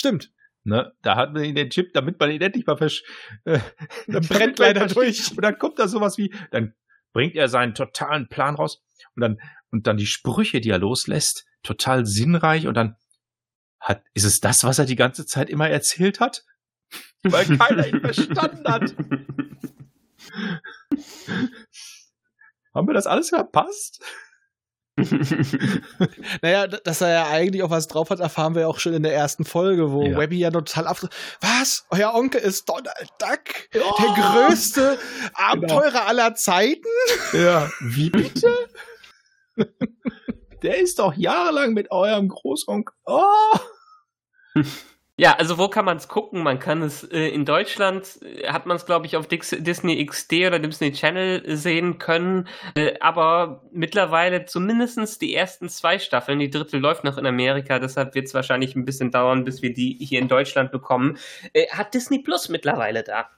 [0.00, 0.32] Stimmt.
[0.64, 0.92] Ne?
[1.02, 3.02] Da hat man ihn den Chip, damit man ihn endlich mal versch
[3.44, 3.58] äh,
[4.06, 5.30] Dann brennt leider durch.
[5.30, 6.74] Und dann kommt da sowas wie, dann
[7.12, 8.82] bringt er seinen totalen Plan raus
[9.14, 9.38] und dann,
[9.70, 12.96] und dann die Sprüche, die er loslässt, total sinnreich und dann
[13.80, 16.44] hat, ist es das, was er die ganze Zeit immer erzählt hat?
[17.22, 18.94] Weil keiner ihn verstanden hat.
[22.74, 24.00] Haben wir das alles verpasst?
[26.42, 29.14] Naja, dass er ja eigentlich auch was drauf hat, erfahren wir auch schon in der
[29.14, 30.18] ersten Folge, wo Ja.
[30.18, 30.98] Webby ja total ab.
[31.40, 31.86] Was?
[31.90, 33.70] Euer Onkel ist Donald Duck?
[33.72, 34.98] Der größte
[35.34, 36.84] Abenteurer aller Zeiten?
[37.32, 38.54] Ja, wie bitte?
[40.62, 42.94] Der ist doch jahrelang mit eurem Großonkel.
[43.06, 43.22] Oh!
[45.18, 46.42] Ja, also wo kann man es gucken?
[46.42, 50.04] Man kann es äh, in Deutschland, äh, hat man es glaube ich auf Dix Disney
[50.04, 56.38] XD oder Disney Channel äh, sehen können, äh, aber mittlerweile zumindestens die ersten zwei Staffeln,
[56.38, 59.74] die dritte läuft noch in Amerika, deshalb wird es wahrscheinlich ein bisschen dauern, bis wir
[59.74, 61.18] die hier in Deutschland bekommen,
[61.52, 63.28] äh, hat Disney Plus mittlerweile da.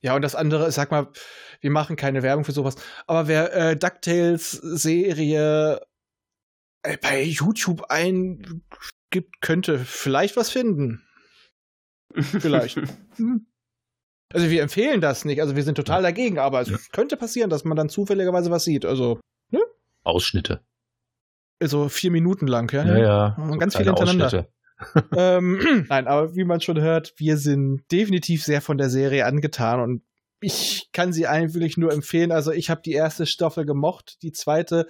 [0.00, 1.08] Ja, und das andere, sag mal,
[1.60, 2.76] wir machen keine Werbung für sowas,
[3.06, 5.80] aber wer DuckTales Serie
[6.82, 8.62] äh, bei YouTube eingibt,
[9.40, 11.04] könnte vielleicht was finden.
[12.14, 12.80] Vielleicht.
[14.30, 16.76] Also wir empfehlen das nicht, also wir sind total dagegen, aber es Ja.
[16.92, 18.84] könnte passieren, dass man dann zufälligerweise was sieht.
[18.84, 19.18] Also,
[20.04, 20.60] Ausschnitte.
[21.62, 22.84] also vier Minuten lang, ja.
[22.84, 23.36] Ja, ja.
[23.38, 24.26] Und ganz kleine viel hintereinander.
[24.26, 24.48] Ausschnitte.
[25.16, 29.80] ähm, nein, aber wie man schon hört, wir sind definitiv sehr von der Serie angetan
[29.80, 30.02] und
[30.40, 32.30] ich kann sie eigentlich nur empfehlen.
[32.30, 34.86] Also ich habe die erste Staffel gemocht, die zweite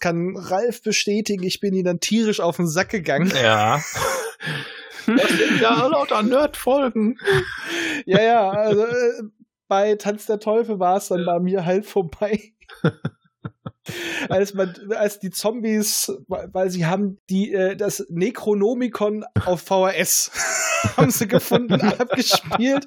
[0.00, 1.44] kann Ralf bestätigen.
[1.44, 3.30] Ich bin ihnen dann tierisch auf den Sack gegangen.
[3.40, 3.80] Ja.
[5.06, 7.18] Das sind ja lauter Nerd-Folgen.
[8.06, 9.22] ja, ja, also äh,
[9.68, 12.52] bei Tanz der Teufel war es dann bei mir halt vorbei.
[14.28, 20.30] als man, als die Zombies, weil sie haben die äh, das Necronomicon auf VHS
[20.96, 22.86] haben sie gefunden, abgespielt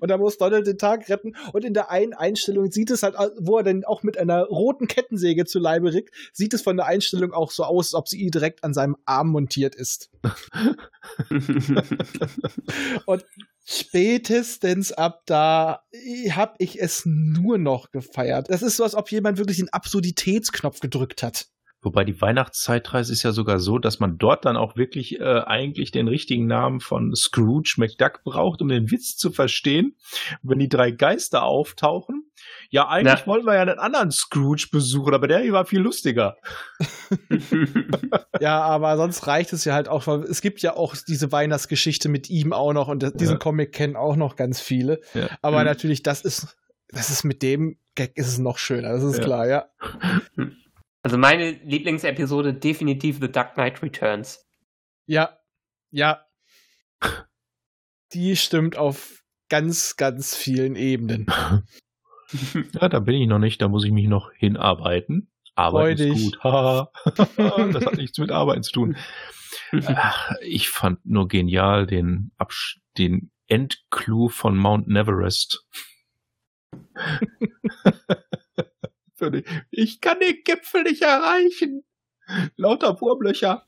[0.00, 3.14] und da muss Donald den Tag retten und in der einen Einstellung sieht es halt,
[3.38, 6.86] wo er dann auch mit einer roten Kettensäge zu Leibe rickt, sieht es von der
[6.86, 10.10] Einstellung auch so aus, als ob sie direkt an seinem Arm montiert ist.
[13.06, 13.24] und
[13.66, 15.82] spätestens ab da
[16.30, 18.48] habe ich es nur noch gefeiert.
[18.48, 21.48] Das ist so, als ob jemand wirklich den Absurditätsknopf gedrückt hat.
[21.86, 25.92] Wobei die Weihnachtszeitreise ist ja sogar so, dass man dort dann auch wirklich äh, eigentlich
[25.92, 29.94] den richtigen Namen von Scrooge McDuck braucht, um den Witz zu verstehen.
[30.42, 32.28] wenn die drei Geister auftauchen,
[32.70, 33.26] ja, eigentlich Na.
[33.28, 36.36] wollten wir ja einen anderen Scrooge besuchen, aber der hier war viel lustiger.
[38.40, 40.08] ja, aber sonst reicht es ja halt auch.
[40.24, 43.38] Es gibt ja auch diese Weihnachtsgeschichte mit ihm auch noch und diesen ja.
[43.38, 45.00] Comic kennen auch noch ganz viele.
[45.14, 45.28] Ja.
[45.40, 45.66] Aber mhm.
[45.66, 46.56] natürlich, das ist,
[46.88, 49.24] das ist mit dem Gag ist es noch schöner, das ist ja.
[49.24, 49.66] klar, ja.
[51.06, 54.44] Also meine Lieblingsepisode definitiv The Dark Knight Returns.
[55.06, 55.38] Ja,
[55.92, 56.26] ja.
[58.12, 61.26] Die stimmt auf ganz, ganz vielen Ebenen.
[62.72, 65.30] Ja, da bin ich noch nicht, da muss ich mich noch hinarbeiten.
[65.54, 66.38] Arbeit ist gut.
[66.42, 68.96] das hat nichts mit Arbeiten zu tun.
[69.86, 74.88] Ach, ich fand nur genial den, Absch den Endclou von Mount
[79.20, 79.46] Neverest.
[79.70, 81.84] ich kann den Gipfel nicht erreichen.
[82.56, 83.66] Lauter Wurmlöcher.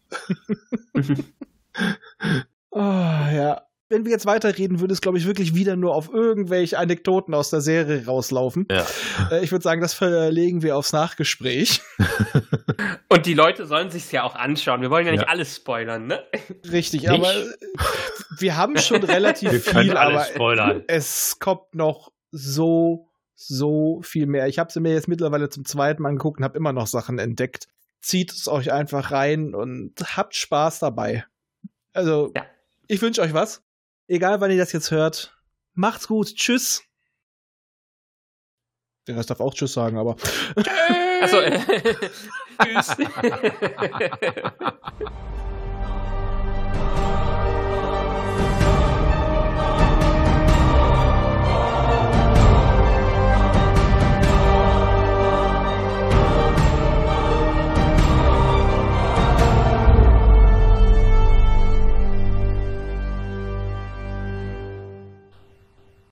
[2.71, 6.79] oh, ja wenn wir jetzt weiterreden, würde es, glaube ich, wirklich wieder nur auf irgendwelche
[6.79, 8.67] Anekdoten aus der Serie rauslaufen.
[8.71, 8.87] Ja.
[9.31, 11.81] Äh, ich würde sagen, das verlegen wir aufs Nachgespräch.
[13.09, 14.83] Und die Leute sollen sich ja auch anschauen.
[14.83, 15.29] Wir wollen ja nicht ja.
[15.29, 16.23] alles spoilern, ne?
[16.71, 17.11] Richtig, nicht?
[17.11, 17.33] aber
[18.39, 20.85] wir haben schon relativ wir viel, aber spoilern.
[20.87, 23.08] es kommt noch so,
[23.41, 24.49] so viel mehr.
[24.49, 27.21] Ich habe sie mir jetzt mittlerweile zum zweiten Mal angeguckt und habe immer noch Sachen
[27.21, 27.69] entdeckt.
[28.01, 31.25] Zieht es euch einfach rein und habt Spaß dabei.
[31.93, 32.45] Also, ja.
[32.89, 33.63] ich wünsche euch was.
[34.09, 35.39] Egal, wann ihr das jetzt hört.
[35.75, 36.35] Macht's gut.
[36.35, 36.83] Tschüss.
[39.07, 40.17] Der Rest darf auch Tschüss sagen, aber.
[41.23, 41.39] Achso.
[42.65, 42.97] Tschüss.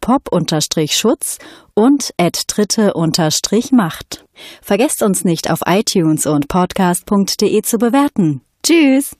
[0.00, 1.38] pop-schutz
[1.74, 4.24] und at dritte-macht.
[4.62, 8.42] Vergesst uns nicht auf iTunes und podcast.de zu bewerten.
[8.62, 9.16] Tschüss!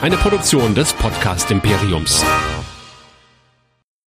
[0.00, 2.24] Eine Produktion des Podcast Imperiums.